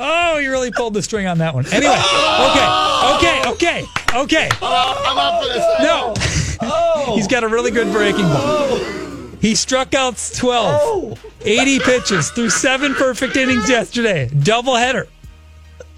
Oh, 0.00 0.38
you 0.38 0.50
really 0.52 0.70
pulled 0.70 0.94
the 0.94 1.02
string 1.02 1.26
on 1.26 1.38
that 1.38 1.54
one. 1.54 1.66
Anyway, 1.66 1.92
okay, 1.92 2.68
okay, 3.16 3.50
okay, 3.50 3.84
okay. 4.14 4.48
I'm 4.62 5.18
up 5.18 5.42
for 5.42 5.48
this. 5.48 5.80
No. 5.80 6.14
Oh. 6.60 7.12
He's 7.16 7.26
got 7.26 7.42
a 7.42 7.48
really 7.48 7.72
good 7.72 7.92
breaking 7.92 8.22
ball. 8.22 8.36
Oh. 8.40 9.36
He 9.40 9.56
struck 9.56 9.94
out 9.94 10.16
12, 10.36 11.24
80 11.44 11.78
pitches 11.80 12.30
through 12.30 12.50
seven 12.50 12.94
perfect 12.94 13.36
innings 13.36 13.68
yesterday. 13.68 14.28
Doubleheader. 14.28 15.08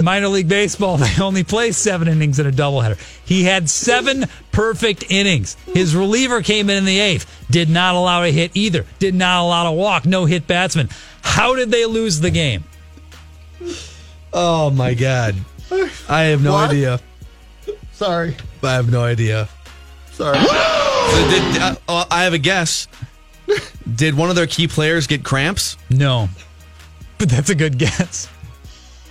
Minor 0.03 0.29
League 0.29 0.49
Baseball, 0.49 0.97
they 0.99 1.23
only 1.23 1.45
play 1.45 1.73
seven 1.73 2.09
innings 2.09 2.39
in 2.39 2.47
a 2.47 2.51
doubleheader. 2.51 2.99
He 3.25 3.45
had 3.45 3.69
seven 3.69 4.25
perfect 4.51 5.05
innings. 5.11 5.57
His 5.75 5.95
reliever 5.95 6.43
came 6.43 6.71
in 6.71 6.79
in 6.79 6.85
the 6.87 6.99
eighth, 6.99 7.27
did 7.51 7.69
not 7.69 7.95
allow 7.95 8.23
a 8.23 8.31
hit 8.31 8.53
either, 8.55 8.87
did 8.99 9.15
not 9.15 9.43
allow 9.43 9.71
a 9.71 9.75
walk, 9.75 10.07
no 10.07 10.25
hit 10.25 10.47
batsman. 10.47 10.89
How 11.23 11.55
did 11.55 11.71
they 11.71 11.85
lose 11.85 12.21
the 12.21 12.31
game? 12.31 12.65
Oh 14.33 14.71
my 14.71 14.95
god, 14.95 15.35
I 16.09 16.23
have 16.25 16.43
no 16.43 16.53
What? 16.53 16.71
idea. 16.71 17.01
Sorry. 17.93 18.37
I 18.63 18.73
have 18.75 18.91
no 18.91 19.03
idea. 19.05 19.49
Sorry. 20.13 20.39
So 21.11 21.29
did, 21.29 21.61
uh, 21.63 21.75
uh, 21.89 22.05
I 22.09 22.23
have 22.23 22.35
a 22.35 22.39
guess. 22.39 22.87
Did 23.97 24.15
one 24.15 24.31
of 24.31 24.37
their 24.37 24.47
key 24.47 24.69
players 24.69 25.09
get 25.09 25.25
cramps? 25.25 25.77
No. 25.89 26.29
But 27.19 27.29
that's 27.31 27.51
a 27.51 27.55
good 27.55 27.79
guess. 27.79 28.29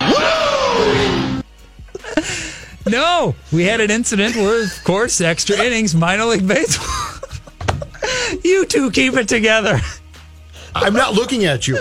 no, 2.86 3.34
we 3.52 3.64
had 3.64 3.80
an 3.80 3.90
incident 3.90 4.34
where, 4.36 4.64
of 4.64 4.84
course, 4.84 5.20
extra 5.20 5.56
innings, 5.58 5.94
minor 5.94 6.24
league 6.24 6.46
baseball. 6.48 7.28
you 8.44 8.64
two 8.64 8.90
keep 8.90 9.14
it 9.14 9.28
together. 9.28 9.78
I'm 10.74 10.94
not 10.94 11.12
looking 11.12 11.44
at 11.44 11.68
you. 11.68 11.78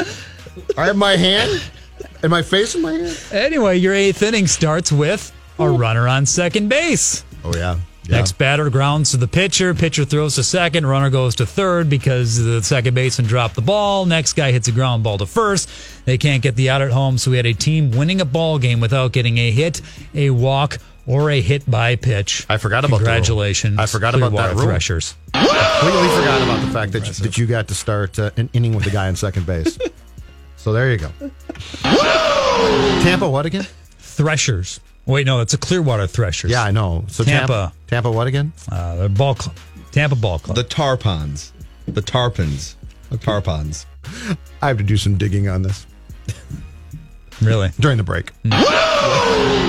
I 0.78 0.88
have 0.88 0.98
my 0.98 1.16
hand 1.16 1.62
and 2.22 2.30
my 2.30 2.42
face 2.42 2.76
in 2.76 2.82
my 2.82 2.94
hand. 2.94 3.18
Anyway, 3.32 3.78
your 3.78 3.94
eighth 3.94 4.22
inning 4.22 4.48
starts 4.48 4.92
with 4.92 5.32
a 5.58 5.70
runner 5.70 6.08
on 6.08 6.26
second 6.26 6.70
base. 6.70 7.24
Oh 7.44 7.54
yeah. 7.56 7.80
Next 8.10 8.40
batter 8.40 8.70
grounds 8.72 9.12
to 9.12 9.18
the 9.18 9.28
pitcher. 9.28 9.76
Pitcher 9.76 10.04
throws 10.04 10.36
to 10.36 10.44
second. 10.44 10.88
Runner 10.88 11.12
goes 11.12 11.36
to 11.36 11.46
third 11.46 11.90
because 11.90 12.44
the 12.44 12.64
second 12.64 12.96
baseman 12.96 13.28
dropped 13.28 13.54
the 13.54 13.62
ball. 13.62 14.08
Next 14.08 14.34
guy 14.34 14.52
hits 14.52 14.68
a 14.68 14.72
ground 14.72 15.04
ball 15.04 15.20
to 15.20 15.28
first. 15.28 15.70
They 16.06 16.18
can't 16.18 16.42
get 16.42 16.56
the 16.56 16.72
out 16.72 16.82
at 16.82 16.92
home, 16.92 17.20
so 17.20 17.30
we 17.30 17.38
had 17.38 17.46
a 17.46 17.54
team 17.54 17.92
winning 17.92 18.20
a 18.20 18.26
ball 18.26 18.58
game 18.58 18.80
without 18.80 19.12
getting 19.12 19.38
a 19.38 19.52
hit, 19.52 19.82
a 20.16 20.32
walk, 20.32 20.80
or 21.06 21.30
a 21.30 21.40
hit 21.40 21.70
by 21.70 21.96
pitch. 21.96 22.48
I 22.50 22.58
forgot 22.58 22.84
about. 22.84 22.98
Congratulations. 22.98 23.78
I 23.78 23.86
forgot 23.86 24.16
about 24.16 24.32
that 24.34 24.56
rule. 24.56 24.64
Threshers. 24.64 25.16
Completely 25.34 26.10
forgot 26.10 26.42
about 26.42 26.66
the 26.66 26.72
fact 26.72 26.92
that 26.94 27.08
you, 27.08 27.14
that 27.14 27.38
you 27.38 27.46
got 27.46 27.68
to 27.68 27.76
start 27.76 28.18
uh, 28.18 28.32
an 28.38 28.50
inning 28.54 28.74
with 28.74 28.86
the 28.86 28.92
guy 28.92 29.08
on 29.08 29.16
second 29.16 29.46
base. 29.46 29.78
so 30.60 30.72
there 30.74 30.92
you 30.92 30.98
go. 30.98 31.10
Tampa, 33.02 33.30
what 33.30 33.46
again? 33.46 33.66
Threshers. 34.00 34.80
Wait, 35.06 35.26
no, 35.26 35.40
it's 35.42 35.54
a 35.54 35.58
Clearwater 35.58 36.06
Threshers. 36.06 36.52
Yeah, 36.52 36.64
I 36.64 36.72
know. 36.72 37.06
So 37.08 37.24
Tampa. 37.24 37.74
Tampa, 37.88 38.12
what 38.12 38.28
again? 38.28 38.54
Uh, 38.72 38.96
they're 38.96 39.10
ball 39.10 39.36
club. 39.36 39.56
Tampa 39.92 40.16
Ball 40.16 40.38
Club. 40.38 40.56
The 40.56 40.64
Tarpons, 40.64 41.52
the 41.88 42.02
Tarpons, 42.02 42.76
The 43.10 43.18
Tarpons. 43.18 43.86
I 44.62 44.68
have 44.68 44.78
to 44.78 44.84
do 44.84 44.98
some 44.98 45.18
digging 45.18 45.48
on 45.50 45.64
this 45.64 45.88
really? 47.42 47.72
during 47.80 47.98
the 47.98 48.04
break. 48.04 48.32
I'm 48.46 48.52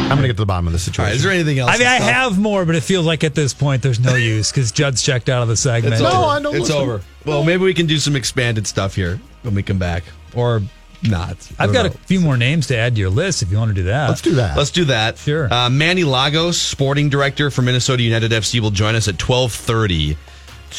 going 0.08 0.20
to 0.20 0.26
get 0.26 0.34
to 0.36 0.42
the 0.42 0.46
bottom 0.46 0.66
of 0.66 0.74
the 0.74 0.76
All 0.76 0.80
situation. 0.80 1.04
right, 1.04 1.14
is 1.16 1.22
there 1.22 1.32
anything 1.32 1.58
else? 1.58 1.70
I 1.70 1.78
mean, 1.78 1.86
I 1.86 1.96
stop? 2.00 2.10
have 2.12 2.38
more, 2.38 2.66
but 2.66 2.74
it 2.74 2.82
feels 2.82 3.06
like 3.06 3.24
at 3.24 3.34
this 3.34 3.54
point 3.54 3.80
there's 3.82 3.98
no 3.98 4.14
use 4.14 4.50
because 4.50 4.72
Judd's 4.72 5.02
checked 5.02 5.30
out 5.30 5.40
of 5.40 5.48
the 5.48 5.56
segment. 5.56 5.94
It's 5.94 6.02
No, 6.02 6.08
over. 6.10 6.16
I 6.26 6.42
don't 6.42 6.54
It's 6.54 6.68
listen. 6.68 6.76
over. 6.76 7.00
Well, 7.24 7.44
maybe 7.44 7.62
we 7.64 7.72
can 7.72 7.86
do 7.86 7.96
some 7.98 8.14
expanded 8.14 8.66
stuff 8.66 8.94
here 8.94 9.18
when 9.40 9.54
we 9.54 9.62
come 9.62 9.78
back, 9.78 10.04
or 10.34 10.60
not. 11.02 11.36
I 11.58 11.64
I've 11.64 11.72
got 11.72 11.86
know. 11.86 11.92
a 11.92 12.06
few 12.06 12.20
more 12.20 12.36
names 12.36 12.66
to 12.68 12.76
add 12.76 12.94
to 12.94 13.00
your 13.00 13.10
list 13.10 13.42
if 13.42 13.50
you 13.50 13.58
want 13.58 13.70
to 13.70 13.74
do 13.74 13.84
that. 13.84 14.08
Let's 14.08 14.20
do 14.20 14.34
that. 14.34 14.56
Let's 14.56 14.70
do 14.70 14.84
that. 14.86 15.18
Sure. 15.18 15.52
Uh, 15.52 15.70
Manny 15.70 16.04
Lagos, 16.04 16.60
sporting 16.60 17.08
director 17.08 17.50
for 17.50 17.62
Minnesota 17.62 18.02
United 18.02 18.30
FC, 18.32 18.60
will 18.60 18.70
join 18.70 18.94
us 18.94 19.08
at 19.08 19.18
twelve 19.18 19.52
thirty 19.52 20.16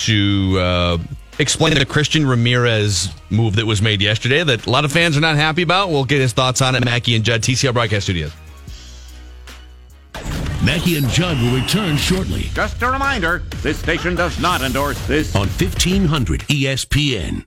to 0.06 0.58
uh, 0.60 0.98
explain 1.40 1.74
the 1.74 1.86
Christian 1.86 2.26
Ramirez 2.26 3.10
move 3.30 3.56
that 3.58 3.66
was 3.66 3.82
made 3.82 4.02
yesterday 4.02 4.44
that 4.44 4.66
a 4.66 4.70
lot 4.70 4.86
of 4.86 4.92
fans 4.92 5.18
are 5.18 5.22
not 5.22 5.36
happy 5.36 5.62
about. 5.64 5.90
We'll 5.90 6.06
get 6.06 6.22
his 6.22 6.34
thoughts 6.34 6.62
on 6.62 6.76
it. 6.76 6.86
Mackey 6.86 7.16
and 7.16 7.26
Judd, 7.26 7.42
TCL 7.42 7.74
Broadcast 7.74 8.06
Studios. 8.06 8.32
Mackey 10.64 10.98
and 10.98 11.10
Judd 11.10 11.42
will 11.42 11.60
return 11.60 11.98
shortly 11.98 12.44
Just 12.54 12.82
a 12.84 12.92
reminder, 12.92 13.40
this 13.64 13.80
station 13.80 14.14
does 14.14 14.40
not 14.40 14.62
endorse 14.62 15.00
this. 15.08 15.36
on 15.36 15.48
1500 15.48 16.42
ESPN. 16.42 17.46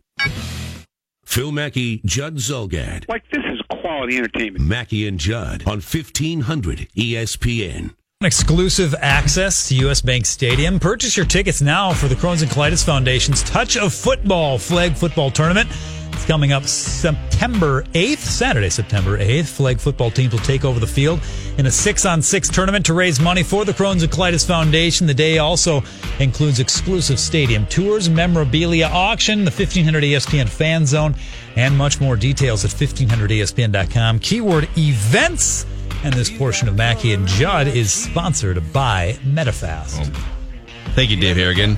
Phil 1.24 1.52
Mackey, 1.52 2.00
Judd 2.04 2.36
Zulgad. 2.36 3.08
Like, 3.08 3.24
this 3.30 3.42
is 3.52 3.60
quality 3.80 4.16
entertainment. 4.16 4.64
Mackey 4.64 5.06
and 5.06 5.18
Judd 5.18 5.64
on 5.66 5.78
E 5.78 5.82
1500 5.82 6.88
ESPN. 6.96 7.94
Exclusive 8.22 8.94
access 9.00 9.68
to 9.68 9.74
US 9.88 10.00
Bank 10.00 10.24
Stadium. 10.24 10.80
Purchase 10.80 11.16
your 11.16 11.26
tickets 11.26 11.60
now 11.60 11.92
for 11.92 12.08
the 12.08 12.14
Crohn's 12.14 12.42
and 12.42 12.50
Colitis 12.50 12.84
Foundation's 12.84 13.42
Touch 13.42 13.76
of 13.76 13.92
Football 13.92 14.56
flag 14.58 14.94
football 14.94 15.30
tournament. 15.30 15.68
It's 16.14 16.24
coming 16.26 16.52
up 16.52 16.62
September 16.64 17.82
8th, 17.92 18.18
Saturday, 18.18 18.70
September 18.70 19.18
8th. 19.18 19.46
Flag 19.46 19.80
football 19.80 20.12
teams 20.12 20.32
will 20.32 20.38
take 20.40 20.64
over 20.64 20.78
the 20.78 20.86
field 20.86 21.20
in 21.58 21.66
a 21.66 21.70
six 21.70 22.06
on 22.06 22.22
six 22.22 22.48
tournament 22.48 22.86
to 22.86 22.94
raise 22.94 23.18
money 23.18 23.42
for 23.42 23.64
the 23.64 23.72
Crohn's 23.72 24.04
and 24.04 24.12
Colitis 24.12 24.46
Foundation. 24.46 25.08
The 25.08 25.14
day 25.14 25.38
also 25.38 25.82
includes 26.20 26.60
exclusive 26.60 27.18
stadium 27.18 27.66
tours, 27.66 28.08
memorabilia 28.08 28.86
auction, 28.86 29.44
the 29.44 29.50
1500 29.50 30.04
ESPN 30.04 30.48
fan 30.48 30.86
zone, 30.86 31.16
and 31.56 31.76
much 31.76 32.00
more 32.00 32.14
details 32.16 32.64
at 32.64 32.70
1500ESPN.com. 32.70 34.20
Keyword 34.20 34.68
events 34.78 35.66
And 36.04 36.14
this 36.14 36.30
portion 36.30 36.68
of 36.68 36.76
Mackey 36.76 37.12
and 37.12 37.26
Judd 37.26 37.66
is 37.66 37.92
sponsored 37.92 38.72
by 38.72 39.18
Metafast. 39.24 39.98
Oh. 40.00 40.90
Thank 40.94 41.10
you, 41.10 41.16
Dave 41.16 41.36
Harrigan. 41.36 41.76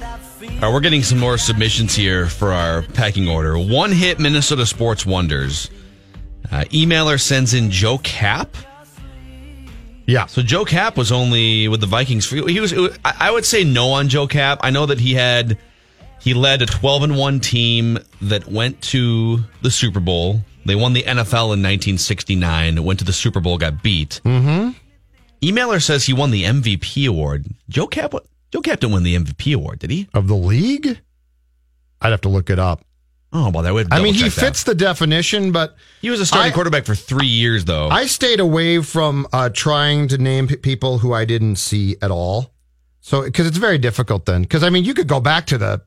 All 0.49 0.63
right, 0.63 0.73
we're 0.73 0.81
getting 0.81 1.03
some 1.03 1.19
more 1.19 1.37
submissions 1.37 1.95
here 1.95 2.27
for 2.27 2.53
our 2.53 2.83
packing 2.83 3.29
order. 3.29 3.59
One 3.59 3.93
hit 3.93 4.19
Minnesota 4.19 4.65
Sports 4.65 5.05
Wonders. 5.05 5.71
Uh, 6.51 6.65
emailer 6.71 7.21
sends 7.21 7.53
in 7.53 7.71
Joe 7.71 7.99
Kapp. 7.99 8.57
Yeah. 10.07 10.27
So 10.27 10.43
Joe 10.43 10.65
Kapp 10.65 10.97
was 10.97 11.13
only 11.13 11.69
with 11.69 11.81
the 11.81 11.87
Vikings. 11.87 12.31
He 12.31 12.61
was. 12.61 12.73
I 12.73 12.89
I 13.05 13.31
would 13.31 13.45
say 13.45 13.65
no 13.65 13.89
on 13.91 14.09
Joe 14.09 14.27
Kapp. 14.27 14.61
I 14.63 14.71
know 14.71 14.87
that 14.87 15.01
he 15.01 15.15
had. 15.15 15.59
He 16.21 16.33
led 16.33 16.63
a 16.63 16.67
12 16.67 17.03
and 17.03 17.17
one 17.17 17.41
team 17.41 17.99
that 18.23 18.49
went 18.49 18.81
to 18.83 19.41
the 19.63 19.71
Super 19.71 20.01
Bowl. 20.01 20.41
They 20.65 20.75
won 20.75 20.93
the 20.95 21.03
NFL 21.03 21.53
in 21.55 21.63
1969. 21.63 22.83
Went 22.83 22.99
to 23.01 23.05
the 23.05 23.13
Super 23.13 23.41
Bowl, 23.41 23.59
got 23.59 23.83
beat. 23.83 24.21
Mm-hmm. 24.25 24.71
Emailer 25.43 25.83
says 25.83 26.07
he 26.07 26.13
won 26.13 26.31
the 26.31 26.45
MVP 26.45 27.07
award. 27.07 27.47
Joe 27.69 27.87
Kapp. 27.87 28.15
Joe 28.53 28.61
Kapp 28.61 28.81
didn't 28.81 28.95
win 28.95 29.03
the 29.03 29.17
MVP 29.17 29.55
award, 29.55 29.79
did 29.81 29.91
he? 29.91 30.09
Of 30.15 30.29
the 30.29 30.37
league? 30.37 31.01
I'd 32.01 32.11
have 32.11 32.21
to 32.23 32.29
look 32.29 32.51
it 32.51 32.59
up. 32.59 32.85
Oh, 33.33 33.51
well, 33.51 33.65
that 33.65 33.75
would. 33.75 33.93
I 33.93 34.01
mean, 34.01 34.15
he 34.15 34.31
fits 34.31 34.63
the 34.63 34.75
definition, 34.75 35.51
but 35.53 35.77
He 36.01 36.11
was 36.11 36.21
a 36.21 36.27
starting 36.27 36.53
I- 36.53 36.55
quarterback 36.55 36.85
for 36.87 36.95
three 36.95 37.27
years, 37.27 37.65
though. 37.65 37.89
I 37.89 38.07
stayed 38.07 38.41
away 38.41 38.81
from 38.83 39.27
uh, 39.33 39.51
trying 39.51 40.09
to 40.09 40.19
name 40.19 40.47
p- 40.49 40.57
people 40.57 40.99
who 40.99 41.13
I 41.13 41.25
didn't 41.25 41.57
see 41.57 41.97
at 42.01 42.11
all. 42.11 42.53
So, 43.01 43.23
because 43.23 43.47
it's 43.47 43.59
very 43.59 43.79
difficult 43.79 44.27
then. 44.27 44.43
Because, 44.43 44.63
I 44.63 44.71
mean, 44.71 44.85
you 44.85 44.95
could 44.95 45.07
go 45.09 45.21
back 45.21 45.47
to 45.47 45.59
the 45.59 45.83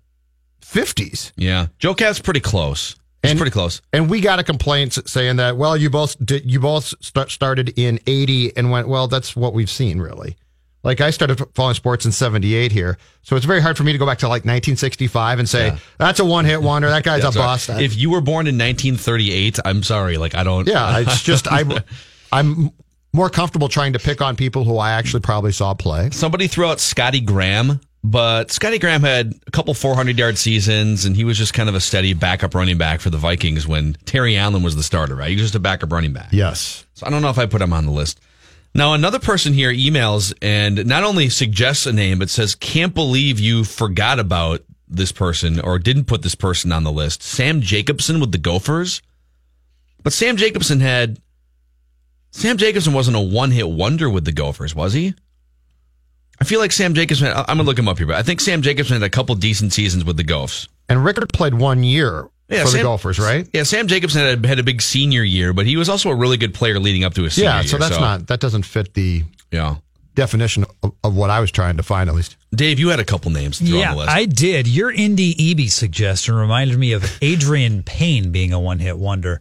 50s. 0.62 1.32
yeah, 1.38 1.68
Joe 1.80 1.93
Kapp's 1.93 2.20
pretty 2.20 2.39
close. 2.39 2.95
He's 3.24 3.32
And- 3.32 3.39
pretty 3.39 3.51
close. 3.51 3.82
And 3.91 4.10
we 4.10 4.22
got 4.22 4.39
a 4.39 4.43
complaint 4.43 4.97
saying 5.10 5.38
that, 5.38 5.57
well, 5.57 5.76
you 5.76 5.89
both 5.89 6.16
did, 6.24 6.49
you 6.49 6.60
both 6.60 6.93
st- 7.01 7.30
started 7.32 7.74
in 7.78 7.99
80 8.07 8.55
and 8.55 8.72
went, 8.72 8.88
well, 8.88 9.07
that's 9.07 9.36
what 9.36 9.53
we've 9.53 9.70
seen, 9.70 9.99
really. 9.99 10.38
Like 10.84 11.02
I 11.02 11.10
started 11.10 11.44
following 11.56 11.76
sports 11.76 12.06
in 12.06 12.12
78 12.12 12.72
here. 12.72 12.98
So 13.22 13.36
it's 13.36 13.46
very 13.46 13.62
hard 13.62 13.76
for 13.78 13.84
me 13.84 13.92
to 13.92 13.98
go 13.98 14.06
back 14.06 14.20
to 14.20 14.28
like 14.28 14.46
1965 14.46 15.40
and 15.40 15.50
say, 15.50 15.78
that's 15.98 16.20
a 16.20 16.26
one 16.26 16.46
hit 16.46 16.62
wonder. 16.62 16.90
That 16.90 17.04
guy's 17.04 17.24
Yeah, 17.24 17.30
a 17.30 17.34
bust. 17.34 17.70
If 17.70 17.98
you 17.98 18.10
were 18.12 18.22
born 18.22 18.48
in 18.48 18.58
1938, 18.58 19.60
I'm 19.66 19.84
sorry. 19.84 20.18
Like 20.18 20.36
I 20.36 20.44
don't. 20.44 20.68
yeah, 20.68 21.00
it's 21.00 21.22
just, 21.24 21.48
I, 21.52 21.64
I'm 22.32 22.72
more 23.14 23.30
comfortable 23.30 23.68
trying 23.68 23.94
to 23.94 24.00
pick 24.00 24.22
on 24.22 24.36
people 24.36 24.64
who 24.64 24.78
I 24.78 24.92
actually 24.92 25.22
probably 25.22 25.52
saw 25.52 25.74
play. 25.74 26.10
Somebody 26.12 26.48
threw 26.48 26.66
out 26.68 26.80
Scotty 26.80 27.20
Graham, 27.20 27.82
but 28.04 28.50
Scotty 28.52 28.80
Graham 28.80 29.02
had 29.02 29.34
a 29.48 29.52
couple 29.52 29.74
400 29.74 30.18
yard 30.18 30.38
seasons, 30.38 31.04
and 31.06 31.16
he 31.16 31.26
was 31.26 31.38
just 31.38 31.54
kind 31.54 31.68
of 31.68 31.76
a 31.76 31.82
steady 31.82 32.14
backup 32.14 32.56
running 32.56 32.78
back 32.78 33.02
for 33.02 33.10
the 33.10 33.18
Vikings 33.18 33.68
when 33.68 33.96
Terry 34.06 34.38
Allen 34.38 34.64
was 34.64 34.76
the 34.78 34.84
starter. 34.84 35.16
Right, 35.16 35.30
he 35.30 35.36
was 35.36 35.44
just 35.44 35.56
a 35.56 35.60
backup 35.60 35.92
running 35.92 36.14
back. 36.14 36.30
Yes. 36.32 36.86
So 36.94 37.06
I 37.06 37.10
don't 37.10 37.22
know 37.22 37.30
if 37.30 37.38
I 37.38 37.46
put 37.48 37.62
him 37.62 37.74
on 37.74 37.86
the 37.86 37.92
list. 37.92 38.22
Now, 38.76 38.94
another 38.94 39.20
person 39.20 39.54
here 39.54 39.74
emails 39.74 40.34
and 40.42 40.86
not 40.86 41.04
only 41.04 41.30
suggests 41.30 41.86
a 41.86 41.94
name, 41.94 42.20
but 42.20 42.30
says, 42.30 42.56
can't 42.56 42.94
believe 42.94 43.40
you 43.40 43.64
forgot 43.64 44.20
about 44.20 44.62
this 44.88 45.12
person 45.12 45.60
or 45.60 45.80
didn't 45.80 46.06
put 46.06 46.22
this 46.22 46.36
person 46.36 46.72
on 46.72 46.84
the 46.84 46.92
list. 46.92 47.24
Sam 47.24 47.62
Jacobson 47.62 48.20
with 48.20 48.32
the 48.32 48.38
Gophers. 48.38 49.02
But 50.04 50.14
Sam 50.14 50.38
Jacobson 50.38 50.80
had, 50.80 51.20
Sam 52.32 52.58
Jacobson 52.58 52.94
wasn't 52.94 53.18
a 53.18 53.20
one 53.20 53.52
hit 53.52 53.70
wonder 53.70 54.10
with 54.10 54.26
the 54.26 54.32
Gophers, 54.32 54.76
was 54.76 54.94
he? 54.94 55.14
I 56.40 56.46
feel 56.46 56.60
like 56.60 56.72
Sam 56.72 56.94
Jacobson, 56.94 57.28
I'm 57.28 57.46
going 57.46 57.58
to 57.58 57.64
look 57.64 57.78
him 57.78 57.90
up 57.90 57.98
here, 57.98 58.08
but 58.08 58.16
I 58.16 58.24
think 58.24 58.40
Sam 58.40 58.62
Jacobson 58.62 58.94
had 58.94 59.04
a 59.04 59.10
couple 59.10 59.36
decent 59.36 59.74
seasons 59.74 60.06
with 60.06 60.16
the 60.16 60.24
Gophs. 60.24 60.70
And 60.88 61.04
Rickard 61.04 61.34
played 61.34 61.54
one 61.54 61.84
year 61.84 62.30
Yeah, 62.50 62.62
for 62.64 62.68
Sam- 62.70 62.78
the 62.80 62.84
Gophers, 62.84 63.20
right? 63.20 63.47
Yeah, 63.54 63.64
Sam 63.64 63.88
Jacobson 63.88 64.22
had 64.22 64.43
a, 64.43 64.47
had 64.47 64.60
a 64.60 64.64
big 64.64 64.82
senior 64.82 65.24
year, 65.24 65.54
but 65.54 65.66
he 65.66 65.78
was 65.78 65.88
also 65.89 66.10
a 66.10 66.16
really 66.16 66.38
good 66.38 66.54
player 66.54 66.80
leading 66.80 67.04
up 67.04 67.14
to 67.16 67.24
his 67.24 67.34
senior 67.36 67.50
Yeah, 67.50 67.60
year. 67.62 67.68
so 67.70 67.78
that's 67.78 68.00
not, 68.00 68.28
that 68.28 68.39
doesn't 68.39 68.64
fit 68.64 68.93
the 68.95 69.24
Yeah. 69.52 69.76
definition 70.16 70.66
of, 70.84 70.93
of 71.04 71.16
what 71.16 71.30
I 71.30 71.39
was 71.39 71.52
trying 71.52 71.78
to 71.78 71.84
find, 71.84 72.10
at 72.10 72.16
least. 72.16 72.36
Dave, 72.54 72.80
you 72.80 72.89
had 72.89 73.00
a 73.00 73.06
couple 73.06 73.30
names 73.32 73.60
to 73.60 73.66
throw 73.66 73.78
Yeah, 73.78 73.89
on 73.91 73.95
the 73.97 74.04
list. 74.04 74.12
I 74.16 74.26
did. 74.26 74.68
Your 74.68 74.91
Ndudi 74.91 75.36
Ebi 75.36 75.70
suggestion 75.70 76.34
reminded 76.34 76.78
me 76.80 76.93
of 76.93 77.04
Adreian 77.22 77.86
Payne 77.86 78.32
being 78.32 78.52
a 78.54 78.60
one 78.60 78.80
hit 78.80 78.97
wonder. 78.97 79.39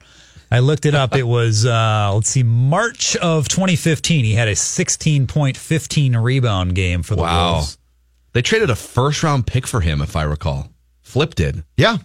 I 0.51 0.61
looked 0.61 0.87
it 0.87 0.95
up. 0.95 1.15
It 1.15 1.25
was, 1.27 1.67
uh, 1.67 2.11
let's 2.15 2.31
see, 2.31 2.43
March 2.43 3.17
of 3.17 3.49
2015. 3.49 4.25
He 4.25 4.33
had 4.35 4.49
a 4.49 4.57
16 4.57 5.27
point 5.27 5.57
15 5.57 6.17
rebound 6.17 6.75
game 6.75 7.03
for 7.03 7.17
the 7.17 7.23
wow. 7.23 7.53
Wolves. 7.55 7.77
They 8.33 8.43
traded 8.43 8.71
a 8.71 8.77
first 8.77 9.23
round 9.23 9.47
pick 9.47 9.67
for 9.67 9.81
him, 9.81 10.01
if 10.01 10.15
I 10.17 10.23
recall. 10.23 10.71
Flip 11.03 11.35
did. 11.35 11.65
Yeah. 11.77 11.99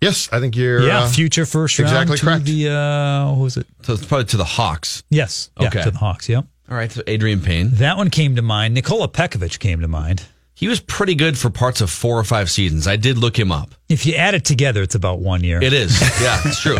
Yes, 0.00 0.28
I 0.32 0.40
think 0.40 0.56
you're 0.56 0.80
Yeah, 0.86 1.00
uh, 1.04 1.08
future 1.08 1.44
first 1.46 1.78
round 1.78 1.90
exactly 1.90 2.16
to 2.18 2.24
correct. 2.24 2.44
the, 2.44 2.68
uh, 2.70 3.30
what 3.32 3.38
was 3.42 3.56
it? 3.56 3.66
So 3.82 3.92
it's 3.94 4.04
probably 4.06 4.24
to 4.26 4.36
the 4.38 4.44
Hawks. 4.44 5.02
Yes. 5.10 5.50
Yeah, 5.60 5.68
Okay. 5.68 5.82
to 5.82 5.90
the 5.90 5.98
Hawks. 5.98 6.28
Yep. 6.28 6.46
All 6.70 6.76
right, 6.76 6.90
so 6.90 7.02
Adreian 7.02 7.44
Payne. 7.44 7.70
That 7.74 7.96
one 7.96 8.10
came 8.10 8.36
to 8.36 8.42
mind. 8.42 8.74
Nikola 8.74 9.08
Pekovic 9.08 9.58
came 9.58 9.80
to 9.80 9.88
mind. 9.88 10.22
He 10.54 10.68
was 10.68 10.78
pretty 10.78 11.14
good 11.14 11.38
for 11.38 11.48
parts 11.50 11.80
of 11.80 11.90
four 11.90 12.18
or 12.18 12.24
five 12.24 12.50
seasons. 12.50 12.86
I 12.86 12.96
did 12.96 13.16
look 13.18 13.38
him 13.38 13.50
up. 13.50 13.74
If 13.88 14.04
you 14.06 14.14
add 14.14 14.34
it 14.34 14.44
together, 14.44 14.82
it's 14.82 14.94
about 14.94 15.18
one 15.20 15.42
year. 15.42 15.60
It 15.62 15.72
is. 15.72 15.98
Yeah, 16.20 16.38
it's 16.44 16.60
true. 16.60 16.78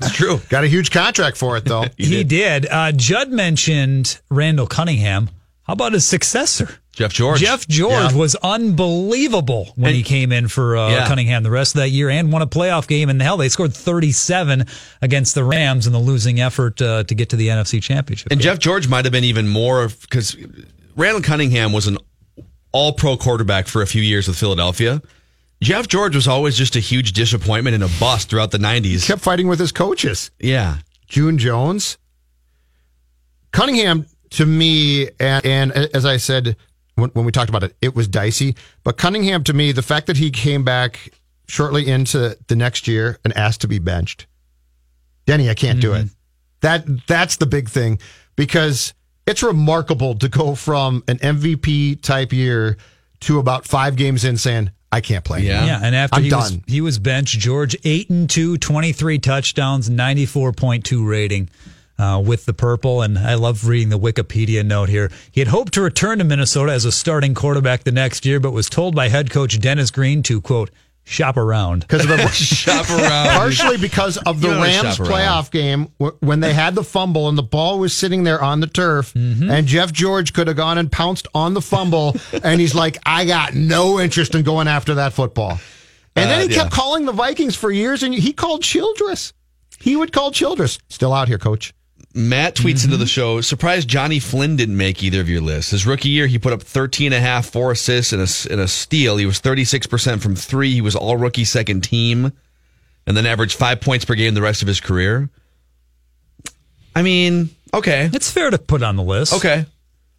It's 0.00 0.12
true. 0.12 0.40
Got 0.50 0.64
a 0.64 0.68
huge 0.68 0.90
contract 0.90 1.38
for 1.38 1.56
it, 1.56 1.64
though. 1.64 1.86
he 1.96 2.24
did. 2.24 2.66
Uh, 2.70 2.92
Judd 2.92 3.30
mentioned 3.32 4.20
Randall 4.30 4.66
Cunningham. 4.66 5.30
How 5.62 5.72
about 5.72 5.92
his 5.94 6.06
successor? 6.06 6.68
Jeff 6.92 7.12
George. 7.12 7.40
Jeff 7.40 7.66
George 7.68 8.12
Yeah. 8.12 8.18
was 8.18 8.34
unbelievable 8.36 9.72
when 9.76 9.88
And- 9.88 9.96
he 9.96 10.02
came 10.02 10.30
in 10.30 10.48
for 10.48 10.76
uh, 10.76 10.90
Yeah. 10.90 11.08
Cunningham 11.08 11.42
the 11.42 11.50
rest 11.50 11.74
of 11.74 11.80
that 11.80 11.88
year 11.88 12.10
and 12.10 12.30
won 12.30 12.42
a 12.42 12.46
playoff 12.46 12.86
game. 12.86 13.08
And 13.08 13.20
hell, 13.22 13.36
they 13.38 13.48
scored 13.48 13.72
37 13.74 14.66
against 15.00 15.34
the 15.34 15.42
Rams 15.42 15.86
in 15.86 15.92
the 15.94 15.98
losing 15.98 16.38
effort 16.40 16.82
uh, 16.82 17.04
to 17.04 17.14
get 17.14 17.30
to 17.30 17.36
the 17.36 17.48
NFC 17.48 17.80
Championship. 17.82 18.30
And 18.30 18.40
game. 18.40 18.44
Jeff 18.44 18.58
George 18.58 18.88
might 18.88 19.04
have 19.06 19.12
been 19.12 19.24
even 19.24 19.48
more 19.48 19.88
because 20.02 20.36
Randall 20.94 21.22
Cunningham 21.22 21.72
was 21.72 21.86
an 21.86 21.96
all 22.72 22.92
pro 22.92 23.16
quarterback 23.16 23.68
for 23.68 23.80
a 23.82 23.86
few 23.86 24.02
years 24.02 24.28
with 24.28 24.36
Philadelphia. 24.38 25.00
Jeff 25.62 25.88
George 25.88 26.14
was 26.14 26.26
always 26.28 26.56
just 26.58 26.76
a 26.76 26.80
huge 26.80 27.12
disappointment 27.12 27.74
and 27.74 27.84
a 27.84 27.88
bust 28.00 28.28
throughout 28.28 28.50
the 28.50 28.58
90s. 28.58 29.06
Kept 29.06 29.22
fighting 29.22 29.46
with 29.48 29.60
his 29.60 29.72
coaches. 29.72 30.30
Yeah. 30.40 30.78
June 31.08 31.38
Jones. 31.38 31.96
Cunningham, 33.52 34.06
to 34.30 34.46
me, 34.46 35.08
and, 35.20 35.44
and 35.46 35.72
as 35.72 36.04
I 36.04 36.16
said 36.16 36.56
when, 36.94 37.10
when 37.10 37.24
we 37.24 37.32
talked 37.32 37.48
about 37.48 37.62
it, 37.62 37.76
it 37.80 37.94
was 37.94 38.08
dicey. 38.08 38.56
But 38.84 38.96
Cunningham, 38.96 39.44
to 39.44 39.52
me, 39.52 39.72
the 39.72 39.82
fact 39.82 40.06
that 40.06 40.16
he 40.16 40.30
came 40.30 40.64
back 40.64 41.12
shortly 41.48 41.88
into 41.88 42.36
the 42.48 42.56
next 42.56 42.86
year 42.86 43.18
and 43.24 43.36
asked 43.36 43.62
to 43.62 43.68
be 43.68 43.78
benched, 43.78 44.26
Denny, 45.26 45.48
I 45.48 45.54
can't 45.54 45.80
do 45.80 45.94
it. 45.94 46.06
Mm-hmm. 46.06 46.14
That 46.60 47.06
that's 47.06 47.36
the 47.36 47.46
big 47.46 47.68
thing 47.68 47.98
because 48.36 48.94
it's 49.26 49.42
remarkable 49.42 50.14
to 50.16 50.28
go 50.28 50.54
from 50.54 51.02
an 51.08 51.18
MVP 51.18 52.02
type 52.02 52.32
year 52.32 52.76
to 53.20 53.38
about 53.38 53.66
five 53.66 53.96
games 53.96 54.24
in 54.24 54.36
saying 54.36 54.70
I 54.90 55.00
can't 55.00 55.24
play. 55.24 55.40
Yeah. 55.40 55.64
Yeah, 55.64 55.80
and 55.82 55.94
after 55.94 56.16
I'm 56.16 56.24
he 56.24 56.32
was 56.32 56.50
done. 56.50 56.64
he 56.66 56.80
was 56.80 56.98
benched, 56.98 57.38
George 57.38 57.76
eight 57.84 58.10
and 58.10 58.28
two, 58.28 58.58
23 58.58 59.18
touchdowns, 59.18 59.88
ninety 59.88 60.26
four 60.26 60.52
point 60.52 60.84
two 60.84 61.06
rating. 61.06 61.48
Uh, 61.98 62.18
with 62.18 62.46
the 62.46 62.54
purple, 62.54 63.00
and 63.02 63.16
I 63.18 63.34
love 63.34 63.68
reading 63.68 63.90
the 63.90 63.98
Wikipedia 63.98 64.64
note 64.64 64.88
here. 64.88 65.08
He 65.30 65.40
had 65.40 65.46
hoped 65.48 65.74
to 65.74 65.82
return 65.82 66.18
to 66.18 66.24
Minnesota 66.24 66.72
as 66.72 66.84
a 66.84 66.90
starting 66.90 67.32
quarterback 67.34 67.84
the 67.84 67.92
next 67.92 68.24
year, 68.26 68.40
but 68.40 68.50
was 68.52 68.68
told 68.68 68.94
by 68.96 69.08
head 69.08 69.30
coach 69.30 69.60
Dennis 69.60 69.90
Green 69.92 70.22
to 70.24 70.40
quote 70.40 70.70
shop 71.04 71.36
around. 71.36 71.80
because 71.86 72.02
of 72.02 72.08
the 72.08 72.26
Shop 72.32 72.88
around. 72.90 73.28
partially 73.36 73.76
because 73.76 74.16
of 74.16 74.40
the 74.40 74.48
Rams 74.48 74.98
playoff 74.98 75.50
game 75.52 75.92
when 76.20 76.40
they 76.40 76.52
had 76.54 76.74
the 76.74 76.82
fumble 76.82 77.28
and 77.28 77.36
the 77.38 77.42
ball 77.42 77.78
was 77.78 77.94
sitting 77.94 78.24
there 78.24 78.42
on 78.42 78.60
the 78.60 78.66
turf 78.68 79.12
Mm-hmm. 79.14 79.50
and 79.50 79.66
Jeff 79.66 79.92
George 79.92 80.32
could 80.32 80.48
have 80.48 80.56
gone 80.56 80.78
and 80.78 80.90
pounced 80.90 81.28
on 81.34 81.54
the 81.54 81.60
fumble 81.60 82.16
and 82.42 82.60
he's 82.60 82.74
like 82.74 82.98
I 83.04 83.26
got 83.26 83.54
no 83.54 84.00
interest 84.00 84.34
in 84.34 84.42
going 84.44 84.66
after 84.66 84.94
that 84.94 85.12
football. 85.12 85.60
And 86.16 86.30
then 86.30 86.38
Uh, 86.40 86.48
he 86.48 86.54
yeah. 86.54 86.62
kept 86.62 86.72
calling 86.72 87.04
the 87.04 87.12
Vikings 87.12 87.54
for 87.54 87.70
years 87.70 88.02
and 88.02 88.12
he 88.14 88.32
called 88.32 88.62
Childress. 88.62 89.32
He 89.78 89.94
would 89.94 90.12
call 90.12 90.30
Childress. 90.32 90.78
Still 90.88 91.12
out 91.12 91.28
here, 91.28 91.38
coach. 91.38 91.74
Matt 92.14 92.54
tweets 92.56 92.62
Mm-hmm. 92.80 92.84
into 92.86 92.96
the 92.98 93.06
show, 93.06 93.40
surprised 93.40 93.88
Johnny 93.88 94.18
Flynn 94.18 94.56
didn't 94.56 94.76
make 94.76 95.02
either 95.02 95.20
of 95.20 95.28
your 95.28 95.40
lists. 95.40 95.70
His 95.70 95.86
rookie 95.86 96.10
year, 96.10 96.26
he 96.26 96.38
put 96.38 96.52
up 96.52 96.62
13 96.62 97.06
and 97.06 97.14
a 97.14 97.20
half, 97.20 97.46
four 97.46 97.72
assists 97.72 98.12
and 98.12 98.20
a, 98.22 98.52
and 98.52 98.60
a 98.60 98.68
steal. 98.68 99.16
He 99.16 99.26
was 99.26 99.40
36% 99.40 100.20
from 100.20 100.36
three. 100.36 100.72
He 100.72 100.80
was 100.80 100.94
all 100.94 101.16
rookie 101.16 101.44
second 101.44 101.82
team 101.82 102.32
and 103.06 103.16
then 103.16 103.24
averaged 103.26 103.56
five 103.58 103.80
points 103.80 104.04
per 104.04 104.14
game 104.14 104.34
the 104.34 104.42
rest 104.42 104.62
of 104.62 104.68
his 104.68 104.80
career. 104.80 105.30
I 106.94 107.02
mean, 107.02 107.50
okay. 107.72 108.10
It's 108.12 108.30
fair 108.30 108.50
to 108.50 108.58
put 108.58 108.82
on 108.82 108.96
the 108.96 109.02
list. 109.02 109.32
Okay. 109.32 109.66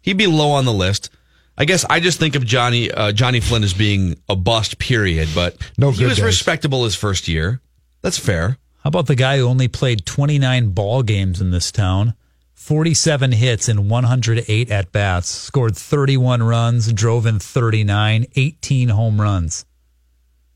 He'd 0.02 0.18
be 0.18 0.26
low 0.26 0.50
on 0.50 0.64
the 0.64 0.72
list. 0.72 1.10
I 1.56 1.64
guess 1.64 1.84
I 1.88 2.00
just 2.00 2.18
think 2.18 2.34
of 2.34 2.44
Johnny 2.44 2.90
uh, 2.90 3.12
Johnny 3.12 3.38
Flynn 3.38 3.62
as 3.62 3.72
being 3.72 4.18
a 4.28 4.34
bust, 4.34 4.78
period. 4.78 5.28
But 5.34 5.56
No 5.78 5.92
he 5.92 6.04
was 6.04 6.16
days. 6.16 6.24
respectable 6.24 6.82
his 6.84 6.96
first 6.96 7.28
year. 7.28 7.60
That's 8.02 8.18
fair. 8.18 8.58
How 8.84 8.88
about 8.88 9.06
the 9.06 9.14
guy 9.14 9.38
who 9.38 9.46
only 9.48 9.66
played 9.66 10.04
29 10.04 10.68
ball 10.72 11.02
games 11.02 11.40
in 11.40 11.50
this 11.50 11.72
town? 11.72 12.12
47 12.52 13.32
hits 13.32 13.66
and 13.66 13.88
108 13.88 14.70
at 14.70 14.92
bats, 14.92 15.28
scored 15.28 15.74
31 15.74 16.42
runs, 16.42 16.92
drove 16.92 17.24
in 17.24 17.38
39, 17.38 18.26
18 18.36 18.88
home 18.90 19.20
runs. 19.20 19.64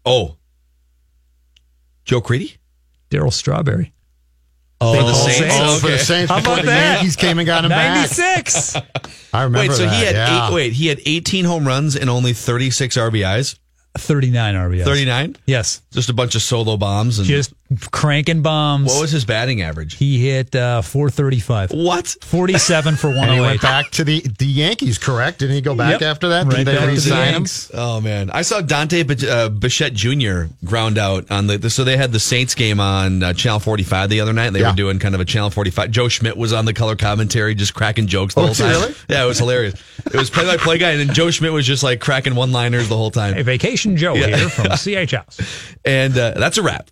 Oh, 0.04 0.36
Joe 2.04 2.20
Creedy. 2.20 2.58
Darryl 3.10 3.32
Strawberry. 3.32 3.94
Oh, 4.80 4.94
for 4.94 5.02
the 5.04 5.12
called 5.12 5.30
Saints? 5.30 5.54
Oh, 5.58 5.78
for 5.80 5.88
the 5.88 5.98
Saints 5.98 6.30
How 6.30 6.38
about 6.38 6.60
the 6.60 6.66
that? 6.66 6.94
Yankees 6.96 7.16
came 7.16 7.38
and 7.38 7.46
got 7.46 7.64
him 7.64 7.70
back. 7.70 7.96
96. 7.96 8.76
I 9.32 9.42
remember 9.44 9.70
Wait, 9.70 9.76
so 9.76 9.84
that. 9.86 9.94
he 9.94 10.04
had 10.04 10.14
yeah. 10.14 10.48
eight, 10.48 10.54
wait, 10.54 10.72
he 10.74 10.86
had 10.88 11.00
18 11.04 11.46
home 11.46 11.66
runs 11.66 11.96
and 11.96 12.10
only 12.10 12.34
36 12.34 12.96
RBIs? 12.96 13.58
39 13.96 14.54
RBIs. 14.54 14.84
39? 14.84 15.36
Yes. 15.46 15.82
Just 15.92 16.10
a 16.10 16.12
bunch 16.14 16.34
of 16.34 16.42
solo 16.42 16.76
bombs 16.76 17.18
and 17.18 17.26
Just 17.26 17.54
cranking 17.90 18.42
bombs. 18.42 18.86
what 18.92 19.00
was 19.02 19.10
his 19.10 19.24
batting 19.24 19.60
average? 19.62 19.96
he 19.96 20.18
hit 20.26 20.54
uh, 20.54 20.80
435. 20.82 21.72
What? 21.72 22.06
47 22.22 22.96
for 22.96 23.08
And 23.18 23.30
he 23.32 23.40
went 23.40 23.60
back 23.60 23.90
to 23.92 24.04
the, 24.04 24.20
the 24.38 24.46
Yankees, 24.46 24.96
correct? 24.98 25.40
Didn't 25.40 25.56
he 25.56 25.60
go 25.60 25.74
back 25.74 26.00
Yep. 26.00 26.02
after 26.02 26.28
that? 26.30 26.46
Right 26.46 26.56
Did 26.58 26.66
they 26.66 26.72
back 26.72 26.80
to 26.80 26.86
the 26.86 26.92
re-sign 26.92 27.34
him? 27.34 27.46
Oh 27.74 28.00
man, 28.00 28.30
I 28.30 28.42
saw 28.42 28.60
Dante 28.60 29.02
Bich- 29.04 29.28
uh, 29.28 29.48
Bichette 29.50 29.92
Jr. 29.94 30.52
ground 30.64 30.98
out 30.98 31.30
on 31.30 31.46
the. 31.46 31.68
So 31.68 31.84
they 31.84 31.96
had 31.96 32.12
the 32.12 32.20
Saints 32.20 32.54
game 32.54 32.80
on 32.80 33.22
uh, 33.22 33.32
Channel 33.32 33.60
45 33.60 34.08
the 34.10 34.20
other 34.20 34.32
night. 34.32 34.50
They 34.50 34.60
Yeah. 34.60 34.70
were 34.70 34.76
doing 34.76 34.98
kind 34.98 35.14
of 35.14 35.20
a 35.20 35.24
Channel 35.24 35.50
45. 35.50 35.90
Joe 35.90 36.08
Schmidt 36.08 36.36
was 36.36 36.52
on 36.52 36.64
the 36.64 36.72
color 36.74 36.96
commentary, 36.96 37.54
just 37.54 37.74
cracking 37.74 38.06
jokes 38.06 38.34
the 38.34 38.40
Oh, 38.40 38.46
whole 38.46 38.54
time. 38.54 38.70
really? 38.70 38.94
Yeah, 39.08 39.24
it 39.24 39.26
was 39.26 39.38
hilarious. 39.38 39.74
It 40.06 40.14
was 40.14 40.30
play 40.30 40.44
by 40.44 40.56
play 40.56 40.78
guy, 40.78 40.90
and 40.92 41.00
then 41.08 41.14
Joe 41.14 41.30
Schmidt 41.30 41.52
was 41.52 41.66
just 41.66 41.82
like 41.82 42.00
cracking 42.00 42.34
one 42.34 42.52
liners 42.52 42.88
the 42.88 42.96
whole 42.96 43.10
time. 43.10 43.34
Hey, 43.34 43.42
Vacation 43.42 43.96
Joe 43.96 44.14
Yeah. 44.14 44.36
here 44.36 44.48
from 44.48 44.66
CH 44.76 45.12
House. 45.12 45.38
and 45.84 46.16
uh, 46.16 46.32
that's 46.36 46.56
a 46.58 46.62
wrap. 46.62 46.88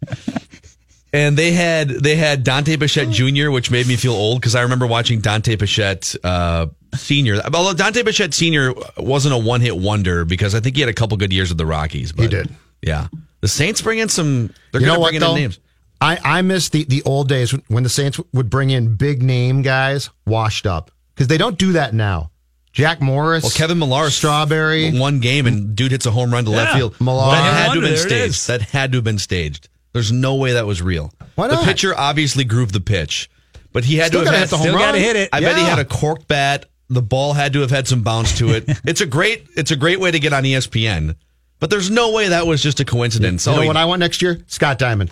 And 1.12 1.36
they 1.36 1.52
had 1.52 1.88
they 1.88 2.16
had 2.16 2.44
Dante 2.44 2.76
Bichette 2.76 3.10
Jr., 3.10 3.50
which 3.50 3.70
made 3.70 3.86
me 3.86 3.96
feel 3.96 4.12
old 4.12 4.40
because 4.40 4.54
I 4.54 4.62
remember 4.62 4.86
watching 4.86 5.20
Dante 5.20 5.56
Bichette 5.56 6.14
uh, 6.24 6.66
Senior. 6.94 7.40
Although 7.42 7.72
Dante 7.74 8.02
Bichette 8.02 8.34
Senior 8.34 8.74
wasn't 8.98 9.34
a 9.34 9.38
one 9.38 9.60
hit 9.60 9.76
wonder 9.76 10.24
because 10.24 10.54
I 10.54 10.60
think 10.60 10.74
he 10.76 10.82
had 10.82 10.90
a 10.90 10.94
couple 10.94 11.16
good 11.16 11.32
years 11.32 11.48
with 11.48 11.58
the 11.58 11.64
Rockies. 11.66 12.12
But 12.12 12.22
He 12.24 12.28
did. 12.28 12.50
Yeah, 12.82 13.06
the 13.40 13.48
Saints 13.48 13.80
bring 13.80 13.98
in 13.98 14.08
some. 14.08 14.52
They're 14.72 14.80
You 14.82 14.86
going 14.86 14.88
know 14.88 14.94
to 14.94 15.00
what, 15.00 15.06
bring 15.10 15.14
in 15.16 15.20
though? 15.20 15.34
names. 15.34 15.60
I, 15.98 16.18
I 16.22 16.42
miss 16.42 16.68
the, 16.68 16.84
the 16.84 17.02
old 17.04 17.28
days 17.28 17.52
when 17.68 17.82
the 17.82 17.88
Saints 17.88 18.20
would 18.34 18.50
bring 18.50 18.68
in 18.68 18.96
big 18.96 19.22
name 19.22 19.62
guys 19.62 20.10
washed 20.26 20.66
up 20.66 20.90
because 21.14 21.28
they 21.28 21.38
don't 21.38 21.56
do 21.56 21.72
that 21.72 21.94
now. 21.94 22.30
Jack 22.72 23.00
Morris, 23.00 23.42
Well, 23.44 23.52
Kevin 23.52 23.78
Millar 23.78 24.10
Strawberry. 24.10 24.98
one 24.98 25.20
game 25.20 25.46
and 25.46 25.74
dude 25.74 25.92
hits 25.92 26.04
a 26.04 26.10
home 26.10 26.30
run 26.30 26.44
to 26.44 26.50
left 26.50 26.74
field. 26.74 27.00
Millar. 27.00 27.30
that 27.30 27.54
had 27.54 27.72
to 27.72 27.80
have 27.80 27.88
been 27.90 27.96
staged. 27.96 28.46
That 28.48 28.60
had 28.60 28.92
to 28.92 28.98
have 28.98 29.04
been 29.04 29.18
staged. 29.18 29.70
There's 29.96 30.12
no 30.12 30.34
way 30.34 30.52
that 30.52 30.66
was 30.66 30.82
real. 30.82 31.10
Why 31.36 31.48
The 31.48 31.56
pitcher 31.64 31.94
obviously 31.96 32.44
grooved 32.44 32.74
the 32.74 32.80
pitch, 32.80 33.30
but 33.72 33.86
he 33.86 33.96
had 33.96 34.08
Still 34.08 34.24
to 34.24 34.26
have 34.30 34.34
had 34.34 34.40
hit 34.42 34.50
the 34.50 34.58
home 34.58 34.74
run. 34.76 34.94
hit 34.94 35.16
it. 35.16 35.30
I 35.32 35.40
bet 35.40 35.56
he 35.56 35.64
had 35.64 35.78
a 35.78 35.86
corked 35.86 36.28
bat. 36.28 36.66
The 36.90 37.00
ball 37.00 37.32
had 37.32 37.54
to 37.54 37.60
have 37.62 37.70
had 37.70 37.88
some 37.88 38.02
bounce 38.02 38.36
to 38.36 38.50
it. 38.50 38.64
it's 38.84 39.00
a 39.00 39.06
great 39.06 39.46
it's 39.56 39.70
a 39.70 39.76
great 39.76 39.98
way 39.98 40.10
to 40.10 40.18
get 40.18 40.34
on 40.34 40.42
ESPN. 40.44 41.16
But 41.60 41.70
there's 41.70 41.90
no 41.90 42.12
way 42.12 42.28
that 42.28 42.46
was 42.46 42.62
just 42.62 42.78
a 42.80 42.84
coincidence. 42.84 43.46
You 43.46 43.52
know 43.54 43.62
he- 43.62 43.66
what 43.68 43.78
I 43.78 43.86
want 43.86 44.00
next 44.00 44.20
year? 44.20 44.38
Scott 44.48 44.78
Diamond. 44.78 45.10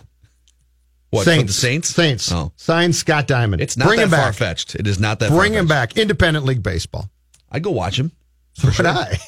what, 1.08 1.24
for 1.24 1.30
the 1.42 1.48
Saints? 1.50 1.88
Saints. 1.88 2.30
Oh. 2.30 2.52
Sign 2.56 2.92
Scott 2.92 3.26
Diamond. 3.26 3.62
It's 3.62 3.78
not 3.78 3.88
Bring 3.88 4.00
that 4.00 4.10
far 4.10 4.34
fetched. 4.34 4.74
It 4.74 4.86
is 4.86 5.00
not 5.00 5.18
that 5.20 5.30
Bring 5.30 5.54
him 5.54 5.66
far-fetched. 5.66 5.94
back. 5.94 6.02
Independent 6.02 6.44
League 6.44 6.62
Baseball. 6.62 7.08
I'd 7.50 7.62
go 7.62 7.70
watch 7.70 7.98
him. 7.98 8.12
So 8.52 8.68
would 8.76 8.84
I. 8.86 9.18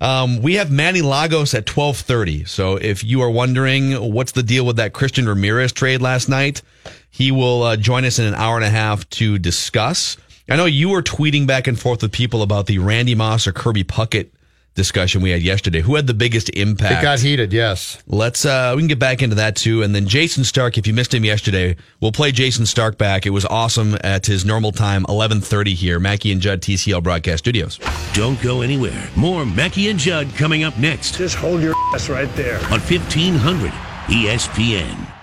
Um, 0.00 0.42
we 0.42 0.54
have 0.54 0.70
Manny 0.70 1.00
Lagos 1.00 1.54
at 1.54 1.64
twelve 1.64 1.96
thirty. 1.96 2.44
So 2.44 2.76
if 2.76 3.02
you 3.02 3.22
are 3.22 3.30
wondering 3.30 3.92
what's 4.12 4.32
the 4.32 4.42
deal 4.42 4.66
with 4.66 4.76
that 4.76 4.92
Christian 4.92 5.26
Ramirez 5.26 5.72
trade 5.72 6.02
last 6.02 6.28
night, 6.28 6.62
he 7.10 7.32
will 7.32 7.62
uh, 7.62 7.76
join 7.76 8.04
us 8.04 8.18
in 8.18 8.26
an 8.26 8.34
hour 8.34 8.56
and 8.56 8.64
a 8.64 8.70
half 8.70 9.08
to 9.10 9.38
discuss. 9.38 10.18
I 10.48 10.56
know 10.56 10.66
you 10.66 10.90
were 10.90 11.02
tweeting 11.02 11.46
back 11.46 11.66
and 11.66 11.80
forth 11.80 12.02
with 12.02 12.12
people 12.12 12.42
about 12.42 12.66
the 12.66 12.78
Randy 12.78 13.14
Moss 13.14 13.46
or 13.46 13.52
Kirby 13.52 13.84
Puckett 13.84 14.30
discussion 14.76 15.20
we 15.22 15.30
had 15.30 15.42
yesterday. 15.42 15.80
Who 15.80 15.96
had 15.96 16.06
the 16.06 16.14
biggest 16.14 16.48
impact? 16.50 17.00
It 17.00 17.02
got 17.02 17.18
heated, 17.18 17.52
yes. 17.52 18.00
Let's 18.06 18.44
uh 18.46 18.72
we 18.76 18.82
can 18.82 18.88
get 18.88 18.98
back 19.00 19.22
into 19.22 19.34
that 19.36 19.56
too. 19.56 19.82
And 19.82 19.94
then 19.94 20.06
Jayson 20.06 20.44
Stark, 20.44 20.78
if 20.78 20.86
you 20.86 20.92
missed 20.94 21.12
him 21.12 21.24
yesterday, 21.24 21.74
we'll 22.00 22.12
play 22.12 22.30
Jayson 22.30 22.66
Stark 22.66 22.98
back. 22.98 23.26
It 23.26 23.30
was 23.30 23.44
awesome 23.46 23.96
at 24.04 24.26
his 24.26 24.44
normal 24.44 24.70
time, 24.70 25.04
eleven 25.08 25.40
thirty 25.40 25.74
here, 25.74 25.98
Mackey 25.98 26.30
and 26.30 26.40
Judd 26.40 26.60
TCL 26.62 27.02
broadcast 27.02 27.40
studios. 27.44 27.80
Don't 28.12 28.40
go 28.42 28.60
anywhere. 28.60 29.10
More 29.16 29.44
Mackey 29.44 29.88
and 29.88 29.98
Judd 29.98 30.28
coming 30.36 30.62
up 30.62 30.78
next 30.78 31.16
Just 31.16 31.34
hold 31.36 31.60
your 31.62 31.74
ass 31.94 32.08
right 32.08 32.32
there. 32.36 32.56
on 32.66 32.78
1500 32.80 33.70
ESPN. 34.08 35.15